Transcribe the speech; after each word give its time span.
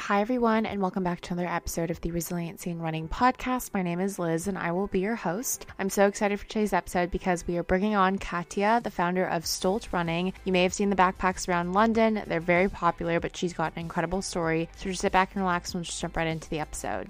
Hi, 0.00 0.20
everyone, 0.20 0.64
and 0.64 0.80
welcome 0.80 1.02
back 1.02 1.20
to 1.22 1.34
another 1.34 1.48
episode 1.48 1.90
of 1.90 2.00
the 2.00 2.12
Resiliency 2.12 2.70
in 2.70 2.80
Running 2.80 3.08
podcast. 3.08 3.74
My 3.74 3.82
name 3.82 3.98
is 3.98 4.18
Liz, 4.18 4.46
and 4.46 4.56
I 4.56 4.70
will 4.70 4.86
be 4.86 5.00
your 5.00 5.16
host. 5.16 5.66
I'm 5.78 5.90
so 5.90 6.06
excited 6.06 6.38
for 6.38 6.46
today's 6.46 6.72
episode 6.72 7.10
because 7.10 7.46
we 7.46 7.58
are 7.58 7.64
bringing 7.64 7.96
on 7.96 8.16
Katja, 8.16 8.80
the 8.82 8.92
founder 8.92 9.26
of 9.26 9.44
Stolt 9.44 9.88
Running. 9.92 10.32
You 10.44 10.52
may 10.52 10.62
have 10.62 10.72
seen 10.72 10.88
the 10.88 10.96
backpacks 10.96 11.48
around 11.48 11.72
London, 11.72 12.22
they're 12.26 12.40
very 12.40 12.70
popular, 12.70 13.18
but 13.18 13.36
she's 13.36 13.52
got 13.52 13.72
an 13.74 13.80
incredible 13.80 14.22
story. 14.22 14.70
So 14.76 14.88
just 14.88 15.02
sit 15.02 15.12
back 15.12 15.34
and 15.34 15.42
relax, 15.42 15.70
and 15.70 15.80
we'll 15.80 15.84
just 15.84 16.00
jump 16.00 16.16
right 16.16 16.28
into 16.28 16.48
the 16.48 16.60
episode. 16.60 17.08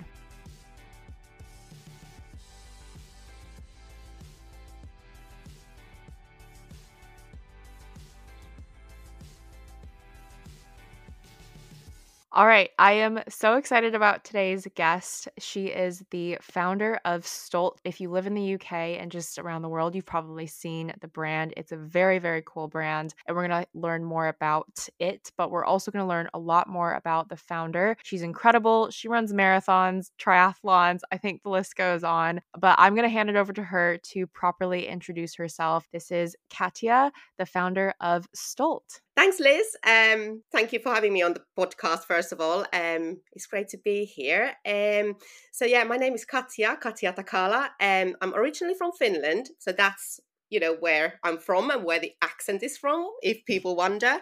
All 12.39 12.47
right, 12.47 12.71
I 12.79 12.93
am 12.93 13.19
so 13.29 13.57
excited 13.57 13.97
about 13.97 14.23
today's 14.23 14.65
guest. 14.77 15.27
She 15.41 15.67
is 15.67 16.05
the 16.13 16.39
founder 16.41 17.01
of 17.05 17.27
Stolt. 17.27 17.81
If 17.83 18.01
you 18.01 18.13
live 18.13 18.29
in 18.29 18.35
the 18.35 18.55
UK 18.55 18.73
and 18.73 19.11
just 19.11 19.41
around 19.41 19.63
the 19.63 19.69
world, 19.69 19.97
you've 19.97 20.07
probably 20.07 20.47
seen 20.47 20.93
the 21.01 21.09
brand. 21.09 21.53
It's 21.57 21.73
a 21.73 21.77
very, 21.77 22.21
very 22.21 22.45
cool 22.47 22.69
brand, 22.69 23.13
and 23.27 23.37
we're 23.37 23.49
going 23.49 23.65
to 23.65 23.69
learn 23.75 24.05
more 24.05 24.29
about 24.29 24.89
it, 25.01 25.33
but 25.37 25.51
we're 25.51 25.65
also 25.65 25.91
going 25.91 26.05
to 26.05 26.09
learn 26.09 26.29
a 26.33 26.39
lot 26.39 26.69
more 26.69 26.95
about 26.95 27.29
the 27.29 27.37
founder. 27.37 27.97
She's 28.05 28.23
incredible. 28.23 28.89
She 28.93 29.09
runs 29.09 29.33
marathons, 29.33 30.13
triathlons, 30.17 31.01
I 31.11 31.17
think 31.17 31.43
the 31.43 31.51
list 31.51 31.75
goes 31.75 32.05
on, 32.05 32.41
but 32.57 32.77
I'm 32.79 32.95
going 32.95 33.03
to 33.03 33.13
hand 33.13 33.31
it 33.31 33.35
over 33.35 33.53
to 33.53 33.65
her 33.65 33.99
to 34.13 34.29
properly 34.29 34.87
introduce 34.87 35.35
herself. 35.35 35.89
This 35.93 36.13
is 36.13 36.37
Katja, 36.51 37.11
the 37.37 37.47
founder 37.47 37.95
of 38.01 38.29
Stolt. 38.33 39.01
Thanks, 39.19 39.41
Liz. 39.41 39.77
Um, 39.85 40.45
thank 40.53 40.73
you 40.73 40.79
for 40.79 40.95
having 40.95 41.13
me 41.13 41.23
on 41.23 41.35
the 41.35 41.43
podcast, 41.59 42.05
first 42.05 42.31
of 42.31 42.41
all. 42.41 42.61
Um, 42.73 43.21
it's 43.33 43.47
great 43.47 43.67
to 43.71 43.77
be 43.77 44.05
here. 44.05 44.53
Um, 44.65 45.17
so, 45.51 45.65
yeah, 45.65 45.83
my 45.83 45.97
name 45.97 46.15
is 46.15 46.25
Katja, 46.25 46.77
Katja 46.81 47.13
Takala. 47.13 47.71
Um, 47.81 48.15
I'm 48.21 48.33
originally 48.33 48.77
from 48.77 48.93
Finland. 48.93 49.49
So, 49.59 49.73
that's 49.73 50.21
you 50.51 50.61
know 50.61 50.77
where 50.79 51.19
I'm 51.25 51.39
from 51.39 51.71
and 51.71 51.85
where 51.85 51.99
the 51.99 52.13
accent 52.23 52.63
is 52.63 52.79
from, 52.79 53.09
if 53.21 53.45
people 53.45 53.75
wonder. 53.75 54.19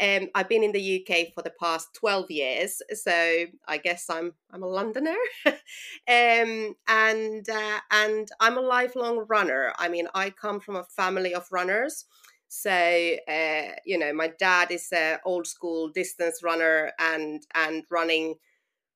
Um, 0.00 0.28
I've 0.34 0.48
been 0.48 0.64
in 0.64 0.72
the 0.72 1.00
UK 1.08 1.28
for 1.32 1.42
the 1.42 1.52
past 1.60 1.94
12 1.94 2.30
years, 2.32 2.82
so 2.92 3.44
I 3.68 3.78
guess 3.78 4.10
I'm 4.10 4.32
I'm 4.50 4.64
a 4.64 4.66
Londoner. 4.66 5.16
um, 5.46 6.74
and 6.88 7.48
uh, 7.48 7.80
and 7.92 8.28
I'm 8.40 8.58
a 8.58 8.62
lifelong 8.62 9.26
runner. 9.28 9.72
I 9.78 9.88
mean, 9.88 10.08
I 10.12 10.30
come 10.30 10.58
from 10.58 10.74
a 10.74 10.84
family 10.84 11.34
of 11.34 11.46
runners. 11.52 12.04
So 12.52 12.70
uh, 12.70 13.76
you 13.86 13.96
know, 13.98 14.12
my 14.12 14.28
dad 14.38 14.72
is 14.72 14.88
an 14.92 15.20
old 15.24 15.46
school 15.46 15.88
distance 15.88 16.42
runner, 16.42 16.92
and 16.98 17.42
and 17.54 17.84
running 17.90 18.36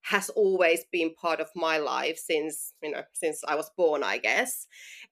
has 0.03 0.29
always 0.31 0.85
been 0.93 1.15
part 1.15 1.41
of 1.41 1.49
my 1.57 1.79
life 1.79 2.19
since 2.19 2.75
you 2.83 2.91
know 2.91 3.03
since 3.13 3.43
I 3.49 3.55
was 3.55 3.71
born, 3.77 4.03
I 4.05 4.19
guess. 4.19 4.67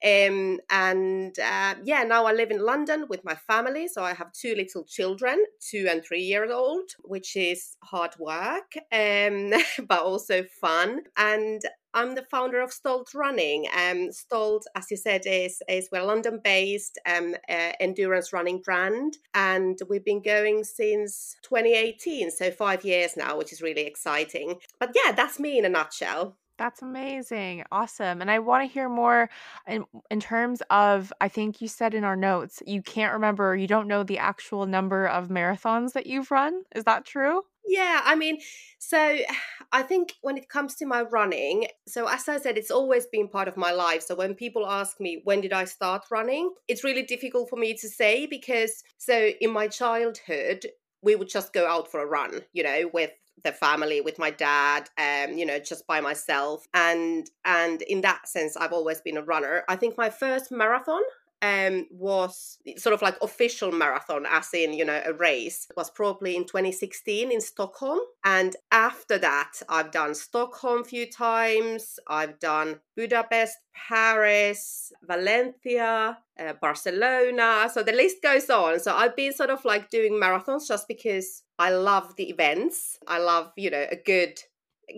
Um, 0.05 0.61
and 0.71 1.39
uh, 1.39 1.77
yeah, 1.85 2.03
now 2.05 2.27
I 2.27 2.33
live 2.33 2.51
in 2.51 2.61
London 2.61 3.07
with 3.09 3.25
my 3.25 3.35
family. 3.35 3.89
So 3.89 4.03
I 4.03 4.15
have 4.15 4.33
two 4.33 4.55
little 4.55 4.85
children, 4.85 5.45
two 5.61 5.87
and 5.91 6.05
three 6.05 6.23
years 6.23 6.51
old, 6.51 6.91
which 7.05 7.37
is 7.37 7.77
hard 7.85 8.15
work, 8.19 8.73
um, 8.93 9.53
but 9.89 10.01
also 10.03 10.45
fun. 10.61 11.05
And 11.17 11.63
I'm 11.95 12.15
the 12.15 12.25
founder 12.31 12.61
of 12.61 12.73
Stolt 12.73 13.13
Running. 13.15 13.67
Um, 13.77 14.13
Stolt, 14.13 14.67
as 14.75 14.91
you 14.91 14.97
said, 14.97 15.23
is 15.27 15.63
is 15.69 15.89
we're 15.93 16.03
London 16.03 16.41
based 16.43 16.99
um, 17.07 17.35
uh, 17.49 17.73
endurance 17.81 18.33
running 18.33 18.61
brand, 18.61 19.19
and 19.35 19.79
we've 19.89 20.05
been 20.05 20.23
going 20.23 20.65
since 20.65 21.37
2018, 21.43 22.31
so 22.31 22.51
five 22.51 22.85
years 22.85 23.17
now, 23.17 23.37
which 23.37 23.53
is 23.53 23.63
really 23.63 23.83
exciting. 23.83 24.59
But 24.81 24.93
yeah, 24.95 25.13
that's 25.13 25.39
me 25.39 25.59
in 25.59 25.65
a 25.65 25.69
nutshell. 25.69 26.37
That's 26.59 26.83
amazing. 26.83 27.65
Awesome. 27.73 28.21
And 28.21 28.31
I 28.31 28.39
want 28.39 28.67
to 28.67 28.73
hear 28.73 28.89
more 28.89 29.29
in 29.67 29.85
in 30.11 30.21
terms 30.21 30.63
of 30.71 31.13
I 31.21 31.29
think 31.29 31.61
you 31.61 31.69
said 31.69 31.95
in 31.95 32.05
our 32.05 32.17
notes 32.17 32.63
you 32.67 32.83
can't 32.83 33.15
remember, 33.15 33.57
you 33.57 33.67
don't 33.67 33.89
know 33.89 34.03
the 34.03 34.19
actual 34.19 34.67
number 34.67 35.07
of 35.07 35.29
marathons 35.29 35.93
that 35.93 36.07
you've 36.07 36.31
run. 36.31 36.63
Is 36.75 36.85
that 36.85 37.05
true? 37.05 37.43
Yeah, 37.67 38.01
I 38.05 38.15
mean, 38.17 38.39
so 38.79 39.19
I 39.73 39.83
think 39.83 40.15
when 40.21 40.37
it 40.37 40.49
comes 40.49 40.75
to 40.77 40.87
my 40.87 41.03
running, 41.03 41.67
so 41.89 42.07
as 42.07 42.29
I 42.29 42.39
said, 42.39 42.59
it's 42.59 42.71
always 42.71 43.07
been 43.07 43.29
part 43.29 43.49
of 43.49 43.57
my 43.57 43.73
life. 43.73 44.03
So 44.03 44.15
when 44.15 44.35
people 44.35 44.67
ask 44.67 45.01
me, 45.01 45.21
when 45.25 45.41
did 45.41 45.53
I 45.53 45.65
start 45.65 46.05
running? 46.11 46.53
It's 46.69 46.85
really 46.85 47.03
difficult 47.03 47.49
for 47.49 47.57
me 47.57 47.75
to 47.75 47.89
say 47.89 48.27
because, 48.27 48.83
so 48.99 49.31
in 49.41 49.51
my 49.51 49.69
childhood, 49.69 50.67
we 51.03 51.17
would 51.17 51.29
just 51.29 51.53
go 51.53 51.67
out 51.67 51.91
for 51.91 52.01
a 52.01 52.07
run, 52.07 52.43
you 52.53 52.63
know, 52.63 52.91
with 52.93 53.11
the 53.45 53.51
family 53.53 54.01
with 54.03 54.19
my 54.19 54.31
dad 54.31 54.89
um 54.99 55.37
you 55.39 55.45
know 55.47 55.59
just 55.59 55.87
by 55.87 56.01
myself 56.03 56.67
and 56.75 57.31
and 57.47 57.81
in 57.83 58.03
that 58.03 58.29
sense 58.29 58.59
i've 58.59 58.75
always 58.75 59.01
been 59.01 59.17
a 59.17 59.23
runner 59.23 59.65
i 59.71 59.75
think 59.75 59.97
my 59.97 60.11
first 60.11 60.53
marathon 60.53 61.01
um, 61.43 61.87
was 61.91 62.59
sort 62.77 62.95
of 62.95 63.03
like 63.03 63.17
official 63.21 63.73
marathon, 63.73 64.25
as 64.31 64.55
in, 64.55 64.73
you 64.73 64.85
know, 64.85 65.03
a 65.05 65.13
race, 65.13 65.67
was 65.77 65.91
probably 65.91 66.37
in 66.37 66.45
2016 66.45 67.33
in 67.33 67.41
Stockholm. 67.41 67.99
And 68.25 68.55
after 68.71 69.19
that, 69.19 69.61
I've 69.69 69.91
done 69.91 70.15
Stockholm 70.15 70.83
a 70.83 70.85
few 70.85 71.11
times, 71.11 71.99
I've 72.07 72.39
done 72.39 72.81
Budapest, 72.97 73.59
Paris, 73.75 74.93
Valencia, 75.03 76.19
uh, 76.39 76.53
Barcelona. 76.61 77.69
So 77.73 77.83
the 77.83 77.93
list 77.93 78.23
goes 78.23 78.49
on. 78.49 78.79
So 78.79 78.95
I've 78.95 79.17
been 79.17 79.33
sort 79.33 79.51
of 79.51 79.65
like 79.65 79.91
doing 79.91 80.13
marathons 80.13 80.69
just 80.69 80.87
because 80.87 81.43
I 81.59 81.71
love 81.71 82.15
the 82.17 82.31
events. 82.31 82.99
I 83.09 83.19
love, 83.19 83.53
you 83.57 83.71
know, 83.71 83.87
a 83.91 83.97
good 83.97 84.39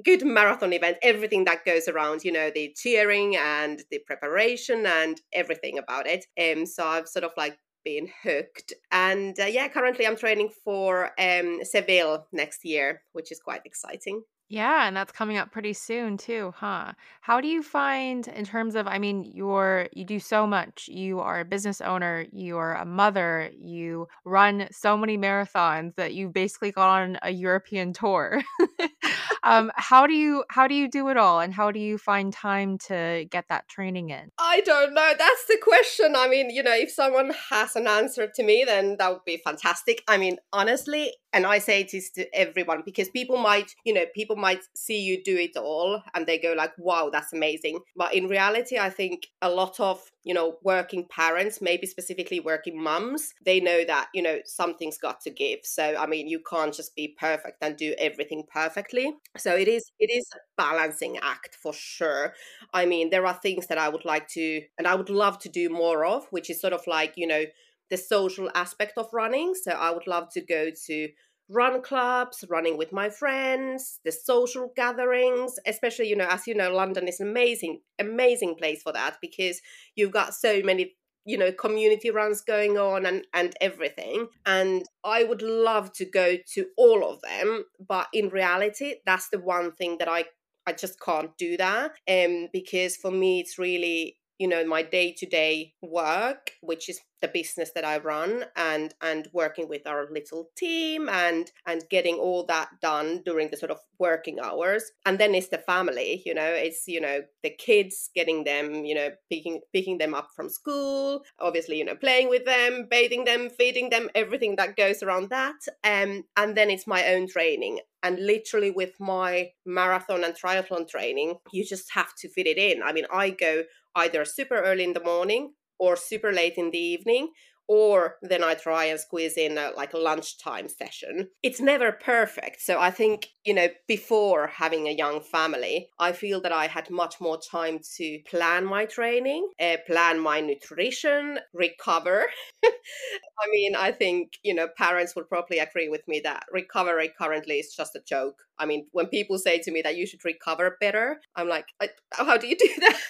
good 0.04 0.24
marathon 0.24 0.72
event 0.72 0.96
everything 1.02 1.44
that 1.44 1.64
goes 1.64 1.88
around 1.88 2.24
you 2.24 2.32
know 2.32 2.50
the 2.54 2.74
cheering 2.76 3.36
and 3.36 3.82
the 3.90 3.98
preparation 4.06 4.86
and 4.86 5.20
everything 5.32 5.78
about 5.78 6.06
it 6.06 6.26
um 6.40 6.66
so 6.66 6.86
i've 6.86 7.08
sort 7.08 7.24
of 7.24 7.30
like 7.36 7.58
been 7.84 8.08
hooked 8.22 8.72
and 8.90 9.38
uh, 9.38 9.44
yeah 9.44 9.68
currently 9.68 10.06
i'm 10.06 10.16
training 10.16 10.48
for 10.64 11.10
um 11.20 11.60
seville 11.62 12.26
next 12.32 12.64
year 12.64 13.02
which 13.12 13.30
is 13.30 13.38
quite 13.40 13.60
exciting 13.64 14.22
yeah, 14.50 14.86
and 14.86 14.94
that's 14.94 15.10
coming 15.10 15.38
up 15.38 15.50
pretty 15.50 15.72
soon 15.72 16.18
too, 16.18 16.52
huh? 16.56 16.92
How 17.22 17.40
do 17.40 17.48
you 17.48 17.62
find 17.62 18.28
in 18.28 18.44
terms 18.44 18.74
of 18.74 18.86
I 18.86 18.98
mean, 18.98 19.24
you're 19.24 19.88
you 19.92 20.04
do 20.04 20.20
so 20.20 20.46
much. 20.46 20.86
You 20.86 21.20
are 21.20 21.40
a 21.40 21.44
business 21.46 21.80
owner, 21.80 22.26
you 22.30 22.58
are 22.58 22.76
a 22.76 22.84
mother, 22.84 23.50
you 23.58 24.06
run 24.26 24.68
so 24.70 24.98
many 24.98 25.16
marathons 25.16 25.94
that 25.96 26.12
you've 26.12 26.34
basically 26.34 26.72
gone 26.72 27.02
on 27.02 27.18
a 27.22 27.30
European 27.30 27.94
tour. 27.94 28.42
um, 29.42 29.70
how 29.74 30.06
do 30.06 30.14
you 30.14 30.44
how 30.50 30.66
do 30.66 30.74
you 30.74 30.88
do 30.88 31.08
it 31.08 31.16
all 31.16 31.40
and 31.40 31.52
how 31.52 31.70
do 31.70 31.78
you 31.78 31.98
find 31.98 32.32
time 32.32 32.78
to 32.88 33.26
get 33.30 33.46
that 33.48 33.68
training 33.68 34.10
in? 34.10 34.30
I 34.38 34.60
don't 34.60 34.94
know. 34.94 35.12
That's 35.18 35.46
the 35.46 35.58
question. 35.62 36.14
I 36.16 36.28
mean, 36.28 36.50
you 36.50 36.62
know, 36.62 36.74
if 36.74 36.90
someone 36.90 37.32
has 37.50 37.76
an 37.76 37.86
answer 37.86 38.30
to 38.34 38.42
me, 38.42 38.64
then 38.66 38.96
that 38.98 39.10
would 39.10 39.24
be 39.24 39.40
fantastic. 39.44 40.02
I 40.08 40.16
mean, 40.16 40.38
honestly, 40.52 41.12
and 41.32 41.46
I 41.46 41.58
say 41.58 41.86
this 41.90 42.10
to 42.12 42.32
everyone 42.34 42.82
because 42.84 43.08
people 43.08 43.38
might, 43.38 43.74
you 43.84 43.92
know, 43.92 44.04
people 44.14 44.36
might 44.36 44.62
see 44.74 45.00
you 45.00 45.22
do 45.22 45.36
it 45.36 45.56
all 45.56 46.02
and 46.14 46.26
they 46.26 46.38
go 46.38 46.54
like, 46.56 46.72
wow, 46.78 47.10
that's 47.12 47.32
amazing. 47.32 47.80
But 47.96 48.14
in 48.14 48.28
reality, 48.28 48.78
I 48.78 48.90
think 48.90 49.26
a 49.42 49.50
lot 49.50 49.80
of, 49.80 50.00
you 50.24 50.34
know, 50.34 50.56
working 50.62 51.06
parents, 51.10 51.60
maybe 51.60 51.86
specifically 51.86 52.40
working 52.40 52.82
mums, 52.82 53.32
they 53.44 53.60
know 53.60 53.84
that, 53.84 54.08
you 54.14 54.22
know, 54.22 54.38
something's 54.46 54.98
got 54.98 55.20
to 55.20 55.30
give. 55.30 55.60
So, 55.62 55.94
I 55.96 56.06
mean, 56.06 56.28
you 56.28 56.40
can't 56.48 56.74
just 56.74 56.96
be 56.96 57.14
perfect 57.18 57.58
and 57.62 57.76
do 57.76 57.94
everything 57.98 58.44
perfectly. 58.52 59.12
So 59.36 59.54
it 59.54 59.68
is, 59.68 59.92
it 59.98 60.10
is 60.10 60.26
a 60.34 60.38
balancing 60.56 61.18
act 61.22 61.56
for 61.62 61.72
sure. 61.74 62.32
I 62.72 62.86
mean, 62.86 63.10
there 63.10 63.26
are 63.26 63.34
things 63.34 63.66
that 63.66 63.78
I 63.78 63.88
would 63.88 64.04
like 64.06 64.28
to, 64.28 64.62
and 64.78 64.86
I 64.86 64.94
would 64.94 65.10
love 65.10 65.38
to 65.40 65.48
do 65.48 65.68
more 65.68 66.04
of, 66.06 66.26
which 66.30 66.48
is 66.48 66.60
sort 66.60 66.72
of 66.72 66.86
like, 66.86 67.14
you 67.16 67.26
know, 67.26 67.44
the 67.90 67.96
social 67.98 68.50
aspect 68.54 68.94
of 68.96 69.08
running. 69.12 69.54
So 69.54 69.72
I 69.72 69.90
would 69.90 70.06
love 70.06 70.30
to 70.32 70.40
go 70.40 70.70
to 70.86 71.08
run 71.48 71.82
clubs, 71.82 72.44
running 72.48 72.78
with 72.78 72.92
my 72.92 73.10
friends, 73.10 74.00
the 74.04 74.12
social 74.12 74.72
gatherings, 74.76 75.58
especially, 75.66 76.08
you 76.08 76.16
know, 76.16 76.28
as 76.30 76.46
you 76.46 76.54
know, 76.54 76.74
London 76.74 77.06
is 77.08 77.20
an 77.20 77.28
amazing, 77.28 77.80
amazing 77.98 78.54
place 78.56 78.82
for 78.82 78.92
that 78.92 79.16
because 79.20 79.60
you've 79.94 80.12
got 80.12 80.34
so 80.34 80.62
many 80.62 80.94
you 81.26 81.38
know 81.38 81.50
community 81.52 82.10
runs 82.10 82.42
going 82.42 82.76
on 82.76 83.06
and 83.06 83.26
and 83.32 83.54
everything. 83.60 84.26
And 84.46 84.84
i 85.04 85.24
would 85.24 85.42
love 85.42 85.92
to 85.94 86.04
go 86.04 86.36
to 86.54 86.66
all 86.76 87.08
of 87.10 87.20
them 87.22 87.64
but 87.88 88.08
in 88.12 88.28
reality 88.28 88.96
that's 89.06 89.28
the 89.30 89.38
one 89.38 89.72
thing 89.72 89.96
that 89.98 90.08
i 90.08 90.24
i 90.66 90.72
just 90.72 91.00
can't 91.00 91.36
do 91.38 91.56
that 91.56 91.92
um 92.08 92.48
because 92.52 92.96
for 92.96 93.10
me 93.10 93.40
it's 93.40 93.58
really 93.58 94.16
you 94.38 94.48
know 94.48 94.64
my 94.64 94.82
day 94.82 95.12
to 95.12 95.26
day 95.26 95.74
work 95.82 96.52
which 96.60 96.88
is 96.88 97.00
the 97.24 97.28
business 97.28 97.70
that 97.74 97.86
I 97.86 97.96
run 97.98 98.44
and 98.54 98.94
and 99.00 99.28
working 99.32 99.66
with 99.66 99.86
our 99.86 100.06
little 100.10 100.50
team 100.58 101.08
and 101.08 101.50
and 101.66 101.82
getting 101.88 102.16
all 102.16 102.44
that 102.46 102.68
done 102.82 103.22
during 103.24 103.48
the 103.48 103.56
sort 103.56 103.70
of 103.70 103.78
working 103.98 104.40
hours. 104.40 104.92
And 105.06 105.18
then 105.18 105.34
it's 105.34 105.48
the 105.48 105.56
family 105.56 106.22
you 106.26 106.34
know 106.34 106.50
it's 106.66 106.86
you 106.86 107.00
know 107.00 107.22
the 107.42 107.48
kids 107.48 108.10
getting 108.14 108.44
them 108.44 108.84
you 108.84 108.94
know 108.94 109.08
picking 109.30 109.62
picking 109.72 109.96
them 109.96 110.12
up 110.12 110.28
from 110.36 110.50
school 110.50 111.22
obviously 111.38 111.78
you 111.78 111.84
know 111.86 111.94
playing 111.94 112.28
with 112.28 112.44
them 112.44 112.86
bathing 112.90 113.24
them 113.24 113.48
feeding 113.48 113.88
them 113.88 114.10
everything 114.14 114.56
that 114.56 114.76
goes 114.76 115.02
around 115.02 115.30
that. 115.30 115.56
Um 115.82 116.24
and 116.36 116.54
then 116.54 116.68
it's 116.68 116.86
my 116.86 117.06
own 117.14 117.26
training. 117.26 117.80
And 118.02 118.18
literally 118.18 118.70
with 118.70 119.00
my 119.00 119.52
marathon 119.64 120.24
and 120.24 120.34
triathlon 120.34 120.86
training 120.86 121.36
you 121.52 121.64
just 121.64 121.90
have 121.92 122.14
to 122.16 122.28
fit 122.28 122.46
it 122.46 122.58
in. 122.58 122.82
I 122.82 122.92
mean 122.92 123.06
i 123.10 123.30
go 123.30 123.62
either 123.96 124.24
super 124.24 124.56
early 124.56 124.84
in 124.84 124.92
the 124.92 125.00
morning 125.04 125.52
or 125.78 125.96
super 125.96 126.32
late 126.32 126.54
in 126.56 126.70
the 126.70 126.78
evening 126.78 127.30
or 127.66 128.16
then 128.22 128.44
I 128.44 128.54
try 128.54 128.84
and 128.86 129.00
squeeze 129.00 129.36
in 129.36 129.56
a, 129.56 129.70
like 129.76 129.94
a 129.94 129.98
lunchtime 129.98 130.68
session. 130.68 131.28
It's 131.42 131.60
never 131.60 131.92
perfect. 131.92 132.60
So 132.60 132.78
I 132.78 132.90
think, 132.90 133.28
you 133.44 133.54
know, 133.54 133.68
before 133.88 134.48
having 134.48 134.86
a 134.86 134.92
young 134.92 135.20
family, 135.20 135.88
I 135.98 136.12
feel 136.12 136.40
that 136.42 136.52
I 136.52 136.66
had 136.66 136.90
much 136.90 137.20
more 137.20 137.40
time 137.40 137.80
to 137.96 138.18
plan 138.28 138.66
my 138.66 138.84
training, 138.84 139.48
uh, 139.60 139.76
plan 139.86 140.20
my 140.20 140.40
nutrition, 140.40 141.38
recover. 141.54 142.26
I 142.64 143.50
mean, 143.50 143.74
I 143.74 143.92
think, 143.92 144.34
you 144.42 144.54
know, 144.54 144.68
parents 144.76 145.16
would 145.16 145.28
probably 145.28 145.58
agree 145.58 145.88
with 145.88 146.06
me 146.06 146.20
that 146.24 146.44
recovery 146.52 147.12
currently 147.18 147.56
is 147.56 147.74
just 147.74 147.96
a 147.96 148.00
joke. 148.06 148.42
I 148.58 148.66
mean, 148.66 148.86
when 148.92 149.06
people 149.06 149.38
say 149.38 149.58
to 149.60 149.70
me 149.70 149.80
that 149.82 149.96
you 149.96 150.06
should 150.06 150.24
recover 150.24 150.76
better, 150.80 151.20
I'm 151.34 151.48
like, 151.48 151.66
how 152.12 152.36
do 152.36 152.46
you 152.46 152.56
do 152.56 152.68
that? 152.80 153.00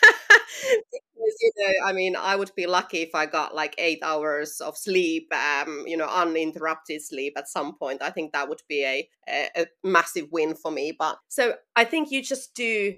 Because 1.24 1.36
you 1.40 1.52
know 1.56 1.72
i 1.86 1.92
mean 1.92 2.16
i 2.16 2.36
would 2.36 2.50
be 2.56 2.66
lucky 2.66 2.98
if 2.98 3.14
i 3.14 3.26
got 3.26 3.54
like 3.54 3.74
eight 3.78 3.98
hours 4.02 4.60
of 4.60 4.76
sleep 4.76 5.32
um 5.34 5.84
you 5.86 5.96
know 5.96 6.08
uninterrupted 6.08 7.02
sleep 7.02 7.34
at 7.36 7.48
some 7.48 7.76
point 7.76 8.02
i 8.02 8.10
think 8.10 8.32
that 8.32 8.48
would 8.48 8.62
be 8.68 8.84
a, 8.84 9.08
a, 9.28 9.62
a 9.62 9.66
massive 9.82 10.28
win 10.30 10.54
for 10.54 10.70
me 10.70 10.94
but 10.96 11.18
so 11.28 11.54
i 11.76 11.84
think 11.84 12.10
you 12.10 12.22
just 12.22 12.54
do 12.54 12.94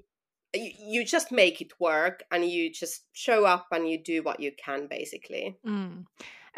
you, 0.54 1.04
just 1.04 1.30
make 1.30 1.60
it 1.60 1.72
work 1.78 2.22
and 2.30 2.48
you 2.48 2.72
just 2.72 3.02
show 3.12 3.44
up 3.44 3.66
and 3.72 3.88
you 3.88 4.02
do 4.02 4.22
what 4.22 4.40
you 4.40 4.52
can 4.56 4.86
basically 4.86 5.54
mm. 5.66 6.04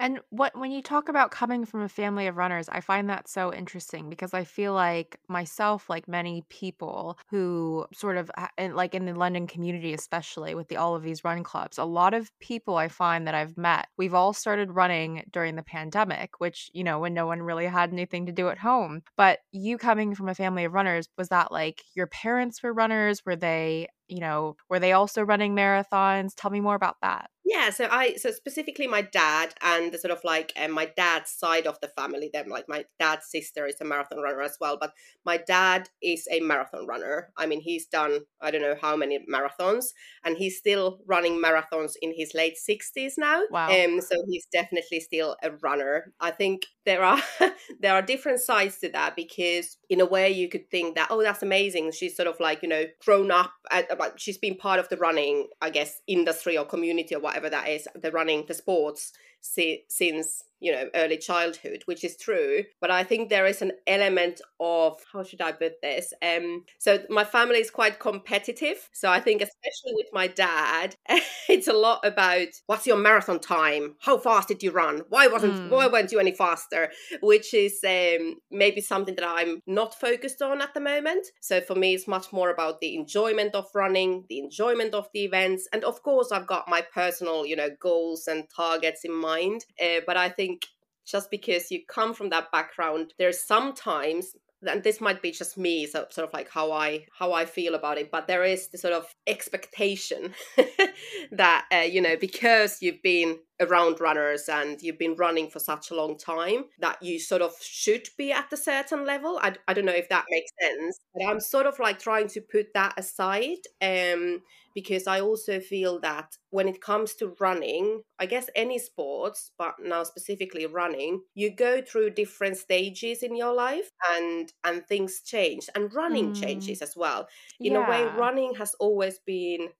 And 0.00 0.20
what 0.30 0.56
when 0.56 0.70
you 0.70 0.80
talk 0.80 1.08
about 1.08 1.32
coming 1.32 1.64
from 1.64 1.82
a 1.82 1.88
family 1.88 2.28
of 2.28 2.36
runners, 2.36 2.68
I 2.68 2.80
find 2.80 3.10
that 3.10 3.28
so 3.28 3.52
interesting 3.52 4.08
because 4.08 4.32
I 4.32 4.44
feel 4.44 4.72
like 4.72 5.18
myself, 5.28 5.90
like 5.90 6.06
many 6.06 6.44
people 6.48 7.18
who 7.30 7.84
sort 7.92 8.16
of 8.16 8.30
like 8.58 8.94
in 8.94 9.06
the 9.06 9.14
London 9.14 9.48
community, 9.48 9.92
especially 9.92 10.54
with 10.54 10.68
the 10.68 10.76
all 10.76 10.94
of 10.94 11.02
these 11.02 11.24
run 11.24 11.42
clubs, 11.42 11.78
a 11.78 11.84
lot 11.84 12.14
of 12.14 12.30
people 12.38 12.76
I 12.76 12.86
find 12.86 13.26
that 13.26 13.34
I've 13.34 13.58
met, 13.58 13.88
we've 13.96 14.14
all 14.14 14.32
started 14.32 14.70
running 14.70 15.24
during 15.32 15.56
the 15.56 15.64
pandemic, 15.64 16.38
which 16.38 16.70
you 16.72 16.84
know 16.84 17.00
when 17.00 17.12
no 17.12 17.26
one 17.26 17.42
really 17.42 17.66
had 17.66 17.92
anything 17.92 18.26
to 18.26 18.32
do 18.32 18.48
at 18.50 18.58
home. 18.58 19.02
But 19.16 19.40
you 19.50 19.78
coming 19.78 20.14
from 20.14 20.28
a 20.28 20.34
family 20.34 20.64
of 20.64 20.74
runners, 20.74 21.08
was 21.18 21.28
that 21.30 21.50
like 21.50 21.82
your 21.94 22.06
parents 22.06 22.62
were 22.62 22.72
runners? 22.72 23.26
Were 23.26 23.36
they 23.36 23.88
you 24.08 24.20
know, 24.20 24.56
were 24.68 24.78
they 24.78 24.92
also 24.92 25.22
running 25.22 25.54
marathons? 25.54 26.32
Tell 26.36 26.50
me 26.50 26.60
more 26.60 26.74
about 26.74 26.96
that. 27.02 27.30
Yeah, 27.48 27.70
so 27.70 27.88
I 27.90 28.14
so 28.16 28.30
specifically 28.30 28.86
my 28.86 29.00
dad 29.00 29.54
and 29.62 29.90
the 29.90 29.96
sort 29.96 30.12
of 30.12 30.22
like 30.22 30.52
um, 30.62 30.70
my 30.72 30.84
dad's 30.84 31.30
side 31.30 31.66
of 31.66 31.80
the 31.80 31.88
family. 31.88 32.28
Then 32.30 32.50
like 32.50 32.68
my 32.68 32.84
dad's 32.98 33.30
sister 33.30 33.64
is 33.66 33.80
a 33.80 33.86
marathon 33.86 34.20
runner 34.20 34.42
as 34.42 34.58
well, 34.60 34.76
but 34.78 34.92
my 35.24 35.38
dad 35.38 35.88
is 36.02 36.28
a 36.30 36.40
marathon 36.40 36.86
runner. 36.86 37.32
I 37.38 37.46
mean, 37.46 37.62
he's 37.62 37.86
done 37.86 38.20
I 38.42 38.50
don't 38.50 38.60
know 38.60 38.76
how 38.78 38.96
many 38.96 39.24
marathons, 39.32 39.86
and 40.24 40.36
he's 40.36 40.58
still 40.58 41.00
running 41.06 41.42
marathons 41.42 41.92
in 42.02 42.12
his 42.14 42.34
late 42.34 42.58
sixties 42.58 43.14
now. 43.16 43.40
Wow. 43.50 43.70
Um, 43.70 44.02
so 44.02 44.16
he's 44.28 44.46
definitely 44.52 45.00
still 45.00 45.34
a 45.42 45.52
runner. 45.62 46.12
I 46.20 46.32
think 46.32 46.66
there 46.84 47.02
are 47.02 47.22
there 47.80 47.94
are 47.94 48.02
different 48.02 48.40
sides 48.40 48.76
to 48.80 48.90
that 48.90 49.16
because 49.16 49.78
in 49.88 50.02
a 50.02 50.06
way 50.06 50.30
you 50.30 50.50
could 50.50 50.70
think 50.70 50.96
that 50.96 51.08
oh 51.10 51.22
that's 51.22 51.42
amazing. 51.42 51.92
She's 51.92 52.14
sort 52.14 52.28
of 52.28 52.38
like 52.40 52.62
you 52.62 52.68
know 52.68 52.84
grown 53.02 53.30
up 53.30 53.52
at, 53.70 53.97
like 53.98 54.18
she's 54.18 54.38
been 54.38 54.56
part 54.56 54.78
of 54.78 54.88
the 54.88 54.96
running 54.96 55.48
I 55.60 55.70
guess 55.70 56.00
industry 56.06 56.56
or 56.56 56.64
community 56.64 57.14
or 57.14 57.20
whatever 57.20 57.38
whatever 57.38 57.50
that 57.50 57.68
is, 57.68 57.88
the 57.94 58.10
running, 58.12 58.44
the 58.46 58.54
sports, 58.54 59.12
si- 59.40 59.84
since 59.88 60.44
you 60.60 60.72
know 60.72 60.88
early 60.94 61.16
childhood 61.16 61.82
which 61.86 62.04
is 62.04 62.16
true 62.16 62.62
but 62.80 62.90
i 62.90 63.04
think 63.04 63.28
there 63.28 63.46
is 63.46 63.62
an 63.62 63.72
element 63.86 64.40
of 64.60 64.98
how 65.12 65.22
should 65.22 65.40
i 65.40 65.52
put 65.52 65.80
this 65.82 66.12
um 66.22 66.64
so 66.78 66.98
my 67.08 67.24
family 67.24 67.58
is 67.58 67.70
quite 67.70 67.98
competitive 67.98 68.88
so 68.92 69.10
i 69.10 69.20
think 69.20 69.42
especially 69.42 69.94
with 69.94 70.08
my 70.12 70.26
dad 70.26 70.96
it's 71.48 71.68
a 71.68 71.72
lot 71.72 72.04
about 72.04 72.48
what's 72.66 72.86
your 72.86 72.96
marathon 72.96 73.38
time? 73.38 73.94
How 74.00 74.18
fast 74.18 74.48
did 74.48 74.62
you 74.62 74.70
run? 74.70 75.02
Why 75.08 75.26
wasn't 75.26 75.54
mm. 75.54 75.70
why 75.70 75.86
weren't 75.86 76.12
you 76.12 76.18
any 76.18 76.32
faster? 76.32 76.90
Which 77.20 77.54
is 77.54 77.80
um 77.84 78.36
maybe 78.50 78.80
something 78.80 79.14
that 79.14 79.26
i'm 79.26 79.62
not 79.66 79.94
focused 79.94 80.42
on 80.42 80.60
at 80.60 80.72
the 80.74 80.80
moment 80.80 81.26
so 81.40 81.60
for 81.60 81.74
me 81.74 81.94
it's 81.94 82.08
much 82.08 82.32
more 82.32 82.50
about 82.50 82.80
the 82.80 82.94
enjoyment 82.94 83.54
of 83.54 83.66
running 83.74 84.24
the 84.28 84.38
enjoyment 84.38 84.94
of 84.94 85.06
the 85.12 85.24
events 85.24 85.68
and 85.72 85.84
of 85.84 86.02
course 86.02 86.32
i've 86.32 86.46
got 86.46 86.68
my 86.68 86.82
personal 86.94 87.46
you 87.46 87.56
know 87.56 87.68
goals 87.80 88.26
and 88.26 88.44
targets 88.54 89.04
in 89.04 89.14
mind 89.14 89.64
uh, 89.82 90.00
but 90.06 90.16
i 90.16 90.28
think 90.28 90.47
think 90.48 90.66
just 91.06 91.30
because 91.30 91.70
you 91.70 91.80
come 91.86 92.14
from 92.14 92.30
that 92.30 92.50
background, 92.52 93.14
there's 93.18 93.42
sometimes 93.42 94.34
and 94.66 94.82
this 94.82 95.00
might 95.00 95.22
be 95.22 95.30
just 95.30 95.56
me 95.56 95.86
so 95.86 96.04
sort 96.10 96.26
of 96.26 96.34
like 96.34 96.50
how 96.50 96.72
i 96.72 97.06
how 97.16 97.32
i 97.32 97.44
feel 97.44 97.76
about 97.76 97.96
it 97.96 98.10
but 98.10 98.26
there 98.26 98.42
is 98.42 98.66
the 98.70 98.76
sort 98.76 98.92
of 98.92 99.06
expectation 99.28 100.34
that 101.30 101.64
uh, 101.72 101.76
you 101.76 102.00
know 102.00 102.16
because 102.16 102.82
you've 102.82 103.00
been 103.00 103.38
around 103.60 104.00
runners 104.00 104.48
and 104.48 104.82
you've 104.82 104.98
been 104.98 105.14
running 105.14 105.48
for 105.48 105.60
such 105.60 105.92
a 105.92 105.94
long 105.94 106.18
time 106.18 106.64
that 106.80 107.00
you 107.00 107.20
sort 107.20 107.40
of 107.40 107.52
should 107.60 108.08
be 108.16 108.32
at 108.32 108.52
a 108.52 108.56
certain 108.56 109.06
level. 109.06 109.38
I, 109.40 109.54
I 109.68 109.74
don't 109.74 109.84
know 109.84 109.92
if 109.92 110.08
that 110.08 110.24
makes 110.28 110.50
sense 110.60 110.98
but 111.14 111.24
i'm 111.24 111.38
sort 111.38 111.66
of 111.66 111.78
like 111.78 112.00
trying 112.00 112.26
to 112.26 112.40
put 112.40 112.74
that 112.74 112.94
aside 112.98 113.62
um 113.80 114.42
because 114.78 115.08
I 115.08 115.20
also 115.20 115.58
feel 115.58 115.98
that 116.02 116.36
when 116.50 116.68
it 116.68 116.80
comes 116.80 117.16
to 117.16 117.34
running, 117.40 118.02
I 118.20 118.26
guess 118.26 118.48
any 118.54 118.78
sports, 118.78 119.50
but 119.58 119.74
now 119.82 120.04
specifically 120.04 120.66
running, 120.66 121.22
you 121.34 121.52
go 121.52 121.82
through 121.82 122.10
different 122.10 122.58
stages 122.58 123.24
in 123.24 123.34
your 123.34 123.52
life 123.52 123.90
and 124.12 124.52
and 124.62 124.86
things 124.86 125.20
change 125.24 125.68
and 125.74 125.92
running 125.92 126.32
mm. 126.32 126.40
changes 126.40 126.80
as 126.80 126.94
well. 126.96 127.26
In 127.58 127.72
yeah. 127.72 127.84
a 127.84 127.90
way 127.90 128.16
running 128.16 128.54
has 128.54 128.76
always 128.78 129.18
been 129.26 129.70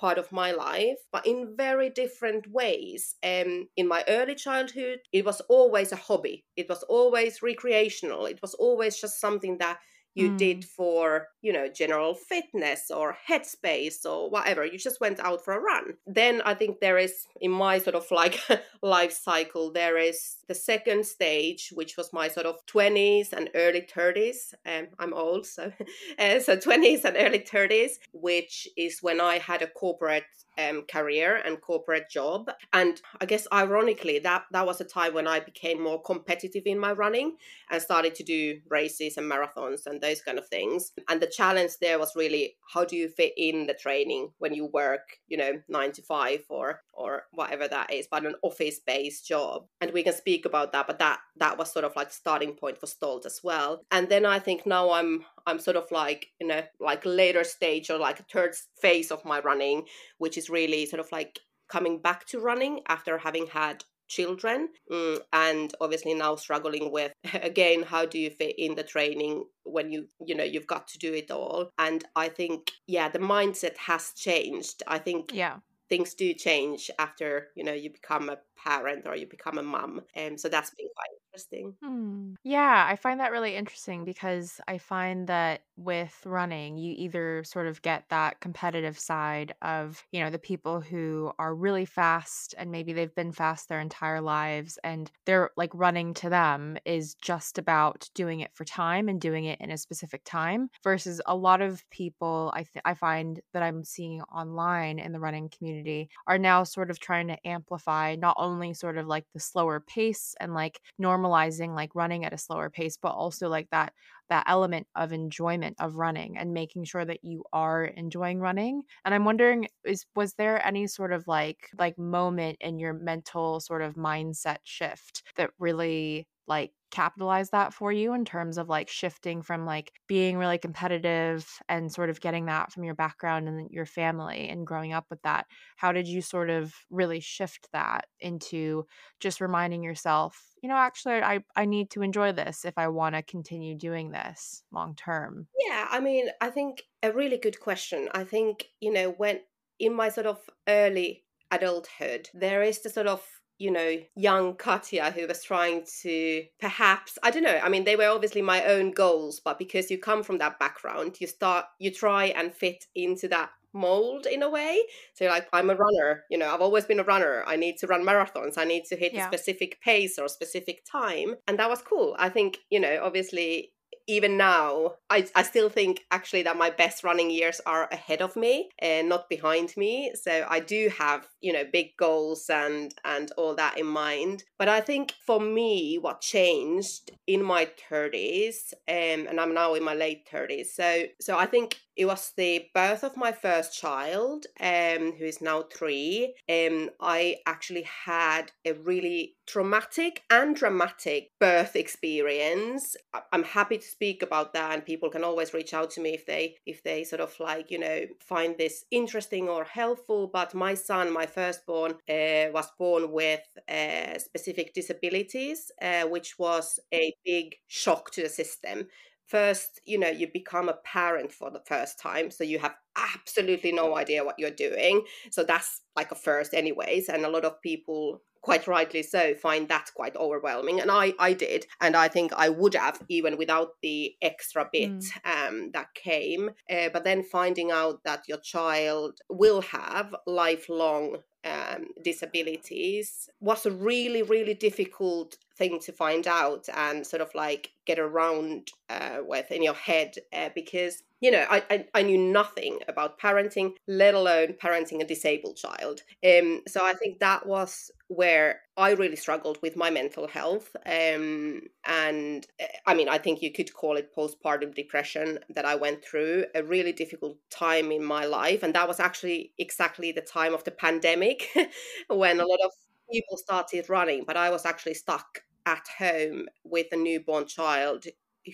part 0.00 0.16
of 0.16 0.32
my 0.32 0.52
life, 0.52 1.00
but 1.12 1.26
in 1.26 1.54
very 1.54 1.90
different 1.90 2.50
ways. 2.50 3.16
Um, 3.22 3.68
in 3.76 3.86
my 3.86 4.02
early 4.08 4.34
childhood, 4.34 5.00
it 5.12 5.26
was 5.26 5.42
always 5.50 5.92
a 5.92 5.96
hobby. 5.96 6.46
It 6.56 6.70
was 6.70 6.82
always 6.84 7.42
recreational. 7.42 8.24
It 8.24 8.40
was 8.40 8.54
always 8.54 8.98
just 8.98 9.20
something 9.20 9.58
that 9.58 9.78
you 10.18 10.30
mm. 10.30 10.36
did 10.36 10.64
for 10.64 11.28
you 11.42 11.52
know 11.52 11.68
general 11.68 12.14
fitness 12.14 12.90
or 12.90 13.16
headspace 13.28 14.04
or 14.04 14.28
whatever 14.28 14.64
you 14.64 14.76
just 14.76 15.00
went 15.00 15.20
out 15.20 15.44
for 15.44 15.54
a 15.54 15.60
run 15.60 15.94
then 16.06 16.42
i 16.44 16.52
think 16.52 16.80
there 16.80 16.98
is 16.98 17.26
in 17.40 17.50
my 17.50 17.78
sort 17.78 17.94
of 17.94 18.04
like 18.10 18.40
life 18.82 19.12
cycle 19.12 19.72
there 19.72 19.96
is 19.96 20.36
the 20.48 20.54
second 20.54 21.06
stage 21.06 21.70
which 21.74 21.96
was 21.96 22.12
my 22.12 22.26
sort 22.26 22.46
of 22.46 22.56
20s 22.66 23.32
and 23.32 23.48
early 23.54 23.82
30s 23.82 24.54
um, 24.66 24.88
i'm 24.98 25.14
old 25.14 25.46
so 25.46 25.72
uh, 26.18 26.40
so 26.40 26.56
20s 26.56 27.04
and 27.04 27.16
early 27.16 27.40
30s 27.40 27.92
which 28.12 28.68
is 28.76 28.98
when 29.00 29.20
i 29.20 29.38
had 29.38 29.62
a 29.62 29.68
corporate 29.68 30.24
um, 30.58 30.82
career 30.90 31.40
and 31.44 31.60
corporate 31.60 32.10
job. 32.10 32.50
And 32.72 33.00
I 33.20 33.26
guess 33.26 33.46
ironically, 33.52 34.18
that 34.20 34.44
that 34.50 34.66
was 34.66 34.80
a 34.80 34.84
time 34.84 35.14
when 35.14 35.26
I 35.26 35.40
became 35.40 35.82
more 35.82 36.02
competitive 36.02 36.64
in 36.66 36.78
my 36.78 36.92
running 36.92 37.36
and 37.70 37.80
started 37.80 38.14
to 38.16 38.24
do 38.24 38.60
races 38.68 39.16
and 39.16 39.30
marathons 39.30 39.86
and 39.86 40.00
those 40.00 40.20
kind 40.20 40.38
of 40.38 40.48
things. 40.48 40.92
And 41.08 41.20
the 41.20 41.26
challenge 41.26 41.72
there 41.80 41.98
was 41.98 42.16
really 42.16 42.56
how 42.72 42.84
do 42.84 42.96
you 42.96 43.08
fit 43.08 43.32
in 43.36 43.66
the 43.66 43.74
training 43.74 44.30
when 44.38 44.54
you 44.54 44.66
work, 44.66 45.18
you 45.28 45.36
know, 45.36 45.62
nine 45.68 45.92
to 45.92 46.02
five 46.02 46.44
or 46.48 46.82
or 46.92 47.24
whatever 47.32 47.68
that 47.68 47.92
is, 47.92 48.08
but 48.10 48.26
an 48.26 48.34
office 48.42 48.80
based 48.80 49.26
job. 49.26 49.66
And 49.80 49.92
we 49.92 50.02
can 50.02 50.12
speak 50.12 50.44
about 50.44 50.72
that, 50.72 50.86
but 50.86 50.98
that 50.98 51.20
that 51.36 51.56
was 51.56 51.72
sort 51.72 51.84
of 51.84 51.94
like 51.94 52.12
starting 52.12 52.54
point 52.54 52.78
for 52.78 52.86
Stolt 52.86 53.24
as 53.26 53.40
well. 53.44 53.84
And 53.90 54.08
then 54.08 54.26
I 54.26 54.38
think 54.40 54.66
now 54.66 54.90
I'm 54.90 55.24
I'm 55.48 55.58
sort 55.58 55.76
of 55.76 55.90
like 55.90 56.28
in 56.40 56.50
a 56.50 56.68
like 56.78 57.02
later 57.04 57.42
stage 57.42 57.90
or 57.90 57.98
like 57.98 58.20
a 58.20 58.24
third 58.24 58.54
phase 58.80 59.10
of 59.10 59.24
my 59.24 59.40
running, 59.40 59.86
which 60.18 60.36
is 60.36 60.50
really 60.50 60.84
sort 60.86 61.00
of 61.00 61.10
like 61.10 61.40
coming 61.68 62.00
back 62.00 62.26
to 62.26 62.40
running 62.40 62.80
after 62.88 63.18
having 63.18 63.46
had 63.46 63.84
children 64.08 64.68
mm, 64.90 65.18
and 65.32 65.74
obviously 65.80 66.14
now 66.14 66.34
struggling 66.34 66.90
with 66.90 67.12
again 67.42 67.82
how 67.82 68.06
do 68.06 68.18
you 68.18 68.30
fit 68.30 68.54
in 68.58 68.74
the 68.74 68.82
training 68.82 69.44
when 69.64 69.92
you 69.92 70.06
you 70.24 70.34
know 70.34 70.44
you've 70.44 70.66
got 70.66 70.88
to 70.88 70.98
do 70.98 71.12
it 71.12 71.30
all? 71.30 71.70
And 71.78 72.04
i 72.16 72.28
think 72.28 72.72
yeah 72.86 73.08
the 73.08 73.18
mindset 73.18 73.76
has 73.76 74.12
changed. 74.16 74.82
I 74.86 74.98
think 74.98 75.32
yeah. 75.32 75.56
things 75.88 76.14
do 76.14 76.32
change 76.34 76.90
after 76.98 77.48
you 77.54 77.64
know 77.64 77.74
you 77.74 77.90
become 77.90 78.28
a 78.28 78.38
parent 78.56 79.06
or 79.06 79.14
you 79.14 79.26
become 79.26 79.58
a 79.58 79.62
mum 79.62 80.00
and 80.14 80.32
um, 80.32 80.38
so 80.38 80.48
that's 80.48 80.70
been 80.70 80.88
quite 80.96 81.18
interesting. 81.32 81.76
Hmm. 81.82 82.34
Yeah, 82.42 82.86
I 82.88 82.96
find 82.96 83.20
that 83.20 83.30
really 83.30 83.54
interesting 83.54 84.04
because 84.04 84.60
I 84.66 84.78
find 84.78 85.28
that 85.28 85.62
with 85.76 86.20
running, 86.26 86.76
you 86.76 86.94
either 86.96 87.44
sort 87.44 87.68
of 87.68 87.82
get 87.82 88.08
that 88.08 88.40
competitive 88.40 88.98
side 88.98 89.54
of, 89.62 90.04
you 90.10 90.20
know, 90.20 90.30
the 90.30 90.40
people 90.40 90.80
who 90.80 91.32
are 91.38 91.54
really 91.54 91.84
fast 91.84 92.54
and 92.58 92.72
maybe 92.72 92.92
they've 92.92 93.14
been 93.14 93.30
fast 93.30 93.68
their 93.68 93.80
entire 93.80 94.20
lives 94.20 94.76
and 94.82 95.12
they're 95.24 95.50
like 95.56 95.70
running 95.72 96.14
to 96.14 96.28
them 96.28 96.78
is 96.84 97.14
just 97.14 97.58
about 97.58 98.08
doing 98.14 98.40
it 98.40 98.52
for 98.54 98.64
time 98.64 99.08
and 99.08 99.20
doing 99.20 99.44
it 99.44 99.60
in 99.60 99.70
a 99.70 99.78
specific 99.78 100.22
time 100.24 100.68
versus 100.82 101.20
a 101.26 101.36
lot 101.36 101.60
of 101.60 101.88
people 101.90 102.50
I 102.54 102.64
th- 102.64 102.82
I 102.84 102.94
find 102.94 103.40
that 103.52 103.62
I'm 103.62 103.84
seeing 103.84 104.22
online 104.22 104.98
in 104.98 105.12
the 105.12 105.20
running 105.20 105.48
community 105.48 106.08
are 106.26 106.38
now 106.38 106.64
sort 106.64 106.90
of 106.90 106.98
trying 106.98 107.28
to 107.28 107.46
amplify 107.46 108.16
not 108.16 108.36
only 108.38 108.74
sort 108.74 108.98
of 108.98 109.06
like 109.06 109.26
the 109.34 109.40
slower 109.40 109.80
pace 109.80 110.34
and 110.40 110.54
like 110.54 110.80
normal 110.98 111.27
normalizing 111.28 111.74
like 111.74 111.94
running 111.94 112.24
at 112.24 112.32
a 112.32 112.38
slower 112.38 112.70
pace 112.70 112.96
but 112.96 113.10
also 113.10 113.48
like 113.48 113.68
that 113.70 113.92
that 114.28 114.44
element 114.46 114.86
of 114.94 115.12
enjoyment 115.12 115.74
of 115.80 115.96
running 115.96 116.36
and 116.36 116.52
making 116.52 116.84
sure 116.84 117.04
that 117.04 117.24
you 117.24 117.44
are 117.52 117.84
enjoying 117.84 118.40
running. 118.40 118.82
And 119.04 119.14
i'm 119.14 119.24
wondering 119.24 119.68
is 119.84 120.04
was 120.14 120.34
there 120.34 120.64
any 120.66 120.86
sort 120.86 121.12
of 121.12 121.26
like 121.26 121.68
like 121.78 121.98
moment 121.98 122.58
in 122.60 122.78
your 122.78 122.92
mental 122.92 123.60
sort 123.60 123.82
of 123.82 123.94
mindset 123.94 124.58
shift 124.64 125.22
that 125.36 125.50
really 125.58 126.26
like 126.46 126.72
capitalize 126.90 127.50
that 127.50 127.72
for 127.74 127.92
you 127.92 128.14
in 128.14 128.24
terms 128.24 128.58
of 128.58 128.68
like 128.68 128.88
shifting 128.88 129.42
from 129.42 129.64
like 129.66 129.92
being 130.06 130.36
really 130.36 130.58
competitive 130.58 131.46
and 131.68 131.92
sort 131.92 132.10
of 132.10 132.20
getting 132.20 132.46
that 132.46 132.72
from 132.72 132.84
your 132.84 132.94
background 132.94 133.48
and 133.48 133.70
your 133.70 133.86
family 133.86 134.48
and 134.48 134.66
growing 134.66 134.92
up 134.92 135.06
with 135.10 135.20
that 135.22 135.46
how 135.76 135.92
did 135.92 136.08
you 136.08 136.22
sort 136.22 136.50
of 136.50 136.74
really 136.90 137.20
shift 137.20 137.68
that 137.72 138.06
into 138.20 138.84
just 139.20 139.40
reminding 139.40 139.82
yourself 139.82 140.54
you 140.62 140.68
know 140.68 140.76
actually 140.76 141.14
i 141.14 141.40
i 141.56 141.64
need 141.64 141.90
to 141.90 142.02
enjoy 142.02 142.32
this 142.32 142.64
if 142.64 142.74
i 142.76 142.88
want 142.88 143.14
to 143.14 143.22
continue 143.22 143.76
doing 143.76 144.10
this 144.10 144.62
long 144.72 144.94
term 144.94 145.46
yeah 145.58 145.88
i 145.90 146.00
mean 146.00 146.28
i 146.40 146.48
think 146.48 146.84
a 147.02 147.12
really 147.12 147.38
good 147.38 147.60
question. 147.60 148.08
I 148.12 148.24
think 148.24 148.66
you 148.80 148.92
know 148.92 149.10
when 149.12 149.40
in 149.78 149.94
my 149.94 150.08
sort 150.08 150.26
of 150.26 150.38
early 150.68 151.24
adulthood 151.50 152.28
there 152.34 152.62
is 152.62 152.82
the 152.82 152.90
sort 152.90 153.06
of 153.06 153.24
you 153.58 153.70
know, 153.70 153.98
young 154.14 154.54
Katja 154.54 155.10
who 155.10 155.26
was 155.26 155.42
trying 155.42 155.84
to 156.02 156.44
perhaps, 156.60 157.18
I 157.22 157.30
don't 157.30 157.42
know, 157.42 157.60
I 157.62 157.68
mean, 157.68 157.84
they 157.84 157.96
were 157.96 158.08
obviously 158.08 158.42
my 158.42 158.64
own 158.64 158.92
goals, 158.92 159.40
but 159.44 159.58
because 159.58 159.90
you 159.90 159.98
come 159.98 160.22
from 160.22 160.38
that 160.38 160.58
background, 160.58 161.16
you 161.20 161.26
start, 161.26 161.66
you 161.78 161.90
try 161.90 162.26
and 162.26 162.54
fit 162.54 162.84
into 162.94 163.28
that 163.28 163.50
mold 163.74 164.26
in 164.26 164.42
a 164.42 164.48
way. 164.48 164.80
So 165.14 165.24
you're 165.24 165.32
like, 165.32 165.48
I'm 165.52 165.70
a 165.70 165.76
runner, 165.76 166.24
you 166.30 166.38
know, 166.38 166.52
I've 166.52 166.60
always 166.60 166.84
been 166.84 167.00
a 167.00 167.04
runner. 167.04 167.44
I 167.46 167.56
need 167.56 167.78
to 167.78 167.86
run 167.86 168.04
marathons. 168.04 168.56
I 168.56 168.64
need 168.64 168.84
to 168.86 168.96
hit 168.96 169.12
yeah. 169.12 169.24
a 169.24 169.28
specific 169.28 169.80
pace 169.82 170.18
or 170.18 170.24
a 170.24 170.28
specific 170.30 170.84
time. 170.90 171.34
And 171.46 171.58
that 171.58 171.68
was 171.68 171.82
cool. 171.82 172.16
I 172.18 172.28
think, 172.28 172.58
you 172.70 172.80
know, 172.80 173.00
obviously 173.02 173.72
even 174.08 174.38
now, 174.38 174.94
I, 175.10 175.28
I 175.36 175.42
still 175.42 175.68
think 175.68 176.04
actually 176.10 176.42
that 176.44 176.56
my 176.56 176.70
best 176.70 177.04
running 177.04 177.30
years 177.30 177.60
are 177.66 177.88
ahead 177.92 178.22
of 178.22 178.34
me 178.36 178.70
and 178.78 179.08
not 179.08 179.28
behind 179.28 179.76
me. 179.76 180.12
So 180.20 180.46
I 180.48 180.60
do 180.60 180.90
have, 180.98 181.28
you 181.42 181.52
know, 181.52 181.64
big 181.70 181.96
goals 181.98 182.48
and 182.48 182.94
and 183.04 183.30
all 183.36 183.54
that 183.56 183.78
in 183.78 183.86
mind. 183.86 184.44
But 184.58 184.68
I 184.68 184.80
think 184.80 185.12
for 185.26 185.38
me, 185.38 185.98
what 186.00 186.22
changed 186.22 187.10
in 187.26 187.42
my 187.44 187.68
30s, 187.90 188.72
um, 188.88 189.28
and 189.28 189.38
I'm 189.38 189.52
now 189.54 189.74
in 189.74 189.84
my 189.84 189.94
late 189.94 190.26
30s. 190.32 190.68
So 190.74 191.04
so 191.20 191.36
I 191.36 191.44
think 191.44 191.76
it 191.98 192.06
was 192.06 192.32
the 192.36 192.66
birth 192.74 193.02
of 193.04 193.16
my 193.16 193.32
first 193.32 193.78
child, 193.78 194.46
um, 194.60 195.12
who 195.18 195.24
is 195.24 195.40
now 195.42 195.62
three. 195.62 196.34
Um, 196.48 196.90
I 197.00 197.38
actually 197.44 197.82
had 198.06 198.52
a 198.64 198.72
really 198.72 199.34
traumatic 199.48 200.22
and 200.30 200.54
dramatic 200.54 201.30
birth 201.40 201.74
experience. 201.74 202.96
I'm 203.32 203.42
happy 203.42 203.78
to 203.78 203.84
speak 203.86 204.22
about 204.22 204.52
that, 204.52 204.72
and 204.74 204.84
people 204.86 205.10
can 205.10 205.24
always 205.24 205.52
reach 205.52 205.74
out 205.74 205.90
to 205.92 206.00
me 206.00 206.14
if 206.14 206.24
they 206.24 206.56
if 206.66 206.84
they 206.84 207.02
sort 207.04 207.20
of 207.20 207.34
like 207.40 207.70
you 207.70 207.78
know 207.80 208.06
find 208.20 208.56
this 208.56 208.84
interesting 208.92 209.48
or 209.48 209.64
helpful. 209.64 210.28
But 210.32 210.54
my 210.54 210.74
son, 210.74 211.12
my 211.12 211.26
firstborn, 211.26 211.92
uh, 212.08 212.52
was 212.52 212.68
born 212.78 213.10
with 213.10 213.40
uh, 213.68 214.18
specific 214.18 214.72
disabilities, 214.72 215.72
uh, 215.82 216.02
which 216.04 216.38
was 216.38 216.78
a 216.94 217.12
big 217.24 217.56
shock 217.66 218.10
to 218.12 218.22
the 218.22 218.28
system 218.28 218.86
first 219.28 219.80
you 219.84 219.98
know 219.98 220.08
you 220.08 220.26
become 220.32 220.68
a 220.68 220.78
parent 220.84 221.30
for 221.32 221.50
the 221.50 221.62
first 221.66 221.98
time 221.98 222.30
so 222.30 222.42
you 222.44 222.58
have 222.58 222.74
absolutely 223.14 223.72
no 223.72 223.96
idea 223.96 224.24
what 224.24 224.38
you're 224.38 224.50
doing. 224.50 225.04
So 225.30 225.44
that's 225.44 225.82
like 225.96 226.10
a 226.10 226.16
first 226.16 226.54
anyways 226.54 227.08
and 227.08 227.24
a 227.24 227.30
lot 227.30 227.44
of 227.44 227.60
people 227.62 228.22
quite 228.40 228.66
rightly 228.66 229.02
so 229.02 229.34
find 229.34 229.68
that 229.68 229.90
quite 229.96 230.14
overwhelming 230.14 230.80
and 230.80 230.92
i 230.92 231.12
i 231.18 231.32
did 231.32 231.66
and 231.80 231.96
i 231.96 232.06
think 232.06 232.32
i 232.34 232.48
would 232.48 232.72
have 232.72 233.02
even 233.08 233.36
without 233.36 233.70
the 233.82 234.14
extra 234.22 234.68
bit 234.72 234.90
mm. 234.90 235.48
um, 235.48 235.70
that 235.72 235.92
came. 235.94 236.50
Uh, 236.70 236.88
but 236.92 237.04
then 237.04 237.22
finding 237.22 237.70
out 237.70 238.02
that 238.04 238.22
your 238.28 238.38
child 238.38 239.18
will 239.28 239.60
have 239.60 240.14
lifelong 240.26 241.16
um, 241.44 241.86
disabilities 242.02 243.28
was 243.40 243.66
a 243.66 243.70
really 243.70 244.22
really 244.22 244.54
difficult 244.54 245.36
thing 245.56 245.80
to 245.80 245.92
find 245.92 246.26
out 246.26 246.68
and 246.74 247.06
sort 247.06 247.20
of 247.22 247.30
like 247.34 247.70
get 247.86 247.98
around 247.98 248.70
uh, 248.90 249.18
with 249.22 249.50
in 249.50 249.62
your 249.62 249.74
head 249.74 250.14
uh, 250.32 250.50
because 250.54 251.02
you 251.20 251.30
know 251.30 251.44
I, 251.48 251.62
I, 251.70 251.84
I 251.94 252.02
knew 252.02 252.18
nothing 252.18 252.78
about 252.88 253.20
parenting 253.20 253.72
let 253.86 254.14
alone 254.14 254.54
parenting 254.62 255.00
a 255.00 255.06
disabled 255.06 255.56
child. 255.56 256.02
Um 256.26 256.62
so 256.66 256.84
i 256.84 256.92
think 256.94 257.18
that 257.20 257.46
was 257.46 257.90
where 258.08 258.60
i 258.76 258.90
really 258.90 259.16
struggled 259.16 259.58
with 259.62 259.76
my 259.76 259.90
mental 259.90 260.26
health 260.26 260.74
um 260.86 261.60
and 261.86 262.46
i 262.86 262.94
mean 262.94 263.08
i 263.08 263.18
think 263.18 263.42
you 263.42 263.52
could 263.52 263.72
call 263.74 263.96
it 263.96 264.14
postpartum 264.16 264.74
depression 264.74 265.38
that 265.50 265.66
i 265.66 265.74
went 265.74 266.02
through 266.02 266.44
a 266.54 266.62
really 266.62 266.92
difficult 266.92 267.36
time 267.50 267.92
in 267.92 268.02
my 268.02 268.24
life 268.24 268.62
and 268.62 268.74
that 268.74 268.88
was 268.88 268.98
actually 268.98 269.52
exactly 269.58 270.10
the 270.10 270.22
time 270.22 270.54
of 270.54 270.64
the 270.64 270.70
pandemic 270.70 271.48
when 272.08 272.40
a 272.40 272.46
lot 272.46 272.60
of 272.64 272.70
people 273.12 273.36
started 273.36 273.88
running 273.90 274.24
but 274.26 274.36
i 274.36 274.48
was 274.48 274.64
actually 274.64 274.94
stuck 274.94 275.42
at 275.66 275.86
home 275.98 276.46
with 276.64 276.86
a 276.92 276.96
newborn 276.96 277.46
child 277.46 278.04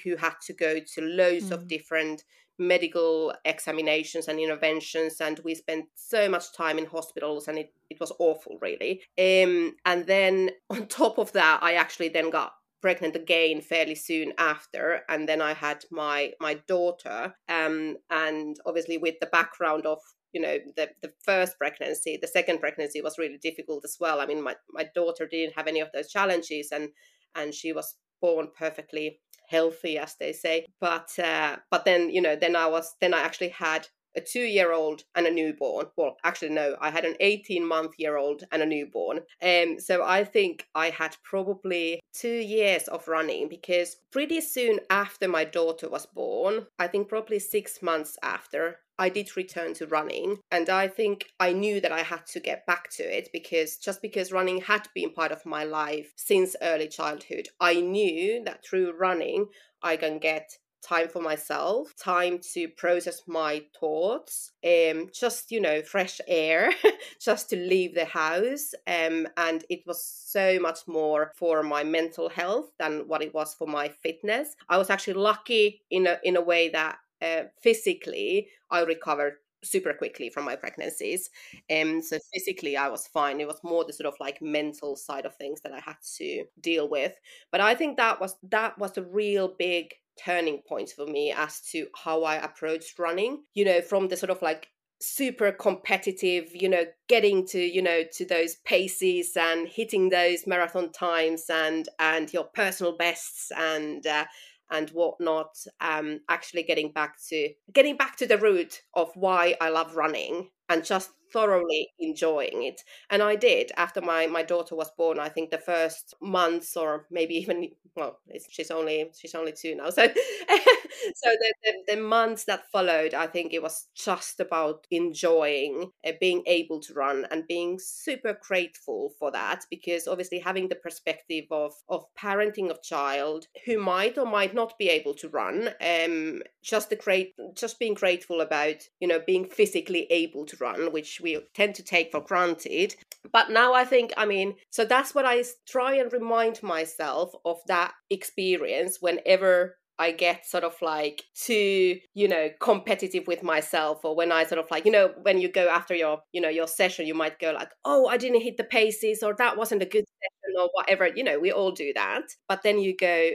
who 0.02 0.16
had 0.16 0.34
to 0.44 0.52
go 0.52 0.80
to 0.80 1.00
loads 1.00 1.50
mm. 1.50 1.52
of 1.52 1.68
different 1.68 2.24
medical 2.58 3.34
examinations 3.44 4.28
and 4.28 4.38
interventions 4.38 5.20
and 5.20 5.40
we 5.44 5.54
spent 5.54 5.86
so 5.94 6.28
much 6.28 6.52
time 6.54 6.78
in 6.78 6.86
hospitals 6.86 7.48
and 7.48 7.58
it, 7.58 7.72
it 7.90 7.98
was 8.00 8.12
awful 8.18 8.58
really. 8.60 9.02
Um, 9.18 9.76
and 9.84 10.06
then 10.06 10.50
on 10.70 10.86
top 10.86 11.18
of 11.18 11.32
that 11.32 11.60
i 11.62 11.74
actually 11.74 12.08
then 12.08 12.30
got 12.30 12.52
pregnant 12.80 13.16
again 13.16 13.60
fairly 13.60 13.94
soon 13.94 14.32
after 14.36 15.00
and 15.08 15.26
then 15.26 15.40
i 15.40 15.54
had 15.54 15.84
my 15.90 16.32
my 16.40 16.54
daughter 16.68 17.34
um, 17.48 17.96
and 18.10 18.56
obviously 18.66 18.98
with 18.98 19.14
the 19.20 19.26
background 19.26 19.86
of 19.86 19.98
you 20.34 20.40
know 20.40 20.58
the 20.76 20.90
the 21.00 21.12
first 21.22 21.56
pregnancy 21.58 22.18
the 22.20 22.28
second 22.28 22.58
pregnancy 22.58 23.00
was 23.00 23.16
really 23.16 23.38
difficult 23.38 23.84
as 23.84 23.96
well. 23.98 24.20
I 24.20 24.26
mean 24.26 24.42
my, 24.42 24.56
my 24.70 24.86
daughter 24.94 25.26
didn't 25.26 25.54
have 25.56 25.68
any 25.68 25.80
of 25.80 25.88
those 25.94 26.10
challenges 26.10 26.70
and 26.72 26.90
and 27.34 27.54
she 27.54 27.72
was 27.72 27.96
born 28.20 28.48
perfectly 28.58 29.20
healthy 29.48 29.98
as 29.98 30.16
they 30.16 30.32
say. 30.32 30.66
But 30.80 31.18
uh, 31.18 31.56
but 31.70 31.84
then 31.84 32.10
you 32.10 32.20
know 32.20 32.36
then 32.36 32.56
i 32.56 32.66
was 32.66 32.94
then 33.00 33.14
i 33.14 33.20
actually 33.20 33.48
had 33.50 33.88
a 34.16 34.20
two 34.20 34.42
year 34.42 34.72
old 34.72 35.02
and 35.14 35.26
a 35.26 35.30
newborn. 35.30 35.86
Well, 35.96 36.16
actually, 36.24 36.50
no, 36.50 36.76
I 36.80 36.90
had 36.90 37.04
an 37.04 37.16
18 37.20 37.66
month 37.66 37.94
year 37.98 38.16
old 38.16 38.44
and 38.52 38.62
a 38.62 38.66
newborn. 38.66 39.20
Um, 39.42 39.78
so 39.78 40.04
I 40.04 40.24
think 40.24 40.66
I 40.74 40.90
had 40.90 41.16
probably 41.22 42.00
two 42.12 42.36
years 42.36 42.88
of 42.88 43.08
running 43.08 43.48
because 43.48 43.96
pretty 44.10 44.40
soon 44.40 44.80
after 44.90 45.28
my 45.28 45.44
daughter 45.44 45.88
was 45.88 46.06
born, 46.06 46.66
I 46.78 46.86
think 46.86 47.08
probably 47.08 47.38
six 47.38 47.82
months 47.82 48.18
after, 48.22 48.78
I 48.98 49.08
did 49.08 49.36
return 49.36 49.74
to 49.74 49.86
running. 49.86 50.38
And 50.50 50.70
I 50.70 50.88
think 50.88 51.26
I 51.40 51.52
knew 51.52 51.80
that 51.80 51.92
I 51.92 52.02
had 52.02 52.26
to 52.26 52.40
get 52.40 52.66
back 52.66 52.90
to 52.90 53.02
it 53.02 53.28
because 53.32 53.76
just 53.76 54.00
because 54.00 54.32
running 54.32 54.60
had 54.60 54.88
been 54.94 55.12
part 55.12 55.32
of 55.32 55.44
my 55.44 55.64
life 55.64 56.12
since 56.16 56.54
early 56.62 56.88
childhood, 56.88 57.48
I 57.60 57.80
knew 57.80 58.42
that 58.44 58.64
through 58.64 58.96
running, 58.96 59.46
I 59.82 59.96
can 59.96 60.18
get 60.18 60.56
time 60.84 61.08
for 61.08 61.20
myself, 61.20 61.94
time 61.96 62.38
to 62.52 62.68
process 62.68 63.22
my 63.26 63.64
thoughts, 63.78 64.52
um, 64.64 65.08
just 65.12 65.50
you 65.50 65.60
know, 65.60 65.82
fresh 65.82 66.20
air, 66.28 66.70
just 67.20 67.50
to 67.50 67.56
leave 67.56 67.94
the 67.94 68.04
house. 68.04 68.72
Um, 68.86 69.26
and 69.36 69.64
it 69.70 69.80
was 69.86 70.04
so 70.04 70.58
much 70.60 70.80
more 70.86 71.32
for 71.36 71.62
my 71.62 71.82
mental 71.84 72.28
health 72.28 72.70
than 72.78 73.08
what 73.08 73.22
it 73.22 73.34
was 73.34 73.54
for 73.54 73.66
my 73.66 73.88
fitness. 73.88 74.54
I 74.68 74.78
was 74.78 74.90
actually 74.90 75.14
lucky 75.14 75.82
in 75.90 76.06
a 76.06 76.18
in 76.22 76.36
a 76.36 76.42
way 76.42 76.68
that 76.70 76.98
uh, 77.22 77.44
physically 77.62 78.48
I 78.70 78.82
recovered 78.82 79.34
super 79.62 79.94
quickly 79.94 80.28
from 80.28 80.44
my 80.44 80.56
pregnancies. 80.56 81.30
Um, 81.70 82.02
so 82.02 82.18
physically 82.32 82.76
I 82.76 82.88
was 82.88 83.06
fine. 83.06 83.40
It 83.40 83.46
was 83.48 83.60
more 83.64 83.84
the 83.84 83.92
sort 83.92 84.06
of 84.06 84.14
like 84.20 84.42
mental 84.42 84.96
side 84.96 85.24
of 85.24 85.34
things 85.36 85.60
that 85.62 85.72
I 85.72 85.80
had 85.80 85.96
to 86.18 86.44
deal 86.60 86.88
with. 86.88 87.14
But 87.50 87.60
I 87.60 87.74
think 87.74 87.96
that 87.96 88.20
was 88.20 88.36
that 88.50 88.78
was 88.78 88.96
a 88.98 89.02
real 89.02 89.54
big 89.58 89.94
turning 90.22 90.62
point 90.68 90.90
for 90.90 91.06
me 91.06 91.32
as 91.32 91.60
to 91.72 91.86
how 91.94 92.24
I 92.24 92.36
approached 92.36 92.98
running. 92.98 93.42
You 93.54 93.64
know, 93.64 93.80
from 93.80 94.08
the 94.08 94.16
sort 94.16 94.30
of 94.30 94.42
like 94.42 94.68
super 95.00 95.52
competitive 95.52 96.50
you 96.54 96.68
know 96.68 96.84
getting 97.08 97.46
to 97.46 97.58
you 97.58 97.82
know 97.82 98.02
to 98.12 98.24
those 98.24 98.56
paces 98.64 99.36
and 99.36 99.68
hitting 99.68 100.08
those 100.08 100.46
marathon 100.46 100.90
times 100.92 101.44
and 101.50 101.88
and 101.98 102.32
your 102.32 102.44
personal 102.44 102.96
bests 102.96 103.52
and 103.56 104.06
uh, 104.06 104.24
and 104.70 104.90
whatnot 104.90 105.54
um 105.80 106.20
actually 106.30 106.62
getting 106.62 106.90
back 106.90 107.16
to 107.28 107.50
getting 107.72 107.96
back 107.96 108.16
to 108.16 108.26
the 108.26 108.38
root 108.38 108.80
of 108.94 109.10
why 109.14 109.54
i 109.60 109.68
love 109.68 109.94
running 109.94 110.48
and 110.68 110.84
just 110.84 111.10
thoroughly 111.34 111.90
enjoying 111.98 112.62
it. 112.64 112.82
And 113.10 113.22
i 113.22 113.36
did 113.36 113.72
after 113.76 114.00
my 114.00 114.26
my 114.26 114.42
daughter 114.42 114.74
was 114.76 114.90
born 114.96 115.18
i 115.18 115.28
think 115.28 115.50
the 115.50 115.58
first 115.58 116.14
months 116.22 116.76
or 116.76 117.06
maybe 117.10 117.34
even 117.36 117.68
well 117.96 118.20
she's 118.50 118.70
only 118.70 119.10
she's 119.18 119.34
only 119.34 119.52
two 119.52 119.74
now 119.76 119.90
so 119.90 120.06
so 121.14 121.30
the, 121.30 121.54
the, 121.64 121.94
the, 121.94 122.00
months 122.00 122.44
that 122.44 122.70
followed 122.70 123.14
i 123.14 123.26
think 123.26 123.52
it 123.52 123.62
was 123.62 123.86
just 123.94 124.40
about 124.40 124.86
enjoying 124.90 125.90
uh, 126.06 126.12
being 126.20 126.42
able 126.46 126.80
to 126.80 126.92
run 126.94 127.26
and 127.30 127.46
being 127.48 127.78
super 127.78 128.38
grateful 128.46 129.12
for 129.18 129.30
that 129.30 129.64
because 129.70 130.06
obviously 130.06 130.38
having 130.38 130.68
the 130.68 130.74
perspective 130.74 131.44
of 131.50 131.72
of 131.88 132.04
parenting 132.18 132.70
of 132.70 132.82
child 132.82 133.46
who 133.64 133.78
might 133.78 134.18
or 134.18 134.26
might 134.26 134.54
not 134.54 134.76
be 134.78 134.88
able 134.88 135.14
to 135.14 135.28
run 135.28 135.68
um 135.80 136.42
just 136.62 136.90
the 136.90 136.96
great 136.96 137.34
just 137.54 137.78
being 137.78 137.94
grateful 137.94 138.40
about 138.40 138.76
you 139.00 139.08
know 139.08 139.20
being 139.26 139.44
physically 139.44 140.06
able 140.10 140.44
to 140.44 140.56
run 140.60 140.92
which 140.92 141.20
we 141.20 141.38
tend 141.54 141.74
to 141.74 141.82
take 141.82 142.10
for 142.10 142.20
granted. 142.20 142.94
But 143.32 143.50
now 143.50 143.74
i 143.74 143.84
think 143.84 144.12
i 144.16 144.24
mean 144.26 144.56
so 144.70 144.84
that's 144.84 145.14
what 145.14 145.26
i 145.26 145.42
try 145.66 145.94
and 145.94 146.12
remind 146.12 146.62
myself 146.62 147.32
of 147.44 147.58
that 147.66 147.92
experience 148.10 148.98
whenever 149.00 149.76
I 149.98 150.12
get 150.12 150.46
sort 150.46 150.64
of 150.64 150.74
like 150.82 151.22
too, 151.34 151.98
you 152.14 152.28
know, 152.28 152.50
competitive 152.60 153.26
with 153.26 153.42
myself, 153.42 154.04
or 154.04 154.16
when 154.16 154.32
I 154.32 154.44
sort 154.44 154.58
of 154.58 154.70
like, 154.70 154.84
you 154.84 154.92
know, 154.92 155.12
when 155.22 155.40
you 155.40 155.48
go 155.48 155.68
after 155.68 155.94
your, 155.94 156.20
you 156.32 156.40
know, 156.40 156.48
your 156.48 156.66
session, 156.66 157.06
you 157.06 157.14
might 157.14 157.38
go 157.38 157.52
like, 157.52 157.70
oh, 157.84 158.06
I 158.08 158.16
didn't 158.16 158.42
hit 158.42 158.56
the 158.56 158.64
paces, 158.64 159.22
or 159.22 159.34
that 159.38 159.56
wasn't 159.56 159.82
a 159.82 159.86
good 159.86 160.04
session, 160.04 160.54
or 160.60 160.68
whatever. 160.74 161.06
You 161.14 161.24
know, 161.24 161.38
we 161.38 161.52
all 161.52 161.70
do 161.72 161.92
that. 161.94 162.22
But 162.48 162.62
then 162.62 162.78
you 162.80 162.96
go 162.96 163.30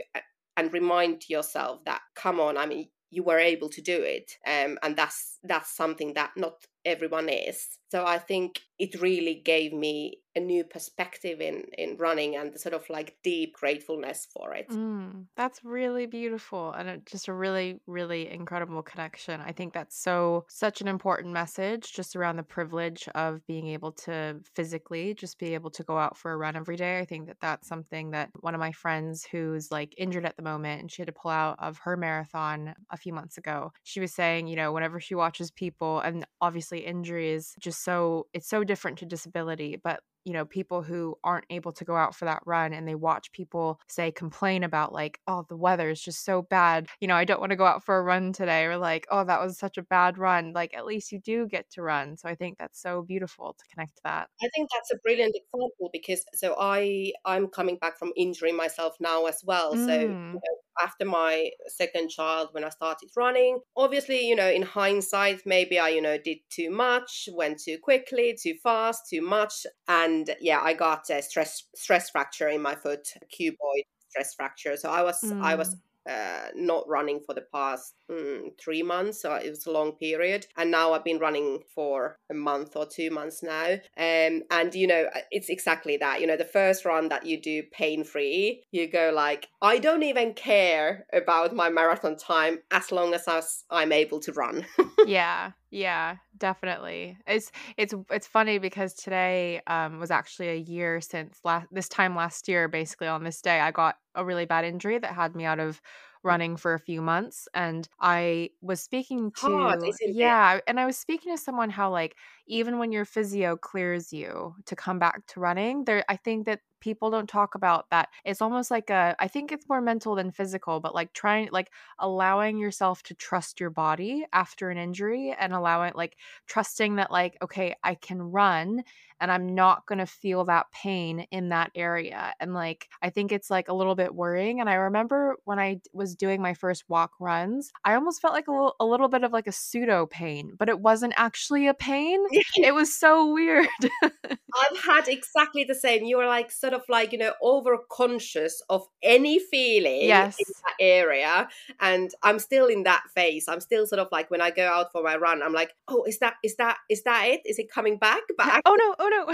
and 0.58 0.74
remind 0.74 1.30
yourself 1.30 1.84
that, 1.86 2.02
come 2.16 2.40
on, 2.40 2.58
I 2.58 2.66
mean, 2.66 2.90
you 3.12 3.24
were 3.24 3.40
able 3.40 3.70
to 3.70 3.82
do 3.82 4.02
it, 4.04 4.34
um, 4.46 4.78
and 4.84 4.96
that's 4.96 5.39
that's 5.44 5.76
something 5.76 6.14
that 6.14 6.32
not 6.36 6.66
everyone 6.86 7.30
is. 7.30 7.80
So 7.92 8.06
I 8.06 8.18
think 8.18 8.62
it 8.78 9.02
really 9.02 9.36
gave 9.36 9.74
me 9.74 10.22
a 10.36 10.40
new 10.40 10.64
perspective 10.64 11.42
in 11.42 11.66
in 11.78 11.98
running 11.98 12.36
and 12.36 12.54
the 12.54 12.60
sort 12.60 12.74
of 12.76 12.90
like 12.90 13.18
deep 13.24 13.54
gratefulness 13.54 14.28
for 14.32 14.54
it. 14.54 14.72
Mm, 14.72 15.26
that's 15.36 15.64
really 15.64 16.06
beautiful 16.06 16.72
and 16.74 17.04
just 17.08 17.28
a 17.28 17.34
really 17.34 17.82
really 17.88 18.30
incredible 18.30 18.84
connection. 18.84 19.42
I 19.42 19.52
think 19.52 19.74
that's 19.74 19.98
so 19.98 20.46
such 20.48 20.80
an 20.80 20.88
important 20.88 21.34
message 21.34 21.92
just 21.92 22.16
around 22.16 22.36
the 22.36 22.44
privilege 22.44 23.08
of 23.16 23.46
being 23.48 23.68
able 23.68 23.92
to 23.94 24.42
physically 24.56 25.16
just 25.16 25.40
be 25.40 25.56
able 25.56 25.72
to 25.72 25.84
go 25.84 25.98
out 25.98 26.18
for 26.18 26.32
a 26.32 26.38
run 26.38 26.56
every 26.56 26.76
day. 26.76 27.00
I 27.00 27.06
think 27.06 27.26
that 27.28 27.40
that's 27.42 27.68
something 27.68 28.12
that 28.12 28.30
one 28.42 28.54
of 28.54 28.60
my 28.60 28.72
friends 28.72 29.26
who's 29.26 29.72
like 29.72 29.96
injured 29.98 30.26
at 30.26 30.38
the 30.38 30.44
moment 30.44 30.82
and 30.82 30.92
she 30.92 31.02
had 31.02 31.08
to 31.08 31.14
pull 31.14 31.32
out 31.32 31.58
of 31.58 31.80
her 31.80 31.98
marathon 31.98 32.76
a 32.92 32.98
few 32.98 33.12
months 33.12 33.40
ago. 33.40 33.72
She 33.84 34.00
was 34.00 34.14
saying, 34.14 34.46
you 34.46 34.56
know, 34.56 34.72
whenever 34.72 35.00
she 35.00 35.16
watches 35.16 35.29
people 35.56 36.00
and 36.00 36.26
obviously 36.42 36.80
injury 36.80 37.32
is 37.32 37.56
just 37.60 37.84
so 37.84 38.28
it's 38.34 38.48
so 38.48 38.64
different 38.64 39.00
to 39.00 39.06
disability, 39.06 39.80
but 39.84 40.02
you 40.26 40.34
know 40.34 40.46
people 40.46 40.82
who 40.82 41.18
aren't 41.24 41.46
able 41.50 41.72
to 41.72 41.86
go 41.86 41.96
out 41.96 42.16
for 42.16 42.26
that 42.26 42.42
run 42.46 42.74
and 42.74 42.88
they 42.88 42.96
watch 42.96 43.32
people 43.32 43.80
say 43.88 44.12
complain 44.12 44.64
about 44.64 44.94
like 44.94 45.20
oh 45.28 45.46
the 45.50 45.58
weather 45.58 45.90
is 45.90 46.02
just 46.02 46.24
so 46.26 46.42
bad 46.42 46.88
you 47.00 47.08
know 47.08 47.16
i 47.16 47.26
don't 47.26 47.40
want 47.40 47.52
to 47.52 47.56
go 47.56 47.66
out 47.66 47.84
for 47.84 47.98
a 47.98 48.04
run 48.04 48.34
today 48.34 48.66
or 48.66 48.78
like 48.78 49.08
oh 49.10 49.24
that 49.24 49.42
was 49.42 49.58
such 49.58 49.78
a 49.78 49.84
bad 49.84 50.18
run 50.18 50.54
like 50.54 50.76
at 50.76 50.86
least 50.86 51.12
you 51.12 51.20
do 51.20 51.48
get 51.48 51.70
to 51.70 51.82
run 51.82 52.18
so 52.18 52.28
i 52.28 52.36
think 52.36 52.58
that's 52.58 52.82
so 52.82 53.02
beautiful 53.02 53.56
to 53.58 53.66
connect 53.74 54.00
that 54.04 54.28
i 54.44 54.48
think 54.56 54.70
that's 54.74 54.92
a 54.92 54.98
brilliant 55.04 55.36
example 55.36 55.90
because 55.92 56.24
so 56.34 56.56
i 56.60 57.12
i'm 57.26 57.48
coming 57.48 57.78
back 57.78 57.98
from 57.98 58.12
injury 58.16 58.52
myself 58.52 58.96
now 59.00 59.26
as 59.26 59.42
well 59.46 59.74
mm. 59.74 59.86
so 59.86 60.00
you 60.00 60.08
mm. 60.10 60.34
know, 60.34 60.42
after 60.82 61.06
my 61.06 61.50
second 61.68 62.10
child 62.10 62.50
when 62.52 62.64
i 62.64 62.70
started 62.70 63.10
running 63.16 63.60
obviously 63.76 64.28
you 64.28 64.36
know 64.36 64.50
in 64.50 64.62
hindsight 64.62 65.42
maybe 65.46 65.80
i 65.80 65.90
you 65.90 66.02
know 66.02 66.18
did 66.18 66.38
too 66.50 66.70
much 66.70 67.30
went 67.34 67.60
too 67.60 67.78
quickly 67.82 68.38
too 68.42 68.56
fast 68.64 69.04
too 69.10 69.22
much 69.22 69.66
and 69.88 70.36
yeah 70.40 70.60
i 70.62 70.74
got 70.74 71.10
a 71.10 71.22
stress 71.22 71.64
stress 71.76 72.10
fracture 72.10 72.48
in 72.48 72.62
my 72.62 72.76
foot 72.76 73.08
cuboid 73.34 73.84
stress 74.10 74.34
fracture 74.34 74.76
so 74.76 74.90
i 74.90 75.04
was 75.04 75.22
mm. 75.24 75.42
i 75.42 75.56
was 75.56 75.76
mm 75.76 75.80
uh, 76.10 76.48
not 76.56 76.88
running 76.88 77.20
for 77.26 77.36
the 77.36 77.46
past 77.54 77.94
mm, 78.10 78.50
three 78.60 78.84
months. 78.84 79.22
So 79.22 79.34
it 79.36 79.50
was 79.50 79.66
a 79.66 79.72
long 79.72 79.94
period. 79.94 80.48
And 80.58 80.72
now 80.72 80.94
I've 80.94 81.04
been 81.04 81.20
running 81.20 81.60
for 81.74 82.18
a 82.32 82.34
month 82.34 82.76
or 82.76 82.86
two 82.86 83.12
months 83.12 83.44
now. 83.44 83.74
Um, 83.98 84.44
and, 84.50 84.74
you 84.74 84.88
know, 84.88 85.06
uh, 85.16 85.22
it's 85.32 85.50
exactly 85.50 85.98
that. 85.98 86.22
You 86.22 86.28
know, 86.28 86.38
the 86.38 86.46
first 86.46 86.86
run 86.86 87.10
that 87.10 87.26
you 87.26 87.42
do 87.42 87.64
pain 87.72 88.04
free, 88.04 88.64
you 88.72 88.88
go 88.88 89.12
like, 89.14 89.48
I 89.62 89.78
don't 89.78 90.04
even 90.04 90.34
care 90.34 91.06
about 91.14 91.56
my 91.56 91.70
marathon 91.70 92.18
time 92.18 92.60
as 92.72 92.92
long 92.92 93.14
as 93.14 93.28
I'm 93.70 93.92
able 93.92 94.20
to 94.22 94.34
run. 94.34 94.66
yeah. 95.06 95.52
Yeah, 95.72 96.18
definitely. 96.36 97.18
It's 97.28 97.52
it's 97.78 97.94
it's 98.10 98.26
funny 98.26 98.58
because 98.58 98.94
today 98.96 99.62
um 99.68 100.00
was 100.00 100.10
actually 100.10 100.50
a 100.50 100.56
year 100.56 101.00
since 101.00 101.40
last 101.44 101.68
this 101.72 101.88
time 101.88 102.16
last 102.16 102.48
year 102.48 102.68
basically 102.68 103.08
on 103.08 103.24
this 103.24 103.40
day 103.42 103.60
I 103.60 103.70
got 103.72 103.98
a 104.16 104.26
really 104.26 104.46
bad 104.46 104.66
injury 104.66 104.98
that 104.98 105.14
had 105.14 105.36
me 105.36 105.46
out 105.46 105.60
of 105.60 105.80
running 106.24 106.58
for 106.58 106.74
a 106.74 106.80
few 106.80 107.02
months 107.04 107.48
and 107.54 107.88
I 108.00 108.50
was 108.62 108.82
speaking 108.82 109.32
to 109.44 109.94
yeah, 110.04 110.60
and 110.68 110.80
I 110.80 110.86
was 110.88 110.98
speaking 110.98 111.32
to 111.36 111.38
someone 111.42 111.70
how 111.70 111.92
like 111.92 112.16
even 112.48 112.80
when 112.80 112.92
your 112.92 113.06
physio 113.06 113.56
clears 113.56 114.12
you 114.12 114.56
to 114.66 114.76
come 114.76 114.98
back 114.98 115.28
to 115.28 115.40
running, 115.40 115.86
there 115.86 116.04
I 116.10 116.16
think 116.16 116.48
that 116.48 116.62
people 116.80 117.10
don't 117.10 117.30
talk 117.30 117.56
about 117.56 117.90
that 117.90 118.10
it's 118.26 118.42
almost 118.42 118.72
like 118.72 118.90
a 118.90 119.16
i 119.20 119.28
think 119.28 119.52
it's 119.52 119.68
more 119.70 119.82
mental 119.82 120.16
than 120.16 120.32
physical 120.32 120.80
but 120.80 120.96
like 120.96 121.14
trying 121.14 121.50
like 121.52 121.72
allowing 122.00 122.58
yourself 122.58 123.04
to 123.04 123.14
trust 123.16 123.60
your 123.60 123.70
body 123.70 124.26
after 124.34 124.70
an 124.70 124.78
injury 124.78 125.36
and 125.40 125.54
allowing 125.54 125.92
like 125.96 126.18
trusting 126.48 126.96
that 126.96 127.12
like 127.12 127.38
okay 127.42 127.76
i 127.84 127.96
can 127.96 128.22
run 128.22 128.84
and 129.22 129.32
i'm 129.32 129.54
not 129.56 129.86
going 129.86 130.00
to 130.00 130.06
feel 130.06 130.46
that 130.46 130.66
pain 130.72 131.26
in 131.32 131.50
that 131.50 131.72
area 131.76 132.34
and 132.40 132.54
like 132.54 132.88
i 133.02 133.10
think 133.10 133.32
it's 133.32 133.50
like 133.50 133.68
a 133.68 133.74
little 133.74 133.96
bit 133.96 134.14
worrying 134.14 134.60
and 134.60 134.70
i 134.70 134.74
remember 134.74 135.36
when 135.46 135.60
i 135.60 135.80
was 135.94 136.16
doing 136.16 136.42
my 136.42 136.54
first 136.54 136.84
walk 136.88 137.12
runs 137.20 137.72
i 137.84 137.94
almost 137.94 138.22
felt 138.22 138.34
like 138.34 138.48
a 138.48 138.52
little, 138.52 138.76
a 138.80 138.86
little 138.86 139.08
bit 139.08 139.24
of 139.24 139.32
like 139.32 139.48
a 139.48 139.52
pseudo 139.52 140.06
pain 140.06 140.54
but 140.58 140.70
it 140.70 140.80
wasn't 140.80 141.14
actually 141.16 141.68
a 141.68 141.74
pain. 141.74 142.20
It 142.58 142.74
was 142.74 142.94
so 142.94 143.32
weird. 143.32 143.68
I've 144.04 144.78
had 144.84 145.08
exactly 145.08 145.64
the 145.64 145.76
same 145.76 146.04
you 146.04 146.18
were 146.18 146.26
like 146.26 146.52
sort 146.52 146.74
of 146.74 146.84
like 146.90 147.12
you 147.12 147.18
know 147.18 147.34
over 147.42 147.78
conscious 147.90 148.62
of 148.70 148.86
any 149.02 149.40
feeling 149.40 150.04
yes. 150.04 150.36
in 150.40 150.46
that 150.64 150.76
area 150.80 151.48
and 151.80 152.12
i'm 152.24 152.40
still 152.40 152.68
in 152.68 152.84
that 152.84 153.04
phase 153.16 153.48
i'm 153.48 153.60
still 153.60 153.86
sort 153.86 154.00
of 154.00 154.08
like 154.12 154.30
when 154.32 154.42
i 154.42 154.50
go 154.50 154.68
out 154.68 154.92
for 154.92 155.04
my 155.04 155.16
run 155.16 155.42
i'm 155.44 155.54
like 155.54 155.74
oh 155.88 156.04
is 156.04 156.20
that 156.20 156.36
is 156.44 156.56
that 156.56 156.78
is 156.90 157.04
that 157.04 157.26
it? 157.28 157.42
Is 157.46 157.60
it 157.60 157.72
coming 157.72 157.98
back? 157.98 158.22
But 158.38 158.62
oh 158.66 158.76
no 158.76 158.96
oh 159.00 159.09
no 159.10 159.26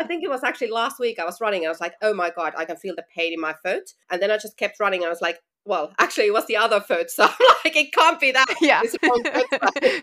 i 0.00 0.04
think 0.06 0.22
it 0.22 0.30
was 0.30 0.42
actually 0.42 0.70
last 0.70 0.98
week 0.98 1.18
i 1.18 1.24
was 1.24 1.40
running 1.40 1.66
i 1.66 1.68
was 1.68 1.80
like 1.80 1.94
oh 2.02 2.14
my 2.14 2.30
god 2.30 2.52
i 2.56 2.64
can 2.64 2.76
feel 2.76 2.94
the 2.96 3.04
pain 3.14 3.32
in 3.32 3.40
my 3.40 3.54
foot 3.64 3.92
and 4.10 4.20
then 4.22 4.30
i 4.30 4.36
just 4.36 4.56
kept 4.56 4.80
running 4.80 5.04
i 5.04 5.08
was 5.08 5.20
like 5.20 5.40
well, 5.66 5.92
actually, 5.98 6.26
it 6.26 6.32
was 6.32 6.46
the 6.46 6.56
other 6.56 6.80
foot. 6.80 7.10
So 7.10 7.24
like, 7.64 7.76
it 7.76 7.92
can't 7.92 8.20
be 8.20 8.32
that. 8.32 8.46
Yeah. 8.60 8.82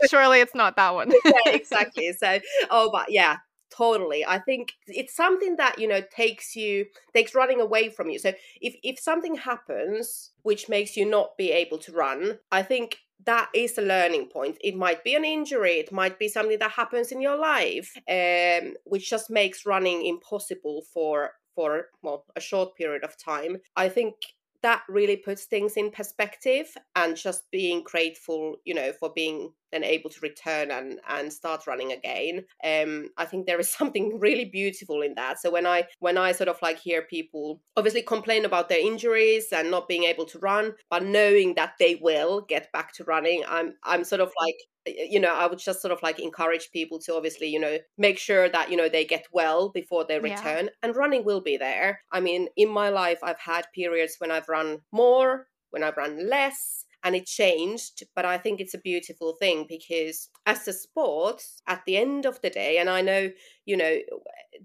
Surely 0.10 0.40
it's 0.40 0.56
not 0.56 0.76
that 0.76 0.94
one. 0.94 1.12
yeah, 1.26 1.52
exactly. 1.54 2.14
So, 2.14 2.40
oh, 2.70 2.90
but 2.92 3.12
yeah, 3.12 3.38
totally 3.70 4.26
i 4.26 4.40
think 4.40 4.72
it's 4.88 5.14
something 5.14 5.58
that 5.58 5.78
you 5.78 5.90
know 5.90 6.02
takes 6.10 6.56
you 6.56 6.86
takes 7.14 7.36
running 7.36 7.60
away 7.60 7.90
from 7.90 8.10
you 8.10 8.18
so 8.18 8.32
if 8.62 8.76
if 8.82 8.98
something 8.98 9.36
happens 9.36 10.32
which 10.44 10.70
makes 10.70 10.96
you 10.96 11.06
not 11.06 11.36
be 11.38 11.52
able 11.52 11.78
to 11.78 11.92
run 11.92 12.40
i 12.50 12.64
think 12.64 13.00
that 13.26 13.50
is 13.54 13.78
a 13.78 13.82
learning 13.82 14.28
point. 14.28 14.58
It 14.62 14.76
might 14.76 15.04
be 15.04 15.16
an 15.16 15.26
injury 15.26 15.74
it 15.80 15.92
might 15.92 16.20
be 16.20 16.28
something 16.28 16.60
that 16.60 16.72
happens 16.72 17.12
in 17.12 17.22
your 17.22 17.38
life 17.38 17.94
um, 18.10 18.74
which 18.86 19.10
just 19.10 19.30
makes 19.30 19.66
running 19.66 20.06
impossible 20.06 20.84
for 20.94 21.32
for 21.56 21.88
well 22.02 22.26
a 22.36 22.42
short 22.42 22.76
period 22.76 23.04
of 23.04 23.18
time. 23.18 23.58
I 23.76 23.90
think 23.90 24.16
that 24.64 24.82
really 24.90 25.18
puts 25.18 25.46
things 25.46 25.74
in 25.78 25.92
perspective 25.92 26.68
and 26.96 27.16
just 27.16 27.44
being 27.52 27.84
grateful 27.84 28.58
you 28.66 28.74
know 28.74 28.92
for 29.00 29.12
being 29.14 29.52
then 29.72 29.84
able 29.84 30.10
to 30.10 30.20
return 30.22 30.72
and 30.72 31.00
and 31.08 31.32
start 31.32 31.68
running 31.68 31.92
again. 31.92 32.46
Um 32.64 33.10
i 33.18 33.26
think 33.26 33.46
there 33.46 33.60
is 33.60 33.70
something 33.80 34.20
really 34.20 34.46
beautiful 34.46 35.02
in 35.02 35.16
that. 35.16 35.40
So 35.40 35.52
when 35.52 35.66
i 35.66 35.86
when 36.00 36.18
i 36.18 36.32
sort 36.32 36.50
of 36.50 36.62
like 36.62 36.80
hear 36.80 37.02
people 37.04 37.62
obviously 37.76 38.02
complain 38.02 38.46
about 38.46 38.70
their 38.70 38.80
injuries 38.80 39.48
and 39.52 39.72
not 39.72 39.88
being 39.88 40.04
able 40.04 40.26
to 40.26 40.40
run 40.40 40.74
but 40.90 41.04
knowing 41.04 41.56
that 41.56 41.74
they 41.80 41.96
will 42.02 42.42
get 42.42 42.72
back 42.72 42.94
to 42.94 43.04
running 43.04 43.44
i'm 43.48 43.74
i'm 43.84 44.04
sort 44.04 44.22
of 44.22 44.32
like 44.42 44.56
you 44.86 45.20
know 45.20 45.34
i 45.34 45.46
would 45.46 45.60
just 45.60 45.82
sort 45.82 45.92
of 45.92 46.02
like 46.02 46.20
encourage 46.20 46.70
people 46.72 47.00
to 47.00 47.16
obviously 47.16 47.48
you 47.48 47.60
know 47.60 47.78
make 47.98 48.18
sure 48.18 48.50
that 48.50 48.70
you 48.72 48.78
know 48.78 48.90
they 48.90 49.06
get 49.06 49.26
well 49.32 49.70
before 49.70 50.06
they 50.06 50.20
return 50.20 50.66
yeah. 50.66 50.70
and 50.84 50.96
running 50.96 51.26
will 51.26 51.42
be 51.42 51.58
there. 51.58 52.02
I 52.12 52.20
mean 52.20 52.48
in 52.56 52.70
my 52.70 52.90
life 52.90 53.20
i've 53.24 53.40
had 53.40 53.66
periods 53.74 54.16
when 54.20 54.32
i've 54.32 54.50
run 54.50 54.80
more 54.92 55.48
when 55.72 55.84
i've 55.84 55.98
run 55.98 56.30
less 56.30 56.86
and 57.04 57.16
it 57.16 57.26
changed 57.26 58.04
but 58.16 58.26
i 58.26 58.38
think 58.38 58.60
it's 58.60 58.74
a 58.74 58.80
beautiful 58.80 59.34
thing 59.40 59.66
because 59.68 60.30
as 60.46 60.68
a 60.68 60.74
sport 60.74 61.44
at 61.68 61.82
the 61.86 61.98
end 61.98 62.26
of 62.26 62.42
the 62.42 62.50
day 62.50 62.78
and 62.78 62.90
i 62.90 63.02
know 63.02 63.30
you 63.66 63.78
know 63.78 63.98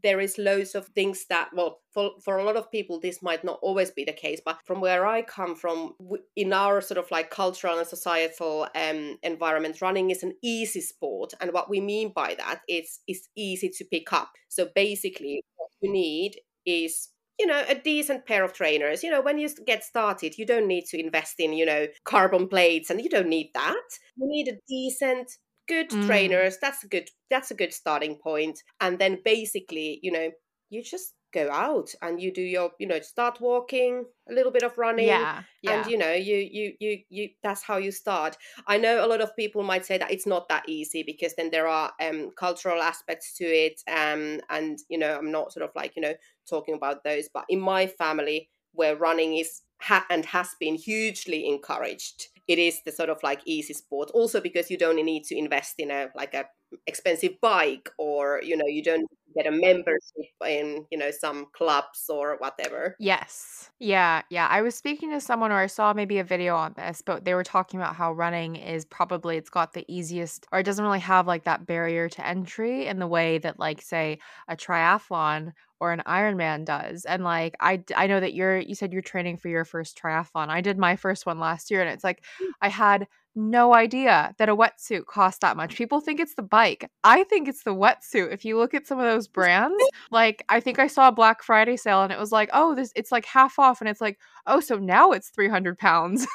there 0.02 0.20
is 0.20 0.38
loads 0.38 0.74
of 0.74 0.86
things 0.88 1.26
that 1.28 1.50
well 1.54 1.80
for, 1.92 2.12
for 2.24 2.38
a 2.38 2.44
lot 2.44 2.56
of 2.56 2.70
people 2.70 2.98
this 2.98 3.22
might 3.22 3.44
not 3.44 3.58
always 3.62 3.90
be 3.90 4.04
the 4.04 4.12
case 4.12 4.40
but 4.44 4.58
from 4.64 4.80
where 4.80 5.06
i 5.06 5.20
come 5.20 5.54
from 5.54 5.94
in 6.34 6.52
our 6.52 6.80
sort 6.80 6.98
of 6.98 7.10
like 7.10 7.30
cultural 7.30 7.78
and 7.78 7.86
societal 7.86 8.66
um, 8.74 9.18
environment 9.22 9.80
running 9.82 10.10
is 10.10 10.22
an 10.22 10.32
easy 10.42 10.80
sport 10.80 11.34
and 11.40 11.52
what 11.52 11.68
we 11.68 11.80
mean 11.80 12.12
by 12.14 12.34
that 12.38 12.60
is 12.68 13.00
it's 13.06 13.28
easy 13.36 13.68
to 13.68 13.84
pick 13.84 14.12
up. 14.12 14.32
So 14.48 14.68
basically 14.74 15.42
what 15.56 15.70
you 15.80 15.92
need 15.92 16.36
is 16.64 17.08
you 17.38 17.46
know 17.46 17.64
a 17.68 17.74
decent 17.74 18.26
pair 18.26 18.44
of 18.44 18.52
trainers. 18.52 19.02
You 19.02 19.10
know 19.10 19.20
when 19.20 19.38
you 19.38 19.48
get 19.66 19.84
started 19.84 20.38
you 20.38 20.46
don't 20.46 20.66
need 20.66 20.84
to 20.86 21.00
invest 21.00 21.34
in 21.38 21.52
you 21.52 21.66
know 21.66 21.86
carbon 22.04 22.48
plates 22.48 22.90
and 22.90 23.00
you 23.00 23.08
don't 23.08 23.28
need 23.28 23.50
that. 23.54 23.82
You 24.16 24.28
need 24.28 24.48
a 24.48 24.58
decent 24.68 25.30
good 25.68 25.90
mm. 25.90 26.06
trainers. 26.06 26.58
That's 26.60 26.84
a 26.84 26.88
good 26.88 27.08
that's 27.30 27.50
a 27.50 27.56
good 27.56 27.72
starting 27.72 28.16
point. 28.22 28.60
And 28.80 28.98
then 28.98 29.18
basically 29.24 30.00
you 30.02 30.12
know 30.12 30.30
you 30.70 30.82
just 30.82 31.14
go 31.32 31.50
out 31.50 31.94
and 32.02 32.20
you 32.20 32.32
do 32.32 32.42
your 32.42 32.72
you 32.78 32.86
know 32.86 33.00
start 33.00 33.40
walking 33.40 34.04
a 34.30 34.32
little 34.32 34.52
bit 34.52 34.62
of 34.62 34.76
running 34.78 35.06
yeah, 35.06 35.42
yeah. 35.62 35.72
and 35.72 35.90
you 35.90 35.96
know 35.96 36.12
you 36.12 36.36
you 36.36 36.72
you 36.78 36.98
you 37.08 37.28
that's 37.42 37.62
how 37.62 37.76
you 37.76 37.90
start 37.90 38.36
i 38.66 38.76
know 38.76 39.04
a 39.04 39.08
lot 39.08 39.20
of 39.20 39.34
people 39.36 39.62
might 39.62 39.84
say 39.84 39.98
that 39.98 40.10
it's 40.10 40.26
not 40.26 40.48
that 40.48 40.68
easy 40.68 41.02
because 41.02 41.34
then 41.34 41.50
there 41.50 41.66
are 41.66 41.92
um 42.00 42.30
cultural 42.36 42.82
aspects 42.82 43.36
to 43.36 43.44
it 43.44 43.80
um 43.88 44.40
and 44.50 44.78
you 44.88 44.98
know 44.98 45.16
i'm 45.16 45.30
not 45.30 45.52
sort 45.52 45.64
of 45.64 45.70
like 45.74 45.96
you 45.96 46.02
know 46.02 46.14
talking 46.48 46.74
about 46.74 47.02
those 47.04 47.28
but 47.32 47.44
in 47.48 47.60
my 47.60 47.86
family 47.86 48.48
where 48.74 48.96
running 48.96 49.36
is 49.36 49.62
ha- 49.80 50.06
and 50.10 50.24
has 50.26 50.54
been 50.60 50.74
hugely 50.74 51.48
encouraged 51.48 52.28
it 52.48 52.58
is 52.58 52.80
the 52.84 52.92
sort 52.92 53.10
of 53.10 53.18
like 53.22 53.40
easy 53.44 53.74
sport. 53.74 54.10
Also 54.12 54.40
because 54.40 54.70
you 54.70 54.78
don't 54.78 54.96
need 54.96 55.24
to 55.24 55.36
invest 55.36 55.74
in 55.78 55.90
a 55.90 56.08
like 56.14 56.34
a 56.34 56.46
expensive 56.86 57.32
bike 57.40 57.90
or 57.98 58.40
you 58.42 58.56
know 58.56 58.66
you 58.66 58.82
don't 58.82 59.06
get 59.36 59.46
a 59.46 59.50
membership 59.50 60.32
in 60.46 60.86
you 60.90 60.98
know 60.98 61.10
some 61.10 61.46
clubs 61.52 62.06
or 62.08 62.36
whatever. 62.38 62.96
Yes. 62.98 63.70
Yeah 63.78 64.22
yeah. 64.30 64.48
I 64.50 64.62
was 64.62 64.74
speaking 64.74 65.10
to 65.10 65.20
someone 65.20 65.52
or 65.52 65.58
i 65.58 65.66
saw 65.66 65.92
maybe 65.92 66.18
a 66.18 66.24
video 66.24 66.56
on 66.56 66.74
this 66.76 67.02
but 67.04 67.24
they 67.24 67.34
were 67.34 67.44
talking 67.44 67.78
about 67.78 67.94
how 67.94 68.12
running 68.12 68.56
is 68.56 68.84
probably 68.84 69.36
it's 69.36 69.50
got 69.50 69.72
the 69.72 69.84
easiest 69.88 70.46
or 70.52 70.60
it 70.60 70.64
doesn't 70.64 70.84
really 70.84 70.98
have 71.00 71.26
like 71.26 71.44
that 71.44 71.66
barrier 71.66 72.08
to 72.08 72.26
entry 72.26 72.86
in 72.86 72.98
the 72.98 73.06
way 73.06 73.38
that 73.38 73.58
like 73.58 73.80
say 73.82 74.18
a 74.48 74.56
triathlon 74.56 75.52
or 75.82 75.90
an 75.90 76.00
Ironman 76.06 76.64
does. 76.64 77.04
And 77.04 77.24
like 77.24 77.56
I 77.58 77.82
I 77.96 78.06
know 78.06 78.20
that 78.20 78.34
you're 78.34 78.60
you 78.60 78.76
said 78.76 78.92
you're 78.92 79.02
training 79.02 79.38
for 79.38 79.48
your 79.48 79.64
first 79.64 80.00
triathlon. 80.00 80.48
I 80.48 80.60
did 80.60 80.78
my 80.78 80.94
first 80.94 81.26
one 81.26 81.40
last 81.40 81.72
year 81.72 81.80
and 81.80 81.90
it's 81.90 82.04
like 82.04 82.24
mm. 82.40 82.46
I 82.60 82.68
had 82.68 83.08
no 83.34 83.74
idea 83.74 84.32
that 84.38 84.48
a 84.48 84.54
wetsuit 84.54 85.06
costs 85.06 85.40
that 85.40 85.56
much. 85.56 85.74
People 85.74 86.00
think 86.00 86.20
it's 86.20 86.36
the 86.36 86.42
bike. 86.42 86.88
I 87.02 87.24
think 87.24 87.48
it's 87.48 87.64
the 87.64 87.74
wetsuit. 87.74 88.32
If 88.32 88.44
you 88.44 88.56
look 88.56 88.74
at 88.74 88.86
some 88.86 89.00
of 89.00 89.06
those 89.06 89.26
brands, 89.26 89.82
like 90.12 90.44
I 90.48 90.60
think 90.60 90.78
I 90.78 90.86
saw 90.86 91.08
a 91.08 91.12
Black 91.12 91.42
Friday 91.42 91.76
sale 91.76 92.04
and 92.04 92.12
it 92.12 92.18
was 92.18 92.30
like, 92.30 92.50
oh, 92.52 92.76
this 92.76 92.92
it's 92.94 93.10
like 93.10 93.24
half 93.24 93.58
off, 93.58 93.80
and 93.80 93.90
it's 93.90 94.00
like, 94.00 94.20
oh, 94.46 94.60
so 94.60 94.78
now 94.78 95.10
it's 95.10 95.30
three 95.30 95.48
hundred 95.48 95.78
pounds. 95.78 96.28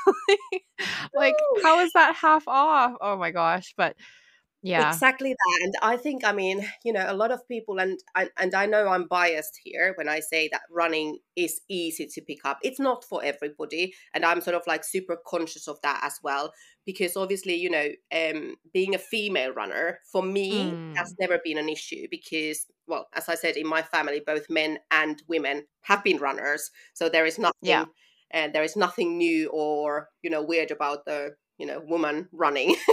like, 1.15 1.35
how 1.63 1.79
is 1.79 1.93
that 1.93 2.17
half 2.17 2.45
off? 2.49 2.95
Oh 2.99 3.15
my 3.15 3.31
gosh! 3.31 3.73
But 3.77 3.95
yeah. 4.67 4.89
Exactly 4.89 5.31
that 5.31 5.59
and 5.63 5.73
i 5.81 5.97
think 5.97 6.25
i 6.25 6.31
mean 6.31 6.67
you 6.83 6.93
know 6.93 7.05
a 7.07 7.13
lot 7.13 7.31
of 7.31 7.47
people 7.47 7.79
and, 7.79 7.99
and 8.37 8.55
i 8.55 8.65
know 8.65 8.87
i'm 8.87 9.07
biased 9.07 9.59
here 9.63 9.93
when 9.97 10.09
i 10.09 10.19
say 10.19 10.49
that 10.51 10.61
running 10.71 11.19
is 11.35 11.61
easy 11.69 12.07
to 12.07 12.21
pick 12.21 12.39
up. 12.43 12.57
It's 12.63 12.79
not 12.79 13.03
for 13.03 13.23
everybody 13.23 13.93
and 14.13 14.25
i'm 14.25 14.41
sort 14.41 14.55
of 14.55 14.63
like 14.67 14.83
super 14.83 15.17
conscious 15.25 15.67
of 15.67 15.79
that 15.83 16.01
as 16.03 16.19
well 16.23 16.51
because 16.85 17.15
obviously 17.15 17.55
you 17.55 17.69
know 17.69 17.89
um 18.11 18.55
being 18.73 18.95
a 18.95 18.99
female 18.99 19.53
runner 19.53 19.99
for 20.11 20.23
me 20.23 20.71
mm. 20.71 20.97
has 20.97 21.13
never 21.19 21.39
been 21.43 21.57
an 21.57 21.69
issue 21.69 22.07
because 22.09 22.65
well 22.87 23.07
as 23.15 23.29
i 23.29 23.35
said 23.35 23.55
in 23.55 23.67
my 23.67 23.81
family 23.81 24.21
both 24.25 24.49
men 24.49 24.79
and 24.91 25.21
women 25.27 25.63
have 25.81 26.03
been 26.03 26.17
runners 26.17 26.71
so 26.93 27.07
there 27.07 27.25
is 27.25 27.37
nothing 27.37 27.53
yeah 27.61 27.85
and 28.31 28.53
there 28.53 28.63
is 28.63 28.75
nothing 28.75 29.17
new 29.17 29.49
or 29.49 30.09
you 30.21 30.29
know 30.29 30.41
weird 30.41 30.71
about 30.71 31.05
the 31.05 31.35
you 31.57 31.65
know 31.65 31.79
woman 31.79 32.27
running. 32.31 32.75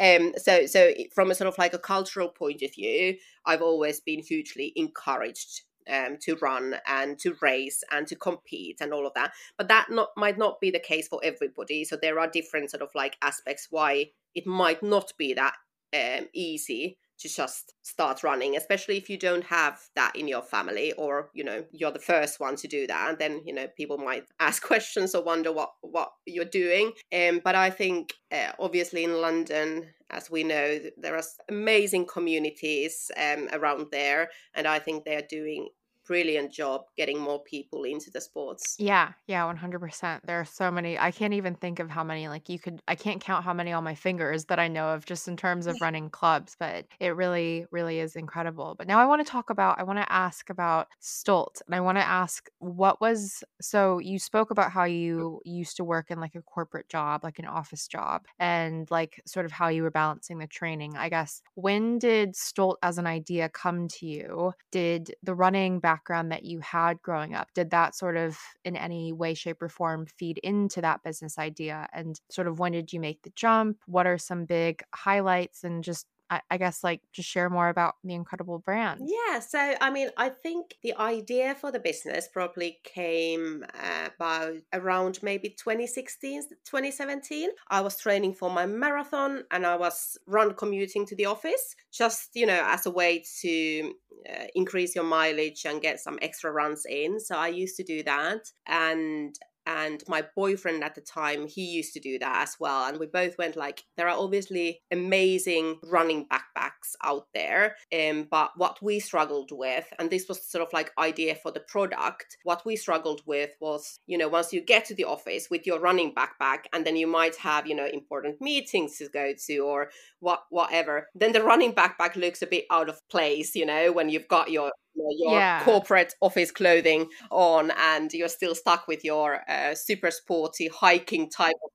Um 0.00 0.32
so 0.36 0.66
so 0.66 0.92
from 1.14 1.30
a 1.30 1.34
sort 1.34 1.48
of 1.48 1.58
like 1.58 1.74
a 1.74 1.78
cultural 1.78 2.28
point 2.28 2.62
of 2.62 2.74
view 2.74 3.16
i've 3.44 3.60
always 3.60 4.00
been 4.00 4.22
hugely 4.22 4.72
encouraged 4.76 5.62
um, 5.88 6.18
to 6.20 6.36
run 6.36 6.76
and 6.86 7.18
to 7.20 7.34
race 7.40 7.82
and 7.90 8.06
to 8.06 8.16
compete 8.16 8.78
and 8.80 8.92
all 8.92 9.06
of 9.06 9.14
that. 9.14 9.32
But 9.56 9.68
that 9.68 9.86
not 9.90 10.10
might 10.16 10.38
not 10.38 10.60
be 10.60 10.70
the 10.70 10.78
case 10.78 11.08
for 11.08 11.20
everybody. 11.24 11.84
So 11.84 11.96
there 11.96 12.18
are 12.18 12.28
different 12.28 12.70
sort 12.70 12.82
of 12.82 12.90
like 12.94 13.16
aspects 13.22 13.68
why 13.70 14.10
it 14.34 14.46
might 14.46 14.82
not 14.82 15.12
be 15.18 15.34
that 15.34 15.54
um, 15.94 16.28
easy 16.34 16.98
to 17.18 17.28
just 17.28 17.74
start 17.82 18.22
running 18.22 18.56
especially 18.56 18.96
if 18.96 19.08
you 19.08 19.18
don't 19.18 19.44
have 19.44 19.80
that 19.94 20.14
in 20.14 20.28
your 20.28 20.42
family 20.42 20.92
or 20.92 21.30
you 21.34 21.44
know 21.44 21.64
you're 21.72 21.90
the 21.90 21.98
first 21.98 22.40
one 22.40 22.56
to 22.56 22.68
do 22.68 22.86
that 22.86 23.10
and 23.10 23.18
then 23.18 23.40
you 23.44 23.52
know 23.52 23.66
people 23.76 23.98
might 23.98 24.24
ask 24.40 24.62
questions 24.62 25.14
or 25.14 25.22
wonder 25.22 25.52
what 25.52 25.72
what 25.80 26.10
you're 26.26 26.44
doing. 26.44 26.92
Um, 27.12 27.40
but 27.44 27.54
i 27.54 27.70
think 27.70 28.12
uh, 28.32 28.52
obviously 28.58 29.04
in 29.04 29.20
london 29.20 29.88
as 30.10 30.30
we 30.30 30.44
know 30.44 30.78
there 30.96 31.16
are 31.16 31.22
amazing 31.48 32.06
communities 32.06 33.10
um, 33.16 33.48
around 33.52 33.86
there 33.92 34.30
and 34.54 34.66
i 34.66 34.78
think 34.78 35.04
they're 35.04 35.26
doing 35.28 35.68
brilliant 36.08 36.50
job 36.50 36.86
getting 36.96 37.20
more 37.20 37.38
people 37.38 37.84
into 37.84 38.10
the 38.10 38.20
sports. 38.20 38.74
Yeah, 38.78 39.12
yeah, 39.26 39.42
100%. 39.42 40.20
There 40.24 40.40
are 40.40 40.44
so 40.44 40.70
many. 40.70 40.98
I 40.98 41.10
can't 41.10 41.34
even 41.34 41.54
think 41.54 41.78
of 41.78 41.90
how 41.90 42.02
many 42.02 42.28
like 42.28 42.48
you 42.48 42.58
could 42.58 42.82
I 42.88 42.94
can't 42.94 43.20
count 43.20 43.44
how 43.44 43.52
many 43.52 43.72
on 43.72 43.84
my 43.84 43.94
fingers 43.94 44.46
that 44.46 44.58
I 44.58 44.68
know 44.68 44.88
of 44.88 45.04
just 45.04 45.28
in 45.28 45.36
terms 45.36 45.66
of 45.66 45.76
running 45.80 46.08
clubs, 46.08 46.56
but 46.58 46.86
it 46.98 47.14
really 47.14 47.66
really 47.70 48.00
is 48.00 48.16
incredible. 48.16 48.74
But 48.76 48.88
now 48.88 48.98
I 48.98 49.06
want 49.06 49.24
to 49.24 49.30
talk 49.30 49.50
about 49.50 49.78
I 49.78 49.82
want 49.82 49.98
to 49.98 50.12
ask 50.12 50.48
about 50.48 50.88
Stolt 50.98 51.60
and 51.66 51.74
I 51.74 51.80
want 51.80 51.98
to 51.98 52.04
ask 52.04 52.48
what 52.58 53.00
was 53.00 53.44
so 53.60 53.98
you 53.98 54.18
spoke 54.18 54.50
about 54.50 54.72
how 54.72 54.86
mm. 54.86 54.98
you 54.98 55.40
used 55.44 55.76
to 55.76 55.84
work 55.84 56.10
in 56.10 56.18
like 56.20 56.34
a 56.34 56.42
corporate 56.42 56.88
job, 56.88 57.22
like 57.22 57.38
an 57.38 57.46
office 57.46 57.86
job 57.86 58.24
and 58.38 58.90
like 58.90 59.20
sort 59.26 59.44
of 59.44 59.52
how 59.52 59.68
you 59.68 59.82
were 59.82 59.90
balancing 59.90 60.38
the 60.38 60.46
training. 60.46 60.96
I 60.96 61.10
guess 61.10 61.42
when 61.54 61.98
did 61.98 62.34
Stolt 62.34 62.78
as 62.82 62.96
an 62.96 63.06
idea 63.06 63.50
come 63.50 63.88
to 63.88 64.06
you? 64.06 64.52
Did 64.72 65.14
the 65.22 65.34
running 65.34 65.80
back 65.80 65.97
background 65.98 66.30
that 66.30 66.44
you 66.44 66.60
had 66.60 67.02
growing 67.02 67.34
up 67.34 67.48
did 67.54 67.70
that 67.70 67.94
sort 67.94 68.16
of 68.16 68.38
in 68.64 68.76
any 68.76 69.12
way 69.12 69.34
shape 69.34 69.60
or 69.60 69.68
form 69.68 70.06
feed 70.06 70.38
into 70.38 70.80
that 70.80 71.02
business 71.02 71.38
idea? 71.38 71.88
And 71.92 72.20
sort 72.30 72.46
of 72.46 72.58
when 72.58 72.72
did 72.72 72.92
you 72.92 73.00
make 73.00 73.22
the 73.22 73.32
jump? 73.34 73.78
What 73.86 74.06
are 74.06 74.18
some 74.18 74.44
big 74.44 74.82
highlights 74.94 75.64
and 75.64 75.82
just 75.82 76.06
I, 76.30 76.40
I 76.50 76.58
guess 76.58 76.84
like 76.84 77.00
just 77.12 77.28
share 77.28 77.48
more 77.50 77.68
about 77.68 77.94
the 78.04 78.14
incredible 78.14 78.58
brand. 78.58 79.00
Yeah, 79.04 79.40
so 79.40 79.74
I 79.80 79.90
mean, 79.90 80.10
I 80.16 80.28
think 80.28 80.76
the 80.82 80.94
idea 80.96 81.54
for 81.54 81.72
the 81.72 81.78
business 81.78 82.28
probably 82.28 82.78
came 82.84 83.64
uh, 83.74 84.08
about 84.14 84.56
around 84.72 85.20
maybe 85.22 85.50
2016, 85.50 86.42
2017. 86.64 87.50
I 87.68 87.80
was 87.80 87.98
training 87.98 88.34
for 88.34 88.50
my 88.50 88.66
marathon 88.66 89.44
and 89.50 89.66
I 89.66 89.76
was 89.76 90.18
run 90.26 90.54
commuting 90.54 91.06
to 91.06 91.16
the 91.16 91.26
office 91.26 91.76
just, 91.92 92.30
you 92.34 92.46
know, 92.46 92.62
as 92.66 92.86
a 92.86 92.90
way 92.90 93.24
to 93.40 93.92
uh, 94.28 94.44
increase 94.54 94.94
your 94.94 95.04
mileage 95.04 95.64
and 95.64 95.80
get 95.80 96.00
some 96.00 96.18
extra 96.22 96.50
runs 96.52 96.84
in. 96.88 97.20
So 97.20 97.36
I 97.36 97.48
used 97.48 97.76
to 97.76 97.84
do 97.84 98.02
that. 98.02 98.50
And 98.66 99.34
and 99.68 100.02
my 100.08 100.24
boyfriend 100.34 100.82
at 100.82 100.94
the 100.94 101.00
time 101.00 101.46
he 101.46 101.62
used 101.62 101.92
to 101.92 102.00
do 102.00 102.18
that 102.18 102.42
as 102.42 102.56
well 102.58 102.86
and 102.86 102.98
we 102.98 103.06
both 103.06 103.36
went 103.36 103.54
like 103.54 103.84
there 103.96 104.08
are 104.08 104.18
obviously 104.18 104.80
amazing 104.90 105.78
running 105.84 106.26
backpacks 106.26 106.94
out 107.04 107.26
there 107.34 107.76
um, 107.92 108.26
but 108.30 108.50
what 108.56 108.82
we 108.82 108.98
struggled 108.98 109.50
with 109.52 109.84
and 109.98 110.10
this 110.10 110.26
was 110.28 110.42
sort 110.50 110.66
of 110.66 110.72
like 110.72 110.90
idea 110.98 111.34
for 111.34 111.52
the 111.52 111.60
product 111.60 112.38
what 112.44 112.64
we 112.64 112.74
struggled 112.74 113.20
with 113.26 113.50
was 113.60 114.00
you 114.06 114.16
know 114.16 114.28
once 114.28 114.52
you 114.52 114.60
get 114.60 114.86
to 114.86 114.94
the 114.94 115.04
office 115.04 115.48
with 115.50 115.66
your 115.66 115.78
running 115.78 116.14
backpack 116.14 116.60
and 116.72 116.86
then 116.86 116.96
you 116.96 117.06
might 117.06 117.36
have 117.36 117.66
you 117.66 117.74
know 117.74 117.86
important 117.92 118.40
meetings 118.40 118.96
to 118.96 119.08
go 119.10 119.32
to 119.46 119.58
or 119.58 119.90
what 120.20 120.44
whatever 120.48 121.08
then 121.14 121.32
the 121.32 121.42
running 121.42 121.74
backpack 121.74 122.16
looks 122.16 122.40
a 122.40 122.46
bit 122.46 122.64
out 122.70 122.88
of 122.88 123.06
place 123.10 123.54
you 123.54 123.66
know 123.66 123.92
when 123.92 124.08
you've 124.08 124.28
got 124.28 124.50
your 124.50 124.72
your 125.16 125.32
yeah. 125.32 125.64
corporate 125.64 126.14
office 126.20 126.50
clothing 126.50 127.08
on 127.30 127.72
and 127.76 128.12
you're 128.12 128.28
still 128.28 128.54
stuck 128.54 128.88
with 128.88 129.04
your 129.04 129.42
uh, 129.48 129.74
super 129.74 130.10
sporty 130.10 130.68
hiking 130.68 131.30
type 131.30 131.56
of 131.64 131.70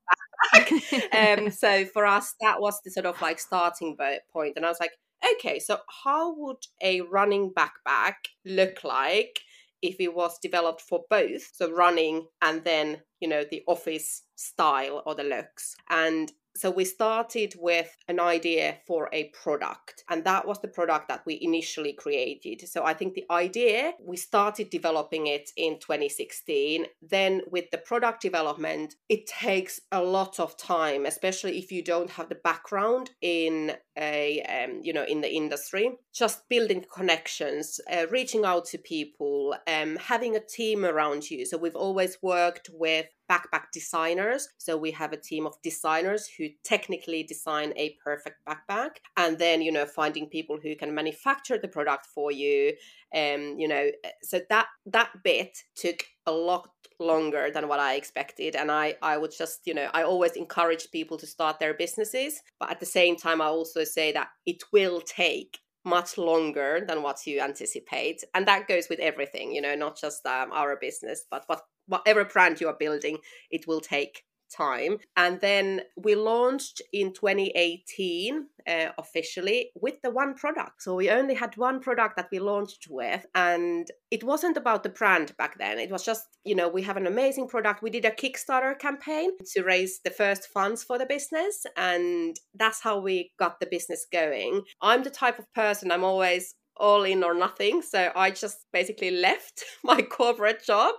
backpack. 0.53 1.39
um, 1.39 1.51
so 1.51 1.85
for 1.85 2.05
us, 2.05 2.35
that 2.41 2.59
was 2.59 2.79
the 2.83 2.91
sort 2.91 3.05
of 3.05 3.21
like 3.21 3.39
starting 3.39 3.97
point. 4.31 4.53
And 4.55 4.65
I 4.65 4.69
was 4.69 4.79
like, 4.79 4.91
okay, 5.37 5.59
so 5.59 5.79
how 6.03 6.35
would 6.35 6.63
a 6.81 7.01
running 7.01 7.51
backpack 7.51 8.15
look 8.45 8.83
like 8.83 9.39
if 9.81 9.95
it 9.99 10.13
was 10.13 10.37
developed 10.41 10.81
for 10.81 11.01
both? 11.09 11.49
So 11.53 11.71
running 11.71 12.27
and 12.41 12.63
then, 12.63 13.01
you 13.19 13.27
know, 13.27 13.43
the 13.49 13.63
office 13.67 14.23
style 14.35 15.01
or 15.05 15.15
the 15.15 15.23
looks. 15.23 15.75
And 15.89 16.31
so 16.55 16.69
we 16.69 16.85
started 16.85 17.55
with 17.57 17.95
an 18.07 18.19
idea 18.19 18.77
for 18.85 19.09
a 19.11 19.29
product, 19.29 20.03
and 20.09 20.23
that 20.23 20.47
was 20.47 20.59
the 20.61 20.67
product 20.67 21.07
that 21.07 21.23
we 21.25 21.39
initially 21.41 21.93
created. 21.93 22.67
So 22.67 22.83
I 22.85 22.93
think 22.93 23.13
the 23.13 23.25
idea, 23.31 23.93
we 23.99 24.17
started 24.17 24.69
developing 24.69 25.27
it 25.27 25.49
in 25.57 25.79
2016. 25.79 26.85
Then 27.01 27.41
with 27.49 27.71
the 27.71 27.79
product 27.79 28.21
development, 28.21 28.95
it 29.09 29.25
takes 29.25 29.79
a 29.91 30.01
lot 30.01 30.39
of 30.39 30.55
time, 30.57 31.05
especially 31.05 31.57
if 31.57 31.71
you 31.71 31.83
don't 31.83 32.11
have 32.11 32.29
the 32.29 32.35
background 32.35 33.11
in 33.21 33.73
a 33.97 34.41
um, 34.43 34.81
you 34.83 34.93
know 34.93 35.03
in 35.03 35.21
the 35.21 35.33
industry 35.33 35.91
just 36.13 36.47
building 36.49 36.83
connections 36.93 37.79
uh, 37.91 38.05
reaching 38.09 38.45
out 38.45 38.65
to 38.65 38.77
people 38.77 39.55
um, 39.67 39.95
having 39.97 40.35
a 40.35 40.39
team 40.39 40.85
around 40.85 41.29
you. 41.29 41.45
So 41.45 41.57
we've 41.57 41.75
always 41.75 42.17
worked 42.21 42.69
with 42.73 43.07
backpack 43.29 43.65
designers. 43.71 44.49
So 44.57 44.77
we 44.77 44.91
have 44.91 45.13
a 45.13 45.17
team 45.17 45.45
of 45.45 45.55
designers 45.63 46.27
who 46.37 46.47
technically 46.63 47.23
design 47.23 47.73
a 47.75 47.95
perfect 48.03 48.37
backpack 48.47 48.97
and 49.17 49.37
then 49.39 49.61
you 49.61 49.71
know 49.71 49.85
finding 49.85 50.27
people 50.27 50.57
who 50.61 50.75
can 50.75 50.93
manufacture 50.93 51.57
the 51.57 51.67
product 51.67 52.05
for 52.05 52.31
you 52.31 52.73
um 53.15 53.55
you 53.57 53.67
know 53.67 53.89
uh, 54.05 54.09
so 54.21 54.39
that 54.49 54.67
that 54.85 55.09
bit 55.23 55.57
took 55.75 56.03
a 56.25 56.31
lot 56.31 56.69
longer 56.99 57.49
than 57.53 57.67
what 57.67 57.79
I 57.79 57.95
expected. 57.95 58.55
And 58.55 58.71
I, 58.71 58.95
I 59.01 59.17
would 59.17 59.31
just, 59.35 59.61
you 59.65 59.73
know, 59.73 59.89
I 59.93 60.03
always 60.03 60.33
encourage 60.33 60.91
people 60.91 61.17
to 61.17 61.27
start 61.27 61.59
their 61.59 61.73
businesses. 61.73 62.41
But 62.59 62.71
at 62.71 62.79
the 62.79 62.85
same 62.85 63.15
time, 63.15 63.41
I 63.41 63.45
also 63.45 63.83
say 63.83 64.11
that 64.13 64.29
it 64.45 64.63
will 64.71 65.01
take 65.01 65.59
much 65.85 66.17
longer 66.17 66.83
than 66.87 67.03
what 67.03 67.25
you 67.27 67.41
anticipate. 67.41 68.23
And 68.33 68.47
that 68.47 68.67
goes 68.67 68.87
with 68.89 68.99
everything, 68.99 69.51
you 69.53 69.61
know, 69.61 69.75
not 69.75 69.97
just 69.99 70.25
um, 70.25 70.51
our 70.51 70.77
business, 70.79 71.25
but 71.29 71.43
what, 71.47 71.61
whatever 71.87 72.23
brand 72.23 72.61
you 72.61 72.69
are 72.69 72.77
building, 72.79 73.17
it 73.51 73.67
will 73.67 73.81
take 73.81 74.23
time. 74.55 74.97
And 75.15 75.39
then 75.41 75.81
we 75.95 76.15
launched 76.15 76.81
in 76.91 77.13
2018 77.13 78.47
uh, 78.67 78.89
officially 78.97 79.71
with 79.75 80.01
the 80.01 80.11
one 80.11 80.35
product. 80.35 80.81
So 80.83 80.95
we 80.95 81.09
only 81.09 81.33
had 81.33 81.57
one 81.57 81.79
product 81.79 82.15
that 82.17 82.29
we 82.31 82.39
launched 82.39 82.87
with. 82.89 83.25
And 83.35 83.87
it 84.11 84.23
wasn't 84.23 84.57
about 84.57 84.83
the 84.83 84.89
brand 84.89 85.35
back 85.37 85.57
then. 85.57 85.79
It 85.79 85.91
was 85.91 86.05
just, 86.05 86.25
you 86.43 86.55
know, 86.55 86.69
we 86.69 86.83
have 86.83 86.97
an 86.97 87.07
amazing 87.07 87.47
product. 87.47 87.81
We 87.83 87.89
did 87.89 88.05
a 88.05 88.11
Kickstarter 88.11 88.77
campaign 88.77 89.31
to 89.53 89.63
raise 89.63 89.99
the 90.03 90.11
first 90.11 90.47
funds 90.47 90.83
for 90.83 90.97
the 90.97 91.05
business. 91.05 91.65
And 91.75 92.35
that's 92.53 92.81
how 92.81 92.99
we 92.99 93.31
got 93.37 93.59
the 93.59 93.67
business 93.67 94.05
going. 94.11 94.61
I'm 94.81 95.03
the 95.03 95.09
type 95.09 95.39
of 95.39 95.51
person, 95.53 95.91
I'm 95.91 96.03
always 96.03 96.55
all 96.77 97.03
in 97.03 97.23
or 97.23 97.33
nothing. 97.33 97.81
So 97.81 98.11
I 98.15 98.31
just 98.31 98.65
basically 98.71 99.11
left 99.11 99.63
my 99.83 100.01
corporate 100.01 100.63
job. 100.65 100.95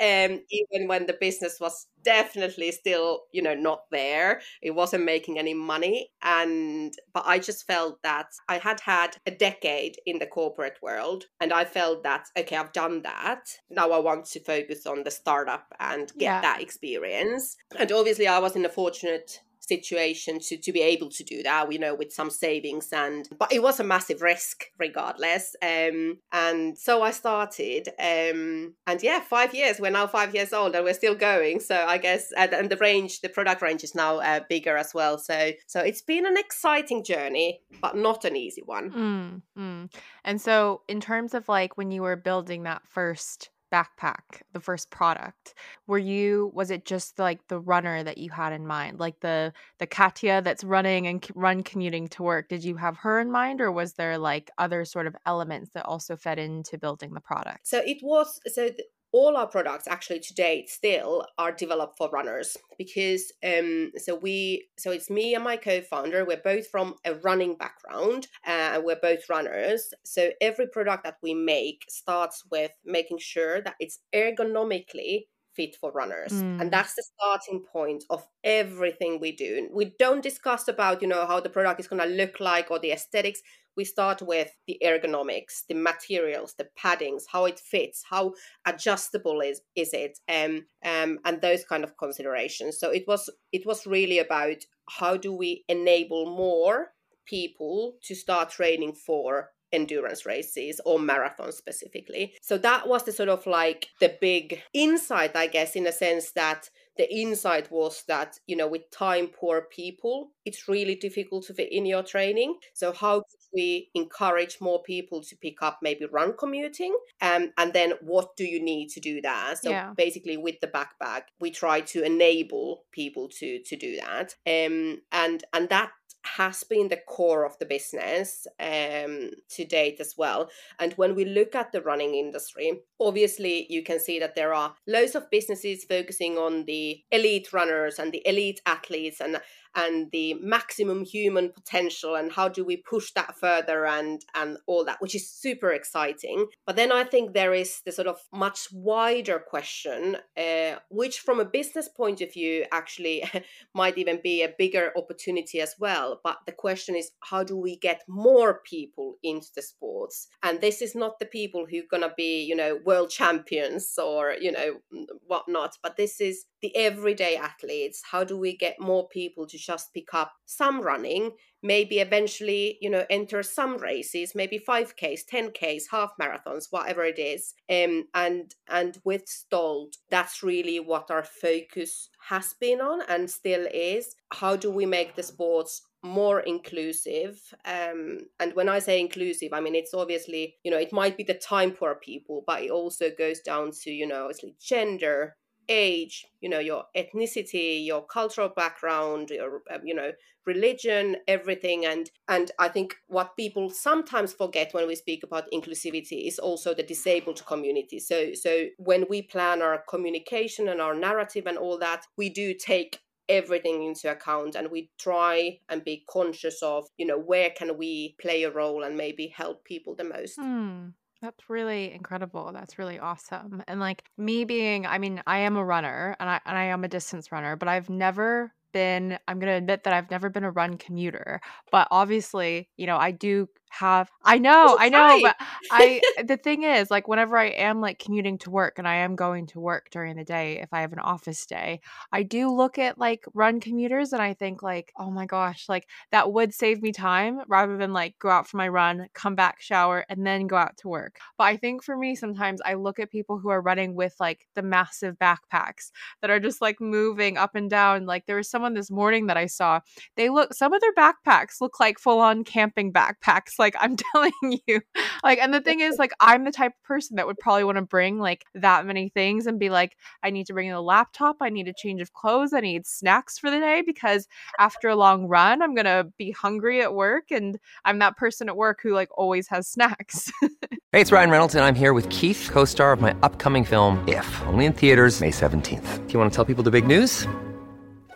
And 0.00 0.34
um, 0.34 0.40
even 0.50 0.88
when 0.88 1.06
the 1.06 1.16
business 1.20 1.58
was 1.60 1.86
definitely 2.04 2.70
still, 2.70 3.22
you 3.32 3.42
know, 3.42 3.54
not 3.54 3.84
there, 3.90 4.40
it 4.62 4.72
wasn't 4.72 5.04
making 5.04 5.38
any 5.38 5.54
money. 5.54 6.10
And, 6.22 6.92
but 7.12 7.24
I 7.26 7.38
just 7.38 7.66
felt 7.66 8.02
that 8.02 8.26
I 8.48 8.58
had 8.58 8.80
had 8.80 9.16
a 9.26 9.30
decade 9.30 9.96
in 10.06 10.18
the 10.18 10.26
corporate 10.26 10.78
world. 10.82 11.24
And 11.40 11.52
I 11.52 11.64
felt 11.64 12.02
that, 12.02 12.26
okay, 12.36 12.56
I've 12.56 12.72
done 12.72 13.02
that. 13.02 13.40
Now 13.70 13.90
I 13.92 13.98
want 13.98 14.26
to 14.26 14.40
focus 14.40 14.86
on 14.86 15.04
the 15.04 15.10
startup 15.10 15.66
and 15.80 16.12
get 16.18 16.22
yeah. 16.22 16.40
that 16.42 16.60
experience. 16.60 17.56
And 17.78 17.90
obviously, 17.90 18.26
I 18.26 18.38
was 18.38 18.56
in 18.56 18.64
a 18.64 18.68
fortunate 18.68 19.40
situation 19.68 20.38
to 20.38 20.56
to 20.56 20.72
be 20.72 20.80
able 20.80 21.08
to 21.08 21.24
do 21.24 21.42
that 21.42 21.72
you 21.72 21.78
know 21.78 21.94
with 21.94 22.12
some 22.12 22.30
savings 22.30 22.92
and 22.92 23.28
but 23.38 23.52
it 23.52 23.62
was 23.62 23.80
a 23.80 23.84
massive 23.84 24.20
risk 24.20 24.64
regardless 24.78 25.56
um 25.62 26.18
and 26.32 26.76
so 26.76 27.02
i 27.02 27.10
started 27.10 27.88
um 27.98 28.74
and 28.86 29.02
yeah 29.02 29.20
five 29.20 29.54
years 29.54 29.80
we're 29.80 29.90
now 29.90 30.06
five 30.06 30.34
years 30.34 30.52
old 30.52 30.74
and 30.74 30.84
we're 30.84 30.92
still 30.92 31.14
going 31.14 31.60
so 31.60 31.76
i 31.86 31.96
guess 31.96 32.32
and, 32.36 32.52
and 32.52 32.70
the 32.70 32.76
range 32.76 33.20
the 33.20 33.28
product 33.28 33.62
range 33.62 33.82
is 33.82 33.94
now 33.94 34.18
uh, 34.18 34.40
bigger 34.48 34.76
as 34.76 34.92
well 34.92 35.18
so 35.18 35.52
so 35.66 35.80
it's 35.80 36.02
been 36.02 36.26
an 36.26 36.36
exciting 36.36 37.02
journey 37.02 37.60
but 37.80 37.96
not 37.96 38.24
an 38.24 38.36
easy 38.36 38.62
one 38.62 38.90
mm, 38.90 39.60
mm. 39.60 39.92
and 40.24 40.40
so 40.40 40.82
in 40.88 41.00
terms 41.00 41.34
of 41.34 41.48
like 41.48 41.76
when 41.76 41.90
you 41.90 42.02
were 42.02 42.16
building 42.16 42.64
that 42.64 42.86
first 42.86 43.50
backpack, 43.74 44.42
the 44.52 44.60
first 44.60 44.90
product, 44.90 45.54
were 45.86 45.98
you 45.98 46.50
was 46.54 46.70
it 46.70 46.84
just 46.84 47.18
like 47.18 47.40
the 47.48 47.58
runner 47.58 48.04
that 48.04 48.18
you 48.18 48.30
had 48.30 48.52
in 48.52 48.66
mind, 48.66 49.00
like 49.00 49.18
the 49.20 49.52
the 49.78 49.86
Katja 49.86 50.42
that's 50.44 50.64
running 50.64 51.06
and 51.06 51.26
run 51.34 51.62
commuting 51.62 52.06
to 52.08 52.22
work? 52.22 52.48
Did 52.48 52.62
you 52.64 52.76
have 52.76 52.96
her 52.98 53.20
in 53.20 53.30
mind, 53.30 53.60
or 53.60 53.72
was 53.72 53.94
there 53.94 54.16
like 54.18 54.50
other 54.58 54.84
sort 54.84 55.06
of 55.06 55.16
elements 55.26 55.70
that 55.74 55.86
also 55.86 56.16
fed 56.16 56.38
into 56.38 56.78
building 56.78 57.14
the 57.14 57.20
product? 57.20 57.66
So 57.66 57.78
it 57.84 57.98
was 58.02 58.40
so 58.54 58.70
all 59.14 59.36
our 59.36 59.46
products 59.46 59.86
actually 59.86 60.18
to 60.18 60.34
date 60.34 60.68
still 60.68 61.24
are 61.38 61.52
developed 61.52 61.96
for 61.96 62.10
runners 62.10 62.56
because 62.76 63.32
um 63.46 63.92
so 63.96 64.16
we 64.16 64.66
so 64.76 64.90
it's 64.90 65.08
me 65.08 65.36
and 65.36 65.44
my 65.44 65.56
co-founder 65.56 66.24
we're 66.24 66.36
both 66.52 66.66
from 66.68 66.96
a 67.04 67.14
running 67.28 67.54
background 67.54 68.26
uh, 68.44 68.72
and 68.74 68.84
we're 68.84 68.96
both 69.00 69.28
runners. 69.28 69.92
So 70.04 70.30
every 70.40 70.66
product 70.66 71.04
that 71.04 71.18
we 71.22 71.32
make 71.34 71.84
starts 71.88 72.42
with 72.50 72.72
making 72.84 73.18
sure 73.18 73.60
that 73.62 73.76
it's 73.78 74.00
ergonomically 74.14 75.26
fit 75.54 75.76
for 75.80 75.92
runners. 75.92 76.32
Mm. 76.32 76.60
and 76.60 76.72
that's 76.72 76.94
the 76.94 77.04
starting 77.14 77.60
point 77.72 78.02
of 78.10 78.26
everything 78.42 79.20
we 79.20 79.30
do. 79.30 79.68
We 79.72 79.94
don't 80.00 80.22
discuss 80.22 80.66
about 80.66 81.00
you 81.02 81.08
know 81.08 81.26
how 81.26 81.38
the 81.40 81.48
product 81.48 81.78
is 81.80 81.86
going 81.86 82.02
to 82.02 82.16
look 82.16 82.40
like 82.40 82.70
or 82.70 82.80
the 82.80 82.90
aesthetics 82.90 83.40
we 83.76 83.84
start 83.84 84.22
with 84.22 84.50
the 84.66 84.78
ergonomics, 84.82 85.66
the 85.68 85.74
materials, 85.74 86.54
the 86.54 86.68
paddings, 86.78 87.24
how 87.30 87.44
it 87.44 87.58
fits, 87.58 88.04
how 88.08 88.34
adjustable 88.66 89.40
is 89.40 89.60
is 89.74 89.92
it, 89.92 90.18
um, 90.28 90.66
um, 90.84 91.18
and 91.24 91.40
those 91.40 91.64
kind 91.64 91.84
of 91.84 91.96
considerations. 91.96 92.78
So 92.78 92.90
it 92.90 93.04
was 93.06 93.30
it 93.52 93.66
was 93.66 93.86
really 93.86 94.18
about 94.18 94.64
how 94.88 95.16
do 95.16 95.32
we 95.32 95.64
enable 95.68 96.26
more 96.26 96.88
people 97.26 97.94
to 98.02 98.14
start 98.14 98.50
training 98.50 98.94
for 98.94 99.50
endurance 99.72 100.24
races 100.24 100.80
or 100.84 100.98
marathons 100.98 101.54
specifically. 101.54 102.34
So 102.42 102.56
that 102.58 102.88
was 102.88 103.02
the 103.02 103.12
sort 103.12 103.28
of 103.28 103.46
like 103.46 103.88
the 104.00 104.16
big 104.20 104.62
insight, 104.72 105.34
I 105.34 105.48
guess, 105.48 105.74
in 105.74 105.86
a 105.86 105.92
sense 105.92 106.30
that 106.32 106.70
the 106.96 107.12
insight 107.14 107.70
was 107.70 108.04
that 108.08 108.38
you 108.46 108.56
know 108.56 108.68
with 108.68 108.90
time 108.90 109.28
poor 109.28 109.62
people 109.62 110.30
it's 110.44 110.68
really 110.68 110.94
difficult 110.94 111.46
to 111.46 111.54
fit 111.54 111.72
in 111.72 111.86
your 111.86 112.02
training. 112.02 112.56
So 112.74 112.92
how 112.92 113.20
could 113.20 113.40
we 113.52 113.90
encourage 113.94 114.60
more 114.60 114.82
people 114.82 115.22
to 115.22 115.36
pick 115.36 115.62
up 115.62 115.78
maybe 115.80 116.06
run 116.06 116.34
commuting? 116.36 116.96
Um, 117.22 117.52
and 117.56 117.72
then 117.72 117.94
what 118.02 118.36
do 118.36 118.44
you 118.44 118.62
need 118.62 118.88
to 118.90 119.00
do 119.00 119.20
that? 119.22 119.58
So 119.58 119.70
yeah. 119.70 119.92
basically 119.96 120.36
with 120.36 120.60
the 120.60 120.66
backpack 120.66 121.22
we 121.40 121.50
try 121.50 121.80
to 121.80 122.04
enable 122.04 122.84
people 122.92 123.28
to 123.38 123.60
to 123.60 123.76
do 123.76 123.96
that. 123.96 124.34
Um, 124.46 125.02
and 125.12 125.44
and 125.52 125.68
that 125.70 125.90
has 126.24 126.64
been 126.64 126.88
the 126.88 127.00
core 127.06 127.44
of 127.44 127.58
the 127.58 127.66
business 127.66 128.46
um, 128.58 129.30
to 129.50 129.64
date 129.64 130.00
as 130.00 130.14
well. 130.16 130.48
And 130.78 130.92
when 130.94 131.14
we 131.14 131.24
look 131.24 131.54
at 131.54 131.72
the 131.72 131.82
running 131.82 132.14
industry, 132.14 132.80
obviously 133.00 133.66
you 133.68 133.82
can 133.82 134.00
see 134.00 134.18
that 134.18 134.34
there 134.34 134.54
are 134.54 134.74
loads 134.86 135.14
of 135.14 135.30
businesses 135.30 135.84
focusing 135.84 136.38
on 136.38 136.64
the 136.64 137.02
elite 137.10 137.52
runners 137.52 137.98
and 137.98 138.12
the 138.12 138.22
elite 138.26 138.60
athletes 138.66 139.20
and 139.20 139.40
and 139.74 140.10
the 140.12 140.34
maximum 140.34 141.04
human 141.04 141.50
potential 141.50 142.14
and 142.14 142.32
how 142.32 142.48
do 142.48 142.64
we 142.64 142.76
push 142.76 143.12
that 143.12 143.36
further 143.36 143.86
and 143.86 144.24
and 144.34 144.58
all 144.66 144.84
that 144.84 145.00
which 145.00 145.14
is 145.14 145.30
super 145.30 145.72
exciting. 145.72 146.46
But 146.66 146.76
then 146.76 146.92
i 146.92 147.04
think 147.04 147.32
there 147.32 147.54
is 147.54 147.80
the 147.84 147.92
sort 147.92 148.08
of 148.08 148.18
much 148.32 148.68
wider 148.72 149.38
question 149.38 150.16
uh, 150.36 150.76
which 150.90 151.20
from 151.20 151.40
a 151.40 151.44
business 151.44 151.88
point 151.88 152.20
of 152.20 152.32
view 152.32 152.64
actually 152.72 153.24
might 153.74 153.98
even 153.98 154.20
be 154.22 154.42
a 154.42 154.54
bigger 154.58 154.92
opportunity 154.96 155.60
as 155.60 155.74
well. 155.78 156.20
But 156.22 156.38
the 156.46 156.52
question 156.52 156.96
is 156.96 157.10
how 157.20 157.42
do 157.42 157.56
we 157.56 157.76
get 157.76 158.02
more 158.08 158.60
people 158.64 159.16
into 159.22 159.48
the 159.54 159.62
sports? 159.62 160.28
And 160.42 160.60
this 160.60 160.82
is 160.82 160.94
not 160.94 161.18
the 161.18 161.26
people 161.26 161.66
who 161.66 161.82
are 161.92 161.98
to 162.00 162.14
be 162.16 162.42
you 162.42 162.56
know 162.56 162.78
world 162.84 163.10
champions 163.10 163.98
or 163.98 164.34
you 164.40 164.52
know 164.52 164.80
whatnot 165.26 165.76
but 165.82 165.96
this 165.96 166.20
is 166.20 166.46
the 166.64 166.74
everyday 166.74 167.36
athletes. 167.36 168.02
How 168.10 168.24
do 168.24 168.38
we 168.38 168.56
get 168.56 168.80
more 168.80 169.06
people 169.06 169.46
to 169.48 169.58
just 169.64 169.92
pick 169.94 170.12
up 170.12 170.32
some 170.46 170.80
running 170.80 171.30
maybe 171.62 171.98
eventually 171.98 172.78
you 172.80 172.90
know 172.90 173.04
enter 173.08 173.42
some 173.42 173.76
races 173.78 174.34
maybe 174.34 174.58
5ks 174.58 175.20
10ks 175.32 175.84
half 175.90 176.12
marathons 176.20 176.66
whatever 176.70 177.04
it 177.04 177.18
is 177.18 177.54
um, 177.70 178.04
and 178.14 178.54
and 178.68 178.98
with 179.04 179.26
stolt 179.26 179.96
that's 180.10 180.42
really 180.42 180.78
what 180.78 181.10
our 181.10 181.24
focus 181.24 182.10
has 182.28 182.54
been 182.60 182.80
on 182.80 183.02
and 183.08 183.30
still 183.30 183.66
is. 183.72 184.14
How 184.32 184.56
do 184.56 184.70
we 184.70 184.86
make 184.86 185.14
the 185.14 185.22
sports 185.22 185.82
more 186.02 186.40
inclusive? 186.40 187.40
Um, 187.64 188.18
and 188.38 188.54
when 188.54 188.68
i 188.68 188.78
say 188.78 189.00
inclusive 189.00 189.52
i 189.52 189.60
mean 189.60 189.74
it's 189.74 189.94
obviously 189.94 190.56
you 190.64 190.70
know 190.70 190.76
it 190.76 190.92
might 190.92 191.16
be 191.16 191.24
the 191.24 191.34
time 191.34 191.70
poor 191.70 191.94
people 191.94 192.44
but 192.46 192.62
it 192.62 192.70
also 192.70 193.10
goes 193.16 193.40
down 193.40 193.70
to 193.82 193.90
you 193.90 194.06
know 194.06 194.24
obviously 194.24 194.54
gender 194.60 195.36
age 195.68 196.26
you 196.40 196.48
know 196.48 196.58
your 196.58 196.84
ethnicity 196.96 197.84
your 197.84 198.04
cultural 198.04 198.48
background 198.48 199.30
your 199.30 199.62
um, 199.72 199.80
you 199.84 199.94
know 199.94 200.12
religion 200.46 201.16
everything. 201.26 201.86
And 201.86 202.10
and 202.28 202.50
i 202.58 202.68
think 202.68 202.96
what 203.06 203.36
people 203.36 203.70
sometimes 203.70 204.32
forget 204.32 204.74
when 204.74 204.86
we 204.86 204.94
speak 204.94 205.22
about 205.22 205.50
inclusivity 205.52 206.26
is 206.26 206.38
also 206.38 206.74
the 206.74 206.82
disabled 206.82 207.44
community. 207.46 207.98
So 207.98 208.34
so 208.34 208.66
when 208.78 209.06
we 209.08 209.22
plan 209.22 209.62
our 209.62 209.82
communication 209.88 210.68
and 210.68 210.80
our 210.80 210.94
narrative 210.94 211.46
and 211.46 211.58
all 211.58 211.78
that 211.78 212.06
we 212.16 212.28
do 212.28 212.54
take 212.54 213.00
everything 213.28 213.84
into 213.84 214.10
account 214.10 214.54
and 214.54 214.70
we 214.70 214.90
try 214.98 215.58
and 215.70 215.82
be 215.82 216.04
conscious 216.08 216.62
of 216.62 216.86
you 216.98 217.06
know 217.06 217.18
where 217.18 217.50
can 217.50 217.78
we 217.78 218.14
play 218.20 218.42
a 218.42 218.50
role 218.50 218.82
and 218.82 218.96
maybe 218.96 219.28
help 219.28 219.64
people 219.64 219.94
the 219.94 220.04
most. 220.04 220.36
Hmm. 220.36 220.88
That's 221.24 221.48
really 221.48 221.90
incredible. 221.92 222.50
That's 222.52 222.78
really 222.78 222.98
awesome. 222.98 223.62
And 223.66 223.80
like 223.80 224.04
me 224.18 224.44
being, 224.44 224.84
I 224.86 224.98
mean, 224.98 225.22
I 225.26 225.38
am 225.38 225.56
a 225.56 225.64
runner 225.64 226.14
and 226.20 226.28
I 226.28 226.38
and 226.44 226.58
I 226.58 226.64
am 226.64 226.84
a 226.84 226.88
distance 226.88 227.32
runner, 227.32 227.56
but 227.56 227.66
I've 227.66 227.88
never 227.88 228.52
been 228.72 229.18
I'm 229.26 229.38
going 229.38 229.50
to 229.50 229.56
admit 229.56 229.84
that 229.84 229.94
I've 229.94 230.10
never 230.10 230.28
been 230.28 230.44
a 230.44 230.50
run 230.50 230.76
commuter. 230.76 231.40
But 231.70 231.88
obviously, 231.90 232.68
you 232.76 232.86
know, 232.86 232.98
I 232.98 233.10
do 233.10 233.48
have 233.78 234.10
I 234.22 234.38
know, 234.38 234.76
I 234.78 234.88
know, 234.88 235.18
but 235.22 235.36
I 235.70 236.00
the 236.24 236.36
thing 236.36 236.62
is 236.62 236.90
like 236.90 237.08
whenever 237.08 237.36
I 237.36 237.46
am 237.46 237.80
like 237.80 237.98
commuting 237.98 238.38
to 238.38 238.50
work 238.50 238.78
and 238.78 238.86
I 238.86 238.96
am 238.96 239.16
going 239.16 239.46
to 239.48 239.60
work 239.60 239.88
during 239.90 240.16
the 240.16 240.24
day 240.24 240.60
if 240.60 240.72
I 240.72 240.82
have 240.82 240.92
an 240.92 241.00
office 241.00 241.44
day, 241.46 241.80
I 242.12 242.22
do 242.22 242.50
look 242.50 242.78
at 242.78 242.98
like 242.98 243.24
run 243.34 243.60
commuters 243.60 244.12
and 244.12 244.22
I 244.22 244.34
think 244.34 244.62
like, 244.62 244.92
"Oh 244.96 245.10
my 245.10 245.26
gosh, 245.26 245.68
like 245.68 245.88
that 246.12 246.32
would 246.32 246.54
save 246.54 246.82
me 246.82 246.92
time 246.92 247.40
rather 247.48 247.76
than 247.76 247.92
like 247.92 248.18
go 248.18 248.30
out 248.30 248.46
for 248.46 248.58
my 248.58 248.68
run, 248.68 249.08
come 249.12 249.34
back, 249.34 249.60
shower 249.60 250.04
and 250.08 250.24
then 250.24 250.46
go 250.46 250.56
out 250.56 250.76
to 250.78 250.88
work." 250.88 251.18
But 251.36 251.44
I 251.44 251.56
think 251.56 251.82
for 251.82 251.96
me 251.96 252.14
sometimes 252.14 252.60
I 252.64 252.74
look 252.74 253.00
at 253.00 253.10
people 253.10 253.38
who 253.38 253.48
are 253.48 253.60
running 253.60 253.94
with 253.94 254.14
like 254.20 254.46
the 254.54 254.62
massive 254.62 255.18
backpacks 255.18 255.90
that 256.20 256.30
are 256.30 256.40
just 256.40 256.60
like 256.60 256.80
moving 256.80 257.36
up 257.36 257.56
and 257.56 257.68
down. 257.68 258.06
Like 258.06 258.26
there 258.26 258.36
was 258.36 258.48
someone 258.48 258.74
this 258.74 258.90
morning 258.90 259.26
that 259.26 259.36
I 259.36 259.46
saw. 259.46 259.80
They 260.16 260.30
look 260.30 260.54
some 260.54 260.72
of 260.72 260.80
their 260.80 260.94
backpacks 260.94 261.60
look 261.60 261.80
like 261.80 261.98
full 261.98 262.20
on 262.20 262.44
camping 262.44 262.92
backpacks 262.92 263.58
like 263.63 263.63
I'm 263.80 263.96
telling 264.12 264.32
you. 264.66 264.80
Like 265.22 265.38
and 265.38 265.52
the 265.52 265.60
thing 265.60 265.80
is 265.80 265.98
like 265.98 266.12
I'm 266.20 266.44
the 266.44 266.52
type 266.52 266.72
of 266.72 266.82
person 266.82 267.16
that 267.16 267.26
would 267.26 267.38
probably 267.38 267.64
want 267.64 267.76
to 267.76 267.82
bring 267.82 268.18
like 268.18 268.44
that 268.54 268.86
many 268.86 269.08
things 269.08 269.46
and 269.46 269.58
be 269.58 269.70
like 269.70 269.96
I 270.22 270.30
need 270.30 270.46
to 270.46 270.52
bring 270.52 270.70
a 270.70 270.80
laptop, 270.80 271.36
I 271.40 271.48
need 271.48 271.68
a 271.68 271.72
change 271.72 272.00
of 272.00 272.12
clothes, 272.12 272.52
I 272.52 272.60
need 272.60 272.86
snacks 272.86 273.38
for 273.38 273.50
the 273.50 273.58
day 273.58 273.82
because 273.84 274.28
after 274.58 274.88
a 274.88 274.96
long 274.96 275.26
run 275.26 275.62
I'm 275.62 275.74
going 275.74 275.86
to 275.86 276.12
be 276.18 276.30
hungry 276.30 276.82
at 276.82 276.94
work 276.94 277.30
and 277.30 277.58
I'm 277.84 277.98
that 278.00 278.16
person 278.16 278.48
at 278.48 278.56
work 278.56 278.80
who 278.82 278.94
like 278.94 279.08
always 279.16 279.48
has 279.48 279.68
snacks. 279.68 280.30
hey, 280.40 281.00
it's 281.00 281.12
Ryan 281.12 281.30
Reynolds 281.30 281.54
and 281.54 281.64
I'm 281.64 281.74
here 281.74 281.94
with 281.94 282.08
Keith, 282.10 282.48
co-star 282.52 282.92
of 282.92 283.00
my 283.00 283.14
upcoming 283.22 283.64
film 283.64 284.04
If, 284.06 284.42
only 284.46 284.66
in 284.66 284.72
theaters 284.72 285.20
May 285.20 285.30
17th. 285.30 286.06
Do 286.06 286.12
you 286.12 286.18
want 286.18 286.30
to 286.30 286.36
tell 286.36 286.44
people 286.44 286.64
the 286.64 286.70
big 286.70 286.86
news? 286.86 287.26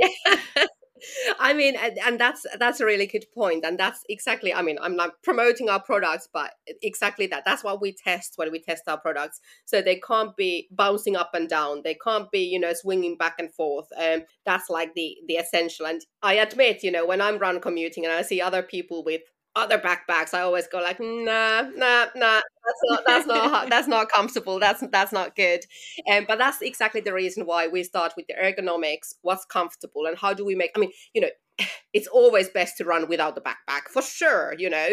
I 1.38 1.52
mean, 1.52 1.76
and, 1.76 2.18
that's 2.18 2.44
that's 2.58 2.80
a 2.80 2.84
really 2.84 3.06
good 3.06 3.26
point, 3.34 3.64
and 3.64 3.78
that's 3.78 4.00
exactly. 4.08 4.52
I 4.52 4.62
mean, 4.62 4.78
I'm 4.80 4.96
not 4.96 5.22
promoting 5.22 5.68
our 5.68 5.80
products, 5.80 6.28
but 6.32 6.52
exactly 6.82 7.26
that. 7.28 7.44
That's 7.44 7.62
what 7.62 7.80
we 7.80 7.92
test 7.92 8.34
when 8.36 8.50
we 8.50 8.60
test 8.60 8.82
our 8.88 8.98
products. 8.98 9.40
So 9.64 9.80
they 9.80 9.96
can't 9.96 10.36
be 10.36 10.68
bouncing 10.70 11.16
up 11.16 11.30
and 11.34 11.48
down. 11.48 11.82
They 11.84 11.96
can't 12.02 12.30
be, 12.30 12.40
you 12.40 12.58
know, 12.58 12.72
swinging 12.74 13.16
back 13.16 13.34
and 13.38 13.52
forth. 13.52 13.86
Um, 13.96 14.22
that's 14.44 14.68
like 14.70 14.94
the 14.94 15.16
the 15.26 15.34
essential. 15.34 15.86
And 15.86 16.00
I 16.22 16.34
admit, 16.34 16.82
you 16.82 16.90
know, 16.90 17.06
when 17.06 17.20
I'm 17.20 17.38
run 17.38 17.60
commuting 17.60 18.04
and 18.04 18.12
I 18.12 18.22
see 18.22 18.40
other 18.40 18.62
people 18.62 19.04
with 19.04 19.22
other 19.56 19.78
backpacks, 19.78 20.34
I 20.34 20.40
always 20.42 20.66
go 20.68 20.78
like, 20.78 21.00
nah, 21.00 21.62
nah, 21.74 22.06
nah. 22.14 22.40
That's 22.68 22.80
not 22.84 23.02
that's 23.06 23.26
not 23.26 23.70
that's 23.70 23.88
not 23.88 24.08
comfortable. 24.10 24.60
That's 24.60 24.84
that's 24.92 25.12
not 25.12 25.34
good. 25.34 25.60
Um, 26.10 26.26
but 26.28 26.38
that's 26.38 26.60
exactly 26.60 27.00
the 27.00 27.14
reason 27.14 27.46
why 27.46 27.66
we 27.68 27.82
start 27.82 28.12
with 28.16 28.26
the 28.26 28.34
ergonomics. 28.34 29.14
What's 29.22 29.44
comfortable 29.46 30.06
and 30.06 30.18
how 30.18 30.34
do 30.34 30.44
we 30.44 30.54
make? 30.54 30.72
I 30.76 30.80
mean, 30.80 30.92
you 31.14 31.22
know, 31.22 31.30
it's 31.92 32.06
always 32.06 32.48
best 32.48 32.76
to 32.76 32.84
run 32.84 33.08
without 33.08 33.34
the 33.34 33.40
backpack 33.40 33.88
for 33.88 34.02
sure 34.02 34.54
you 34.58 34.70
know? 34.70 34.88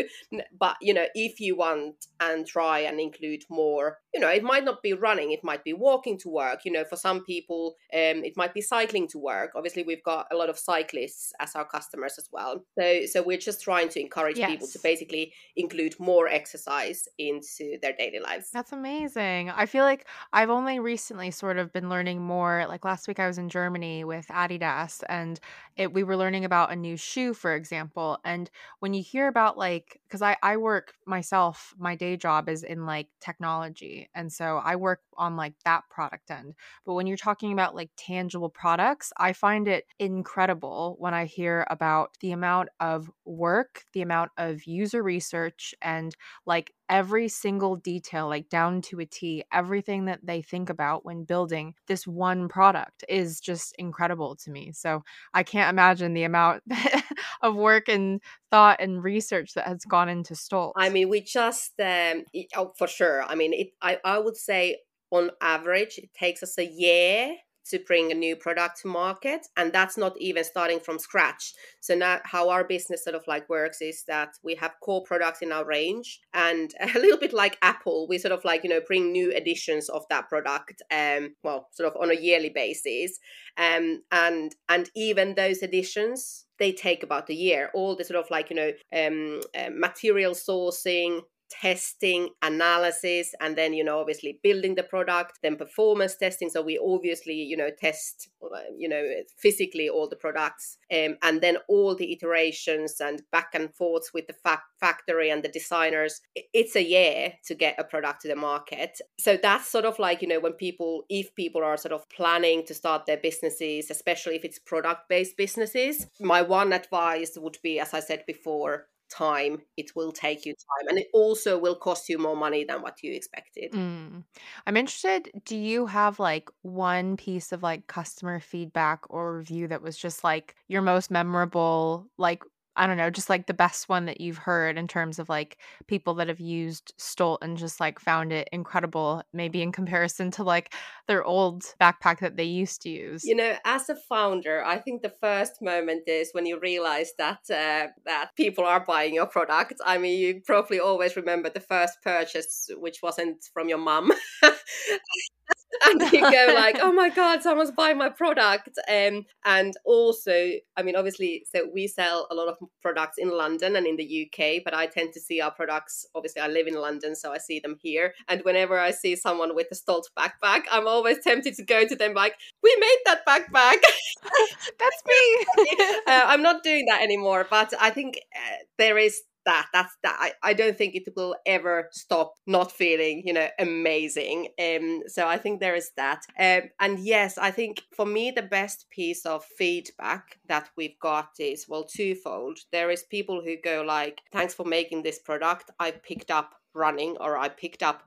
But 0.59 0.75
you 0.81 0.93
know 0.93 1.05
if 1.13 1.39
you 1.39 1.55
want 1.55 2.07
and 2.19 2.45
try 2.45 2.79
and 2.79 2.99
include 2.99 3.43
more 3.49 3.97
you 4.13 4.19
know 4.19 4.29
it 4.29 4.43
might 4.43 4.63
not 4.63 4.81
be 4.81 4.93
running 4.93 5.31
it 5.31 5.43
might 5.43 5.63
be 5.63 5.73
walking 5.73 6.17
to 6.19 6.29
work 6.29 6.59
you 6.65 6.71
know 6.71 6.83
for 6.83 6.95
some 6.95 7.23
people 7.23 7.75
um 7.93 8.23
it 8.23 8.33
might 8.35 8.53
be 8.53 8.61
cycling 8.61 9.07
to 9.09 9.19
work. 9.19 9.51
Obviously 9.55 9.83
we've 9.83 10.03
got 10.03 10.27
a 10.31 10.35
lot 10.35 10.49
of 10.49 10.57
cyclists 10.57 11.33
as 11.39 11.55
our 11.55 11.65
customers 11.65 12.15
as 12.17 12.29
well. 12.31 12.63
So 12.79 13.05
so 13.05 13.21
we're 13.21 13.37
just 13.37 13.61
trying 13.61 13.89
to 13.89 14.01
encourage 14.01 14.37
yes. 14.37 14.49
people 14.49 14.67
to 14.67 14.79
basically 14.81 15.33
include 15.55 15.95
more 15.99 16.27
exercise 16.27 17.07
into 17.17 17.77
their 17.81 17.93
daily 17.97 18.19
lives. 18.19 18.49
That's 18.51 18.71
amazing. 18.71 19.49
I 19.49 19.65
feel 19.65 19.83
like 19.83 20.05
i've 20.33 20.49
only 20.49 20.79
recently 20.79 21.31
sort 21.31 21.57
of 21.57 21.71
been 21.71 21.89
learning 21.89 22.21
more 22.21 22.65
like 22.67 22.85
last 22.85 23.07
week 23.07 23.19
i 23.19 23.27
was 23.27 23.37
in 23.37 23.49
germany 23.49 24.03
with 24.03 24.27
adidas 24.27 25.03
and 25.09 25.39
it, 25.77 25.93
we 25.93 26.03
were 26.03 26.15
learning 26.15 26.45
about 26.45 26.54
a 26.63 26.75
new 26.75 26.95
shoe, 26.97 27.33
for 27.33 27.53
example. 27.55 28.19
And 28.23 28.49
when 28.79 28.93
you 28.93 29.03
hear 29.03 29.27
about 29.27 29.57
like, 29.57 29.99
because 30.07 30.21
I, 30.21 30.37
I 30.43 30.57
work 30.57 30.93
myself, 31.05 31.73
my 31.77 31.95
day 31.95 32.15
job 32.17 32.47
is 32.47 32.63
in 32.63 32.85
like 32.85 33.09
technology. 33.19 34.09
And 34.15 34.31
so 34.31 34.57
I 34.63 34.75
work 34.75 35.01
on 35.17 35.35
like 35.35 35.55
that 35.65 35.83
product 35.89 36.31
end. 36.31 36.55
But 36.85 36.93
when 36.93 37.07
you're 37.07 37.17
talking 37.17 37.51
about 37.51 37.75
like 37.75 37.89
tangible 37.97 38.49
products, 38.49 39.11
I 39.17 39.33
find 39.33 39.67
it 39.67 39.85
incredible 39.99 40.95
when 40.99 41.13
I 41.13 41.25
hear 41.25 41.65
about 41.69 42.11
the 42.21 42.31
amount 42.31 42.69
of 42.79 43.11
work, 43.25 43.83
the 43.93 44.01
amount 44.01 44.31
of 44.37 44.65
user 44.65 45.03
research, 45.03 45.73
and 45.81 46.15
like 46.45 46.73
every 46.89 47.27
single 47.27 47.75
detail, 47.75 48.27
like 48.27 48.49
down 48.49 48.81
to 48.83 48.99
a 48.99 49.05
T, 49.05 49.43
everything 49.51 50.05
that 50.05 50.19
they 50.23 50.41
think 50.41 50.69
about 50.69 51.05
when 51.05 51.23
building 51.23 51.73
this 51.87 52.05
one 52.05 52.47
product 52.47 53.03
is 53.09 53.39
just 53.39 53.75
incredible 53.77 54.35
to 54.37 54.51
me. 54.51 54.71
So 54.71 55.03
I 55.33 55.43
can't 55.43 55.69
imagine 55.69 56.13
the 56.13 56.23
amount 56.23 56.63
of 57.41 57.55
work 57.55 57.89
and 57.89 58.21
thought 58.51 58.81
and 58.81 59.03
research 59.03 59.53
that 59.53 59.67
has 59.67 59.83
gone 59.85 60.09
into 60.09 60.35
Stolt. 60.35 60.73
I 60.77 60.89
mean, 60.89 61.09
we 61.09 61.21
just, 61.21 61.79
um, 61.79 62.23
oh, 62.55 62.73
for 62.77 62.87
sure. 62.87 63.23
I 63.23 63.35
mean, 63.35 63.53
it, 63.53 63.67
I, 63.81 63.99
I 64.03 64.19
would 64.19 64.37
say 64.37 64.77
on 65.11 65.31
average, 65.41 65.97
it 65.97 66.13
takes 66.13 66.43
us 66.43 66.57
a 66.57 66.65
year 66.65 67.35
to 67.69 67.79
bring 67.79 68.11
a 68.11 68.15
new 68.15 68.35
product 68.35 68.81
to 68.81 68.87
market 68.87 69.47
and 69.57 69.73
that's 69.73 69.97
not 69.97 70.13
even 70.19 70.43
starting 70.43 70.79
from 70.79 70.99
scratch. 70.99 71.53
So 71.79 71.95
now 71.95 72.19
how 72.23 72.49
our 72.49 72.63
business 72.63 73.03
sort 73.03 73.15
of 73.15 73.23
like 73.27 73.49
works 73.49 73.81
is 73.81 74.03
that 74.07 74.29
we 74.43 74.55
have 74.55 74.79
core 74.81 75.03
products 75.03 75.41
in 75.41 75.51
our 75.51 75.65
range 75.65 76.19
and 76.33 76.71
a 76.79 76.99
little 76.99 77.17
bit 77.19 77.33
like 77.33 77.57
apple 77.61 78.07
we 78.07 78.17
sort 78.17 78.31
of 78.31 78.43
like 78.45 78.63
you 78.63 78.69
know 78.69 78.81
bring 78.87 79.11
new 79.11 79.31
editions 79.31 79.89
of 79.89 80.03
that 80.09 80.29
product 80.29 80.81
um 80.91 81.35
well 81.43 81.67
sort 81.71 81.91
of 81.93 82.01
on 82.01 82.11
a 82.11 82.19
yearly 82.19 82.49
basis. 82.49 83.19
Um 83.57 84.01
and 84.11 84.55
and 84.69 84.89
even 84.95 85.35
those 85.35 85.63
editions 85.63 86.45
they 86.57 86.71
take 86.71 87.03
about 87.03 87.29
a 87.29 87.33
year. 87.33 87.69
All 87.73 87.95
the 87.95 88.03
sort 88.03 88.23
of 88.23 88.29
like 88.29 88.49
you 88.49 88.55
know 88.55 88.71
um 88.95 89.41
uh, 89.57 89.69
material 89.73 90.33
sourcing 90.33 91.21
testing 91.61 92.29
analysis 92.41 93.33
and 93.39 93.57
then 93.57 93.73
you 93.73 93.83
know 93.83 93.99
obviously 93.99 94.39
building 94.43 94.75
the 94.75 94.83
product 94.83 95.39
then 95.41 95.55
performance 95.55 96.15
testing. 96.15 96.49
So 96.49 96.61
we 96.61 96.77
obviously 96.77 97.33
you 97.33 97.57
know 97.57 97.69
test 97.77 98.29
uh, 98.43 98.59
you 98.77 98.89
know 98.89 99.03
physically 99.37 99.89
all 99.89 100.07
the 100.09 100.15
products 100.15 100.77
um, 100.93 101.17
and 101.21 101.41
then 101.41 101.57
all 101.67 101.95
the 101.95 102.11
iterations 102.13 102.99
and 102.99 103.21
back 103.31 103.49
and 103.53 103.73
forths 103.73 104.11
with 104.13 104.27
the 104.27 104.33
fa- 104.33 104.61
factory 104.79 105.29
and 105.29 105.43
the 105.43 105.49
designers. 105.49 106.21
It's 106.53 106.75
a 106.75 106.83
year 106.83 107.33
to 107.45 107.55
get 107.55 107.75
a 107.79 107.83
product 107.83 108.21
to 108.21 108.27
the 108.27 108.35
market. 108.35 108.99
So 109.19 109.37
that's 109.41 109.67
sort 109.67 109.85
of 109.85 109.99
like 109.99 110.21
you 110.21 110.27
know 110.27 110.39
when 110.39 110.53
people 110.53 111.03
if 111.09 111.33
people 111.35 111.63
are 111.63 111.77
sort 111.77 111.91
of 111.91 112.07
planning 112.09 112.65
to 112.65 112.73
start 112.73 113.05
their 113.05 113.17
businesses 113.17 113.89
especially 113.89 114.35
if 114.35 114.45
it's 114.45 114.59
product 114.59 115.09
based 115.09 115.37
businesses 115.37 116.07
my 116.19 116.41
one 116.41 116.73
advice 116.73 117.37
would 117.37 117.57
be 117.63 117.79
as 117.79 117.93
i 117.93 117.99
said 117.99 118.23
before 118.27 118.87
time 119.09 119.61
it 119.77 119.91
will 119.95 120.11
take 120.11 120.45
you 120.45 120.53
time 120.53 120.87
and 120.89 120.97
it 120.97 121.07
also 121.13 121.57
will 121.57 121.75
cost 121.75 122.09
you 122.09 122.17
more 122.17 122.35
money 122.35 122.63
than 122.63 122.81
what 122.81 123.01
you 123.03 123.13
expected 123.13 123.71
mm. 123.71 124.23
i'm 124.65 124.77
interested 124.77 125.29
do 125.45 125.55
you 125.55 125.85
have 125.85 126.19
like 126.19 126.49
one 126.63 127.15
piece 127.17 127.51
of 127.51 127.61
like 127.61 127.87
customer 127.87 128.39
feedback 128.39 129.03
or 129.09 129.37
review 129.37 129.67
that 129.67 129.81
was 129.81 129.97
just 129.97 130.23
like 130.23 130.55
your 130.67 130.81
most 130.81 131.11
memorable 131.11 132.07
like 132.17 132.43
I 132.75 132.87
don't 132.87 132.97
know, 132.97 133.09
just 133.09 133.29
like 133.29 133.47
the 133.47 133.53
best 133.53 133.89
one 133.89 134.05
that 134.05 134.19
you've 134.19 134.37
heard 134.37 134.77
in 134.77 134.87
terms 134.87 135.19
of 135.19 135.29
like 135.29 135.57
people 135.87 136.13
that 136.15 136.27
have 136.27 136.39
used 136.39 136.93
Stolt 136.97 137.39
and 137.41 137.57
just 137.57 137.79
like 137.79 137.99
found 137.99 138.31
it 138.31 138.49
incredible, 138.51 139.23
maybe 139.33 139.61
in 139.61 139.71
comparison 139.71 140.31
to 140.31 140.43
like 140.43 140.73
their 141.07 141.23
old 141.23 141.63
backpack 141.79 142.19
that 142.19 142.37
they 142.37 142.43
used 142.43 142.81
to 142.81 142.89
use. 142.89 143.23
You 143.23 143.35
know, 143.35 143.55
as 143.65 143.89
a 143.89 143.95
founder, 143.95 144.63
I 144.63 144.77
think 144.77 145.01
the 145.01 145.13
first 145.21 145.61
moment 145.61 146.03
is 146.07 146.29
when 146.33 146.45
you 146.45 146.59
realize 146.59 147.13
that 147.17 147.39
uh, 147.49 147.87
that 148.05 148.29
people 148.35 148.65
are 148.65 148.83
buying 148.83 149.13
your 149.13 149.27
product. 149.27 149.75
I 149.85 149.97
mean, 149.97 150.19
you 150.19 150.41
probably 150.45 150.79
always 150.79 151.15
remember 151.15 151.49
the 151.49 151.59
first 151.59 152.01
purchase, 152.03 152.69
which 152.77 153.01
wasn't 153.01 153.43
from 153.53 153.69
your 153.69 153.77
mum. 153.77 154.11
and 155.85 156.01
you 156.11 156.21
go 156.21 156.53
like, 156.55 156.77
oh 156.79 156.91
my 156.91 157.09
god, 157.09 157.41
someone's 157.41 157.71
buying 157.71 157.97
my 157.97 158.09
product. 158.09 158.77
Um, 158.89 159.25
and 159.43 159.73
also, 159.85 160.51
I 160.77 160.83
mean, 160.83 160.95
obviously, 160.95 161.45
so 161.53 161.67
we 161.73 161.87
sell 161.87 162.27
a 162.31 162.35
lot 162.35 162.47
of 162.47 162.57
products 162.81 163.17
in 163.17 163.29
London 163.29 163.75
and 163.75 163.85
in 163.85 163.95
the 163.95 164.27
UK, 164.27 164.63
but 164.63 164.73
I 164.73 164.85
tend 164.87 165.13
to 165.13 165.19
see 165.19 165.41
our 165.41 165.51
products. 165.51 166.05
Obviously, 166.15 166.41
I 166.41 166.47
live 166.47 166.67
in 166.67 166.75
London, 166.75 167.15
so 167.15 167.31
I 167.31 167.37
see 167.37 167.59
them 167.59 167.77
here. 167.81 168.13
And 168.27 168.41
whenever 168.43 168.79
I 168.79 168.91
see 168.91 169.15
someone 169.15 169.55
with 169.55 169.67
a 169.71 169.75
Stolt 169.75 170.09
backpack, 170.17 170.63
I'm 170.71 170.87
always 170.87 171.19
tempted 171.23 171.55
to 171.55 171.63
go 171.63 171.87
to 171.87 171.95
them 171.95 172.13
like, 172.13 172.35
we 172.63 172.75
made 172.79 172.97
that 173.05 173.25
backpack. 173.25 173.77
That's 174.79 175.03
me. 175.07 175.45
uh, 176.07 176.23
I'm 176.25 176.41
not 176.41 176.63
doing 176.63 176.85
that 176.87 177.01
anymore, 177.01 177.45
but 177.49 177.73
I 177.79 177.89
think 177.89 178.19
uh, 178.35 178.63
there 178.77 178.97
is 178.97 179.21
that 179.45 179.67
that's 179.73 179.95
that 180.03 180.17
I, 180.19 180.31
I 180.43 180.53
don't 180.53 180.77
think 180.77 180.95
it 180.95 181.07
will 181.15 181.35
ever 181.45 181.89
stop 181.91 182.33
not 182.47 182.71
feeling 182.71 183.23
you 183.25 183.33
know 183.33 183.47
amazing. 183.59 184.49
Um 184.59 185.03
so 185.07 185.27
i 185.27 185.37
think 185.37 185.59
there 185.59 185.75
is 185.75 185.91
that. 185.97 186.21
Um 186.39 186.69
and 186.79 186.99
yes 186.99 187.37
i 187.37 187.51
think 187.51 187.81
for 187.95 188.05
me 188.05 188.31
the 188.31 188.41
best 188.41 188.89
piece 188.89 189.25
of 189.25 189.43
feedback 189.57 190.39
that 190.47 190.69
we've 190.77 190.99
got 190.99 191.29
is 191.39 191.65
well 191.67 191.83
twofold. 191.85 192.59
There 192.71 192.89
is 192.91 193.03
people 193.03 193.41
who 193.43 193.55
go 193.61 193.83
like 193.83 194.21
thanks 194.31 194.53
for 194.53 194.65
making 194.65 195.03
this 195.03 195.19
product. 195.19 195.71
I 195.79 195.91
picked 195.91 196.31
up 196.31 196.55
running 196.73 197.15
or 197.21 197.37
i 197.37 197.47
picked 197.47 197.81
up 197.81 198.03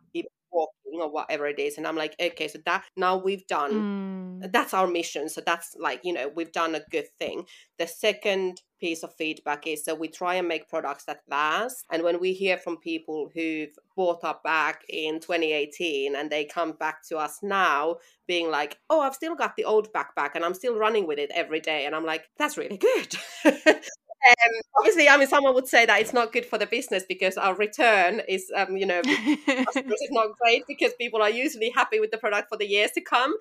walking 0.52 1.00
or 1.00 1.10
whatever 1.10 1.46
it 1.46 1.58
is 1.58 1.76
and 1.78 1.86
i'm 1.86 1.96
like 1.96 2.14
okay 2.20 2.48
so 2.48 2.58
that 2.64 2.84
now 2.96 3.16
we've 3.16 3.46
done 3.46 4.40
mm. 4.42 4.52
that's 4.52 4.74
our 4.74 4.86
mission 4.86 5.28
so 5.28 5.40
that's 5.44 5.74
like 5.78 6.00
you 6.04 6.12
know 6.12 6.30
we've 6.34 6.52
done 6.52 6.74
a 6.74 6.80
good 6.90 7.08
thing 7.18 7.44
the 7.78 7.86
second 7.86 8.60
piece 8.80 9.02
of 9.02 9.14
feedback 9.14 9.66
is 9.66 9.84
that 9.84 9.98
we 9.98 10.08
try 10.08 10.34
and 10.34 10.46
make 10.46 10.68
products 10.68 11.04
that 11.04 11.20
last 11.28 11.84
and 11.90 12.02
when 12.02 12.20
we 12.20 12.32
hear 12.32 12.56
from 12.56 12.76
people 12.76 13.30
who've 13.34 13.76
bought 13.96 14.22
our 14.22 14.38
back 14.44 14.82
in 14.88 15.18
2018 15.20 16.14
and 16.14 16.30
they 16.30 16.44
come 16.44 16.72
back 16.72 17.02
to 17.06 17.16
us 17.16 17.38
now 17.42 17.96
being 18.26 18.50
like 18.50 18.78
oh 18.88 19.00
i've 19.00 19.14
still 19.14 19.34
got 19.34 19.56
the 19.56 19.64
old 19.64 19.92
backpack 19.92 20.30
and 20.34 20.44
i'm 20.44 20.54
still 20.54 20.76
running 20.76 21.06
with 21.06 21.18
it 21.18 21.30
every 21.34 21.60
day 21.60 21.84
and 21.86 21.94
i'm 21.94 22.06
like 22.06 22.28
that's 22.38 22.56
really 22.56 22.78
good 22.78 23.16
um, 24.26 24.60
obviously, 24.78 25.08
I 25.08 25.16
mean, 25.16 25.28
someone 25.28 25.54
would 25.54 25.68
say 25.68 25.86
that 25.86 26.00
it's 26.00 26.12
not 26.12 26.32
good 26.32 26.44
for 26.44 26.58
the 26.58 26.66
business 26.66 27.04
because 27.08 27.36
our 27.36 27.54
return 27.54 28.20
is, 28.28 28.50
um, 28.56 28.76
you 28.76 28.86
know, 28.86 29.00
is 29.04 30.08
not 30.10 30.28
great 30.40 30.64
because 30.66 30.92
people 30.98 31.22
are 31.22 31.30
usually 31.30 31.70
happy 31.70 32.00
with 32.00 32.10
the 32.10 32.18
product 32.18 32.48
for 32.48 32.56
the 32.56 32.66
years 32.66 32.90
to 32.92 33.00
come. 33.00 33.34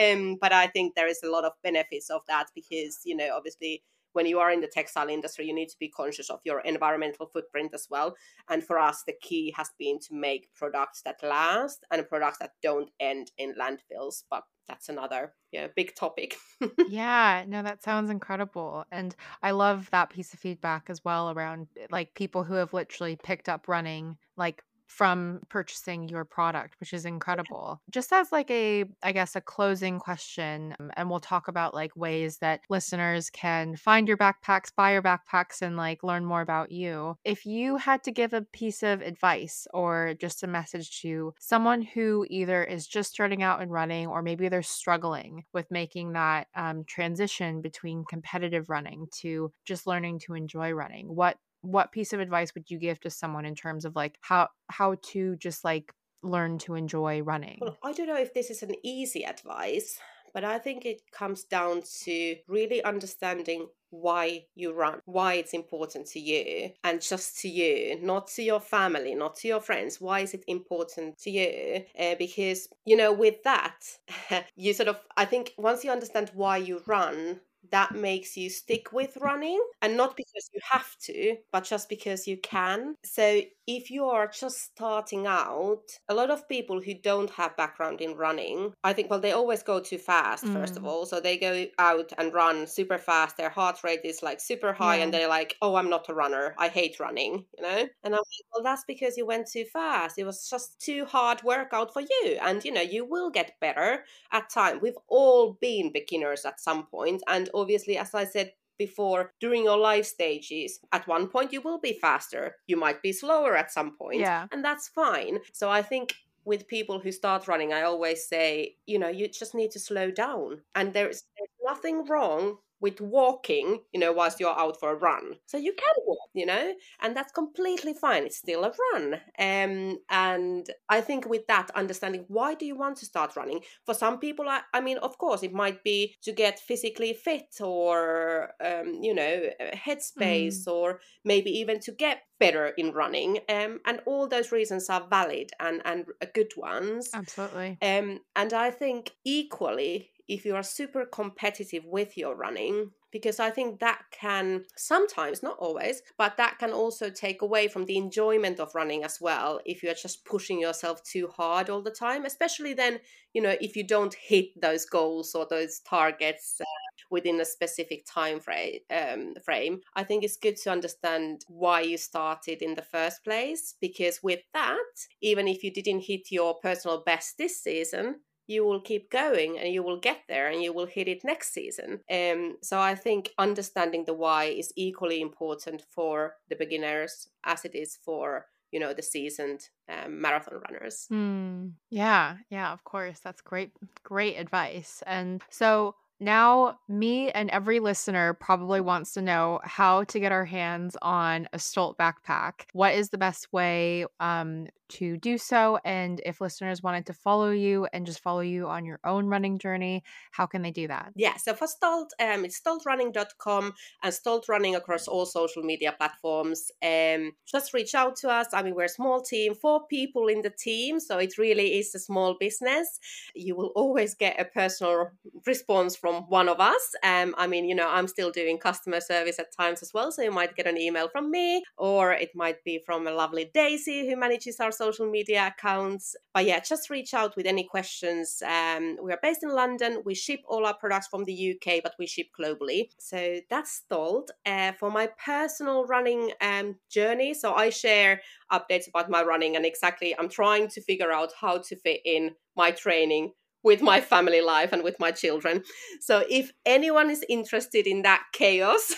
Um, 0.00 0.36
but 0.40 0.52
I 0.52 0.66
think 0.66 0.94
there 0.94 1.06
is 1.06 1.22
a 1.22 1.30
lot 1.30 1.44
of 1.44 1.52
benefits 1.62 2.10
of 2.10 2.22
that 2.28 2.46
because, 2.54 3.00
you 3.04 3.16
know, 3.16 3.30
obviously 3.34 3.82
when 4.14 4.26
you 4.26 4.38
are 4.38 4.50
in 4.50 4.60
the 4.60 4.68
textile 4.68 5.08
industry, 5.08 5.44
you 5.44 5.54
need 5.54 5.68
to 5.68 5.78
be 5.78 5.88
conscious 5.88 6.30
of 6.30 6.40
your 6.44 6.60
environmental 6.60 7.26
footprint 7.26 7.72
as 7.74 7.88
well. 7.90 8.14
And 8.48 8.64
for 8.64 8.78
us, 8.78 9.02
the 9.06 9.14
key 9.20 9.52
has 9.56 9.70
been 9.78 9.98
to 10.08 10.14
make 10.14 10.48
products 10.54 11.02
that 11.02 11.16
last 11.22 11.84
and 11.90 12.08
products 12.08 12.38
that 12.38 12.52
don't 12.62 12.90
end 13.00 13.32
in 13.36 13.54
landfills. 13.60 14.22
But 14.30 14.44
that's 14.68 14.88
another 14.88 15.34
yeah 15.52 15.68
big 15.74 15.94
topic. 15.94 16.36
Yeah 16.86 17.44
no 17.48 17.62
that 17.62 17.82
sounds 17.82 18.10
incredible 18.10 18.84
and 18.92 19.16
i 19.42 19.52
love 19.52 19.88
that 19.90 20.10
piece 20.10 20.34
of 20.34 20.38
feedback 20.40 20.90
as 20.90 21.02
well 21.02 21.30
around 21.30 21.68
eh, 21.80 21.86
like 21.90 22.12
people 22.14 22.44
who 22.44 22.54
have 22.54 22.74
literally 22.74 23.16
picked 23.16 23.48
up 23.48 23.68
running 23.68 24.18
like 24.36 24.62
from 24.86 25.40
purchasing 25.48 26.08
your 26.08 26.24
product, 26.24 26.74
which 26.80 26.92
is 26.92 27.04
incredible. 27.04 27.80
Just 27.90 28.12
as 28.12 28.32
like 28.32 28.50
a 28.50 28.84
I 29.02 29.12
guess 29.12 29.36
a 29.36 29.40
closing 29.40 29.98
question 29.98 30.74
um, 30.78 30.90
and 30.96 31.10
we'll 31.10 31.20
talk 31.20 31.48
about 31.48 31.74
like 31.74 31.96
ways 31.96 32.38
that 32.38 32.60
listeners 32.68 33.30
can 33.30 33.76
find 33.76 34.08
your 34.08 34.16
backpacks, 34.16 34.70
buy 34.74 34.92
your 34.92 35.02
backpacks 35.02 35.62
and 35.62 35.76
like 35.76 36.02
learn 36.02 36.24
more 36.24 36.40
about 36.40 36.70
you. 36.70 37.16
If 37.24 37.46
you 37.46 37.76
had 37.76 38.02
to 38.04 38.12
give 38.12 38.32
a 38.32 38.42
piece 38.42 38.82
of 38.82 39.00
advice 39.02 39.66
or 39.72 40.14
just 40.18 40.42
a 40.42 40.46
message 40.46 41.00
to 41.02 41.34
someone 41.38 41.82
who 41.82 42.26
either 42.30 42.62
is 42.64 42.86
just 42.86 43.10
starting 43.10 43.42
out 43.42 43.62
in 43.62 43.68
running 43.68 44.06
or 44.06 44.22
maybe 44.22 44.48
they're 44.48 44.62
struggling 44.62 45.44
with 45.52 45.70
making 45.70 46.12
that 46.12 46.48
um, 46.54 46.84
transition 46.84 47.60
between 47.60 48.04
competitive 48.04 48.68
running 48.68 49.06
to 49.20 49.52
just 49.64 49.86
learning 49.86 50.20
to 50.20 50.34
enjoy 50.34 50.72
running, 50.72 51.14
what 51.14 51.36
what 51.64 51.92
piece 51.92 52.12
of 52.12 52.20
advice 52.20 52.54
would 52.54 52.70
you 52.70 52.78
give 52.78 53.00
to 53.00 53.10
someone 53.10 53.44
in 53.44 53.54
terms 53.54 53.84
of 53.84 53.96
like 53.96 54.18
how 54.20 54.48
how 54.68 54.96
to 55.12 55.36
just 55.36 55.64
like 55.64 55.92
learn 56.22 56.58
to 56.58 56.74
enjoy 56.74 57.22
running? 57.22 57.58
Well, 57.60 57.78
I 57.82 57.92
don't 57.92 58.06
know 58.06 58.18
if 58.18 58.34
this 58.34 58.50
is 58.50 58.62
an 58.62 58.74
easy 58.82 59.24
advice, 59.24 59.98
but 60.32 60.44
I 60.44 60.58
think 60.58 60.84
it 60.84 61.00
comes 61.12 61.44
down 61.44 61.82
to 62.04 62.36
really 62.48 62.82
understanding 62.82 63.68
why 63.90 64.44
you 64.54 64.72
run, 64.72 65.00
why 65.04 65.34
it's 65.34 65.54
important 65.54 66.06
to 66.08 66.20
you, 66.20 66.70
and 66.82 67.00
just 67.00 67.38
to 67.40 67.48
you, 67.48 67.98
not 68.02 68.26
to 68.26 68.42
your 68.42 68.60
family, 68.60 69.14
not 69.14 69.36
to 69.36 69.48
your 69.48 69.60
friends. 69.60 70.00
Why 70.00 70.20
is 70.20 70.34
it 70.34 70.44
important 70.48 71.18
to 71.20 71.30
you? 71.30 71.84
Uh, 71.98 72.16
because, 72.18 72.68
you 72.84 72.96
know, 72.96 73.12
with 73.12 73.42
that, 73.44 73.76
you 74.56 74.72
sort 74.74 74.88
of, 74.88 75.00
I 75.16 75.24
think 75.24 75.52
once 75.56 75.84
you 75.84 75.92
understand 75.92 76.30
why 76.34 76.56
you 76.56 76.82
run, 76.86 77.40
that 77.70 77.94
makes 77.94 78.36
you 78.36 78.50
stick 78.50 78.92
with 78.92 79.16
running 79.18 79.60
and 79.82 79.96
not 79.96 80.16
because 80.16 80.50
you 80.52 80.60
have 80.70 80.96
to 80.98 81.36
but 81.52 81.64
just 81.64 81.88
because 81.88 82.26
you 82.26 82.36
can. 82.38 82.96
So 83.04 83.42
if 83.66 83.90
you 83.90 84.04
are 84.04 84.26
just 84.26 84.62
starting 84.62 85.26
out 85.26 85.82
a 86.08 86.14
lot 86.14 86.30
of 86.30 86.48
people 86.48 86.80
who 86.80 86.94
don't 86.94 87.30
have 87.30 87.56
background 87.56 88.00
in 88.02 88.14
running 88.14 88.72
i 88.84 88.92
think 88.92 89.08
well 89.08 89.20
they 89.20 89.32
always 89.32 89.62
go 89.62 89.80
too 89.80 89.96
fast 89.96 90.44
mm. 90.44 90.52
first 90.52 90.76
of 90.76 90.82
mm. 90.82 90.86
all. 90.86 91.06
So 91.06 91.20
they 91.20 91.38
go 91.38 91.66
out 91.78 92.12
and 92.18 92.32
run 92.34 92.66
super 92.66 92.98
fast. 92.98 93.36
Their 93.36 93.48
heart 93.48 93.82
rate 93.82 94.00
is 94.04 94.22
like 94.22 94.40
super 94.40 94.72
high 94.72 94.96
yeah. 94.96 95.04
and 95.04 95.14
they're 95.14 95.28
like 95.28 95.56
oh 95.62 95.76
i'm 95.76 95.90
not 95.90 96.08
a 96.08 96.14
runner. 96.14 96.54
I 96.58 96.68
hate 96.68 97.00
running 97.00 97.44
you 97.56 97.62
know? 97.62 97.88
And 98.04 98.14
i'm 98.14 98.24
like 98.34 98.46
well 98.52 98.62
that's 98.62 98.84
because 98.86 99.16
you 99.16 99.26
went 99.26 99.46
too 99.46 99.64
fast. 99.72 100.18
It 100.18 100.24
was 100.24 100.48
just 100.48 100.80
too 100.80 101.04
hard 101.06 101.42
workout 101.42 101.92
for 101.92 102.02
you. 102.02 102.38
And 102.42 102.64
you 102.64 102.72
know 102.72 102.82
you 102.82 103.04
will 103.04 103.30
get 103.30 103.58
better 103.60 104.04
at 104.32 104.50
time. 104.50 104.80
We've 104.82 104.98
all 105.08 105.56
been 105.60 105.92
beginners 105.92 106.44
at 106.44 106.60
some 106.60 106.86
point 106.86 107.22
and 107.28 107.48
obviously 107.54 107.96
as 107.98 108.14
i 108.14 108.24
said 108.24 108.52
before 108.78 109.32
during 109.40 109.62
your 109.62 109.78
life 109.78 110.04
stages. 110.04 110.80
At 110.92 111.06
one 111.06 111.28
point, 111.28 111.52
you 111.52 111.60
will 111.60 111.78
be 111.78 111.92
faster. 111.92 112.56
You 112.66 112.76
might 112.76 113.02
be 113.02 113.12
slower 113.12 113.56
at 113.56 113.70
some 113.70 113.96
point, 113.96 114.18
Yeah. 114.20 114.48
and 114.50 114.64
that's 114.64 114.88
fine. 114.88 115.38
So 115.52 115.70
I 115.70 115.80
think 115.82 116.14
with 116.44 116.66
people 116.66 116.98
who 116.98 117.12
start 117.12 117.46
running, 117.46 117.72
I 117.72 117.82
always 117.82 118.26
say, 118.26 118.76
you 118.86 118.98
know, 118.98 119.08
you 119.08 119.28
just 119.28 119.54
need 119.54 119.70
to 119.70 119.78
slow 119.78 120.10
down, 120.10 120.62
and 120.74 120.92
there's, 120.92 121.22
there's 121.38 121.50
nothing 121.64 122.04
wrong 122.06 122.58
with 122.84 123.00
walking, 123.00 123.80
you 123.94 123.98
know, 123.98 124.12
whilst 124.12 124.38
you're 124.38 124.60
out 124.64 124.78
for 124.78 124.90
a 124.92 124.94
run. 124.94 125.36
So 125.46 125.56
you 125.56 125.72
can 125.72 125.94
walk, 126.06 126.28
you 126.34 126.44
know, 126.44 126.74
and 127.00 127.16
that's 127.16 127.32
completely 127.32 127.94
fine. 127.94 128.24
It's 128.24 128.36
still 128.36 128.62
a 128.62 128.72
run. 128.92 129.14
Um, 129.38 130.00
and 130.10 130.66
I 130.90 131.00
think 131.00 131.26
with 131.26 131.46
that 131.46 131.70
understanding, 131.74 132.26
why 132.28 132.52
do 132.52 132.66
you 132.66 132.76
want 132.76 132.98
to 132.98 133.06
start 133.06 133.36
running? 133.36 133.60
For 133.86 133.94
some 133.94 134.18
people, 134.18 134.46
I, 134.50 134.60
I 134.74 134.82
mean, 134.82 134.98
of 134.98 135.16
course, 135.16 135.42
it 135.42 135.54
might 135.54 135.82
be 135.82 136.14
to 136.24 136.32
get 136.32 136.58
physically 136.58 137.14
fit 137.14 137.58
or, 137.62 138.50
um, 138.62 138.98
you 139.00 139.14
know, 139.14 139.48
headspace 139.86 140.66
or 140.66 141.00
maybe 141.24 141.50
even 141.52 141.80
to 141.80 141.92
get 141.92 142.18
better 142.38 142.66
in 142.76 142.92
running. 142.92 143.38
Um, 143.48 143.80
and 143.86 144.00
all 144.04 144.28
those 144.28 144.52
reasons 144.52 144.90
are 144.90 145.06
valid 145.08 145.52
and, 145.58 145.80
and 145.86 146.04
good 146.34 146.52
ones. 146.54 147.08
Absolutely. 147.14 147.78
Um, 147.80 148.20
and 148.36 148.52
I 148.52 148.70
think 148.70 149.12
equally, 149.24 150.10
if 150.28 150.44
you 150.44 150.54
are 150.54 150.62
super 150.62 151.04
competitive 151.06 151.84
with 151.84 152.16
your 152.16 152.34
running, 152.34 152.90
because 153.10 153.38
I 153.38 153.50
think 153.50 153.78
that 153.78 154.02
can 154.10 154.64
sometimes, 154.76 155.42
not 155.42 155.56
always, 155.58 156.02
but 156.18 156.36
that 156.36 156.58
can 156.58 156.72
also 156.72 157.10
take 157.10 157.42
away 157.42 157.68
from 157.68 157.84
the 157.84 157.96
enjoyment 157.96 158.58
of 158.58 158.74
running 158.74 159.04
as 159.04 159.20
well. 159.20 159.60
If 159.64 159.82
you're 159.82 159.94
just 159.94 160.24
pushing 160.24 160.60
yourself 160.60 161.02
too 161.04 161.28
hard 161.28 161.70
all 161.70 161.82
the 161.82 161.90
time, 161.90 162.24
especially 162.24 162.74
then, 162.74 162.98
you 163.32 163.42
know, 163.42 163.54
if 163.60 163.76
you 163.76 163.86
don't 163.86 164.14
hit 164.14 164.60
those 164.60 164.84
goals 164.84 165.34
or 165.34 165.46
those 165.48 165.80
targets. 165.80 166.60
Uh, 166.60 166.64
within 167.10 167.40
a 167.40 167.44
specific 167.44 168.04
time 168.06 168.40
frame, 168.40 168.80
um, 168.90 169.34
frame, 169.44 169.80
I 169.94 170.04
think 170.04 170.24
it's 170.24 170.36
good 170.36 170.56
to 170.58 170.70
understand 170.70 171.44
why 171.48 171.82
you 171.82 171.96
started 171.96 172.62
in 172.62 172.74
the 172.74 172.82
first 172.82 173.22
place. 173.22 173.74
Because 173.80 174.22
with 174.22 174.40
that, 174.52 175.06
even 175.20 175.46
if 175.46 175.62
you 175.62 175.72
didn't 175.72 176.00
hit 176.00 176.30
your 176.30 176.54
personal 176.58 177.02
best 177.04 177.38
this 177.38 177.62
season, 177.62 178.20
you 178.46 178.64
will 178.64 178.80
keep 178.80 179.10
going 179.10 179.58
and 179.58 179.72
you 179.72 179.82
will 179.82 179.98
get 179.98 180.20
there 180.28 180.48
and 180.48 180.62
you 180.62 180.72
will 180.72 180.86
hit 180.86 181.08
it 181.08 181.24
next 181.24 181.52
season. 181.52 182.00
Um, 182.10 182.56
so 182.62 182.80
I 182.80 182.94
think 182.94 183.30
understanding 183.38 184.04
the 184.04 184.14
why 184.14 184.44
is 184.44 184.72
equally 184.76 185.20
important 185.20 185.82
for 185.94 186.34
the 186.48 186.56
beginners 186.56 187.28
as 187.44 187.64
it 187.64 187.74
is 187.74 187.96
for 188.04 188.46
you 188.74 188.80
know 188.80 188.92
the 188.92 189.02
seasoned 189.02 189.68
um, 189.88 190.20
marathon 190.20 190.60
runners. 190.68 191.06
Hmm. 191.08 191.68
Yeah, 191.90 192.38
yeah, 192.50 192.72
of 192.72 192.82
course. 192.82 193.20
That's 193.20 193.40
great, 193.40 193.70
great 194.02 194.36
advice. 194.36 195.02
And 195.06 195.42
so 195.48 195.94
now, 196.20 196.78
me 196.88 197.30
and 197.30 197.50
every 197.50 197.80
listener 197.80 198.34
probably 198.34 198.80
wants 198.80 199.12
to 199.14 199.22
know 199.22 199.60
how 199.64 200.04
to 200.04 200.20
get 200.20 200.32
our 200.32 200.44
hands 200.44 200.96
on 201.02 201.48
a 201.52 201.58
Stolt 201.58 201.98
backpack. 201.98 202.66
What 202.72 202.94
is 202.94 203.10
the 203.10 203.18
best 203.18 203.52
way 203.52 204.06
um, 204.20 204.68
to 204.90 205.16
do 205.16 205.38
so? 205.38 205.78
And 205.84 206.20
if 206.24 206.40
listeners 206.40 206.82
wanted 206.82 207.06
to 207.06 207.12
follow 207.12 207.50
you 207.50 207.88
and 207.92 208.06
just 208.06 208.22
follow 208.22 208.40
you 208.40 208.68
on 208.68 208.84
your 208.84 209.00
own 209.04 209.26
running 209.26 209.58
journey, 209.58 210.04
how 210.30 210.46
can 210.46 210.62
they 210.62 210.70
do 210.70 210.86
that? 210.86 211.12
Yeah, 211.16 211.36
so 211.36 211.52
for 211.52 211.66
Stolt, 211.66 212.12
um, 212.20 212.44
it's 212.44 212.60
stoltrunning.com 212.60 213.74
and 214.02 214.14
Stolt 214.14 214.48
Running 214.48 214.76
across 214.76 215.08
all 215.08 215.26
social 215.26 215.62
media 215.62 215.94
platforms. 215.96 216.70
Um, 216.82 217.32
just 217.44 217.74
reach 217.74 217.94
out 217.94 218.14
to 218.16 218.28
us. 218.28 218.48
I 218.52 218.62
mean, 218.62 218.74
we're 218.74 218.84
a 218.84 218.88
small 218.88 219.20
team, 219.20 219.54
four 219.54 219.86
people 219.88 220.28
in 220.28 220.42
the 220.42 220.50
team, 220.50 221.00
so 221.00 221.18
it 221.18 221.38
really 221.38 221.78
is 221.78 221.94
a 221.94 221.98
small 221.98 222.36
business. 222.38 223.00
You 223.34 223.56
will 223.56 223.72
always 223.74 224.14
get 224.14 224.40
a 224.40 224.44
personal 224.44 225.10
response 225.44 225.96
from 226.04 226.24
one 226.28 226.50
of 226.50 226.60
us. 226.60 226.94
Um, 227.02 227.34
I 227.38 227.46
mean, 227.46 227.64
you 227.64 227.74
know, 227.74 227.88
I'm 227.88 228.06
still 228.08 228.30
doing 228.30 228.58
customer 228.58 229.00
service 229.00 229.38
at 229.38 229.56
times 229.56 229.80
as 229.80 229.94
well, 229.94 230.12
so 230.12 230.20
you 230.20 230.30
might 230.30 230.54
get 230.54 230.66
an 230.66 230.76
email 230.76 231.08
from 231.08 231.30
me, 231.30 231.64
or 231.78 232.12
it 232.12 232.32
might 232.34 232.62
be 232.62 232.78
from 232.84 233.06
a 233.06 233.10
lovely 233.10 233.50
Daisy 233.54 234.06
who 234.06 234.14
manages 234.14 234.60
our 234.60 234.70
social 234.70 235.10
media 235.10 235.46
accounts. 235.46 236.14
But 236.34 236.44
yeah, 236.44 236.60
just 236.60 236.90
reach 236.90 237.14
out 237.14 237.34
with 237.38 237.46
any 237.46 237.64
questions. 237.64 238.42
Um, 238.46 238.98
we 239.02 239.14
are 239.14 239.18
based 239.22 239.44
in 239.44 239.48
London. 239.48 240.02
We 240.04 240.14
ship 240.14 240.40
all 240.46 240.66
our 240.66 240.76
products 240.76 241.06
from 241.06 241.24
the 241.24 241.56
UK, 241.56 241.80
but 241.82 241.94
we 241.98 242.06
ship 242.06 242.26
globally. 242.38 242.90
So 242.98 243.40
that's 243.48 243.72
Stolt. 243.72 244.30
Uh, 244.44 244.72
for 244.72 244.90
my 244.90 245.08
personal 245.24 245.86
running 245.86 246.32
um, 246.42 246.76
journey, 246.90 247.32
so 247.32 247.54
I 247.54 247.70
share 247.70 248.20
updates 248.52 248.88
about 248.88 249.08
my 249.08 249.22
running 249.22 249.56
and 249.56 249.64
exactly 249.64 250.14
I'm 250.18 250.28
trying 250.28 250.68
to 250.68 250.82
figure 250.82 251.12
out 251.12 251.32
how 251.40 251.56
to 251.58 251.76
fit 251.76 252.02
in 252.04 252.32
my 252.56 252.72
training 252.72 253.32
with 253.64 253.82
my 253.82 254.00
family 254.00 254.40
life 254.40 254.72
and 254.72 254.84
with 254.84 255.00
my 255.00 255.10
children. 255.10 255.64
So 256.00 256.22
if 256.30 256.52
anyone 256.64 257.10
is 257.10 257.24
interested 257.28 257.86
in 257.86 258.02
that 258.02 258.22
chaos, 258.32 258.94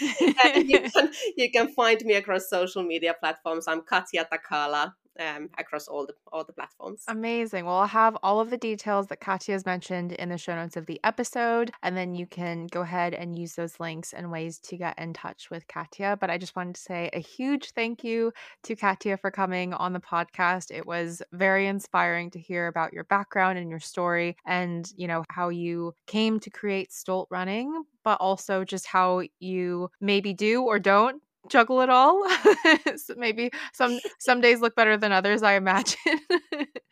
you, 0.00 0.80
can, 0.94 1.10
you 1.36 1.50
can 1.50 1.68
find 1.74 2.00
me 2.04 2.14
across 2.14 2.48
social 2.48 2.82
media 2.82 3.14
platforms. 3.18 3.66
I'm 3.68 3.82
Katja 3.82 4.26
Takala 4.32 4.92
um, 5.20 5.50
across 5.58 5.86
all 5.86 6.06
the 6.06 6.14
all 6.32 6.44
the 6.44 6.52
platforms. 6.52 7.04
Amazing. 7.08 7.66
Well, 7.66 7.76
I'll 7.76 7.86
have 7.86 8.16
all 8.22 8.40
of 8.40 8.50
the 8.50 8.56
details 8.56 9.06
that 9.08 9.20
Katja 9.20 9.52
has 9.52 9.66
mentioned 9.66 10.12
in 10.12 10.30
the 10.30 10.38
show 10.38 10.54
notes 10.54 10.76
of 10.76 10.86
the 10.86 11.00
episode, 11.04 11.70
and 11.82 11.96
then 11.96 12.14
you 12.14 12.26
can 12.26 12.66
go 12.66 12.80
ahead 12.80 13.14
and 13.14 13.38
use 13.38 13.54
those 13.54 13.78
links 13.78 14.12
and 14.12 14.32
ways 14.32 14.58
to 14.60 14.76
get 14.76 14.98
in 14.98 15.12
touch 15.12 15.50
with 15.50 15.66
Katja. 15.68 16.16
But 16.20 16.30
I 16.30 16.38
just 16.38 16.56
wanted 16.56 16.74
to 16.76 16.80
say 16.80 17.10
a 17.12 17.20
huge 17.20 17.72
thank 17.72 18.02
you 18.02 18.32
to 18.64 18.76
Katja 18.76 19.18
for 19.18 19.30
coming 19.30 19.74
on 19.74 19.92
the 19.92 20.00
podcast. 20.00 20.70
It 20.70 20.86
was 20.86 21.22
very 21.32 21.66
inspiring 21.66 22.30
to 22.30 22.38
hear 22.38 22.66
about 22.66 22.92
your 22.92 23.04
background 23.04 23.58
and 23.58 23.70
your 23.70 23.80
story, 23.80 24.36
and 24.46 24.90
you 24.96 25.06
know 25.06 25.24
how 25.30 25.50
you 25.50 25.94
came 26.06 26.40
to 26.40 26.50
create 26.50 26.92
Stolt 26.92 27.28
Running, 27.30 27.84
but 28.04 28.18
also 28.20 28.64
just 28.64 28.86
how 28.86 29.22
you 29.38 29.90
maybe 30.00 30.32
do 30.32 30.62
or 30.62 30.78
don't 30.78 31.22
juggle 31.48 31.80
it 31.80 31.90
all. 31.90 32.28
so 32.96 33.14
maybe 33.16 33.50
some 33.72 33.98
some 34.18 34.40
days 34.40 34.60
look 34.60 34.74
better 34.74 34.96
than 34.96 35.12
others, 35.12 35.42
I 35.42 35.54
imagine. 35.54 35.96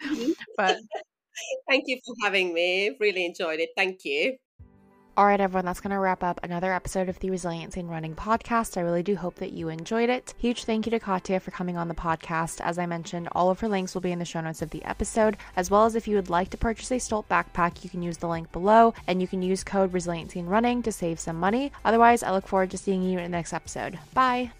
Mm-hmm. 0.04 0.30
but 0.56 0.76
thank 1.68 1.84
you 1.86 1.98
for 2.04 2.14
having 2.22 2.54
me. 2.54 2.96
Really 3.00 3.24
enjoyed 3.24 3.60
it. 3.60 3.70
Thank 3.76 4.04
you. 4.04 4.36
All 5.18 5.26
right, 5.26 5.40
everyone, 5.40 5.64
that's 5.64 5.80
going 5.80 5.90
to 5.90 5.98
wrap 5.98 6.22
up 6.22 6.38
another 6.44 6.72
episode 6.72 7.08
of 7.08 7.18
the 7.18 7.30
Resiliency 7.30 7.80
in 7.80 7.88
Running 7.88 8.14
podcast. 8.14 8.76
I 8.76 8.82
really 8.82 9.02
do 9.02 9.16
hope 9.16 9.34
that 9.40 9.50
you 9.50 9.68
enjoyed 9.68 10.10
it. 10.10 10.32
Huge 10.38 10.62
thank 10.62 10.86
you 10.86 10.90
to 10.90 11.00
Katja 11.00 11.40
for 11.40 11.50
coming 11.50 11.76
on 11.76 11.88
the 11.88 11.94
podcast. 11.96 12.60
As 12.60 12.78
I 12.78 12.86
mentioned, 12.86 13.28
all 13.32 13.50
of 13.50 13.58
her 13.58 13.66
links 13.66 13.94
will 13.94 14.00
be 14.00 14.12
in 14.12 14.20
the 14.20 14.24
show 14.24 14.40
notes 14.40 14.62
of 14.62 14.70
the 14.70 14.84
episode, 14.84 15.36
as 15.56 15.72
well 15.72 15.86
as 15.86 15.96
if 15.96 16.06
you 16.06 16.14
would 16.14 16.30
like 16.30 16.50
to 16.50 16.56
purchase 16.56 16.92
a 16.92 17.00
Stolt 17.00 17.28
backpack, 17.28 17.82
you 17.82 17.90
can 17.90 18.00
use 18.00 18.18
the 18.18 18.28
link 18.28 18.52
below 18.52 18.94
and 19.08 19.20
you 19.20 19.26
can 19.26 19.42
use 19.42 19.64
code 19.64 19.92
Resiliency 19.92 20.38
in 20.38 20.46
Running 20.46 20.84
to 20.84 20.92
save 20.92 21.18
some 21.18 21.40
money. 21.40 21.72
Otherwise, 21.84 22.22
I 22.22 22.30
look 22.30 22.46
forward 22.46 22.70
to 22.70 22.78
seeing 22.78 23.02
you 23.02 23.18
in 23.18 23.24
the 23.24 23.36
next 23.36 23.52
episode. 23.52 23.98
Bye. 24.14 24.52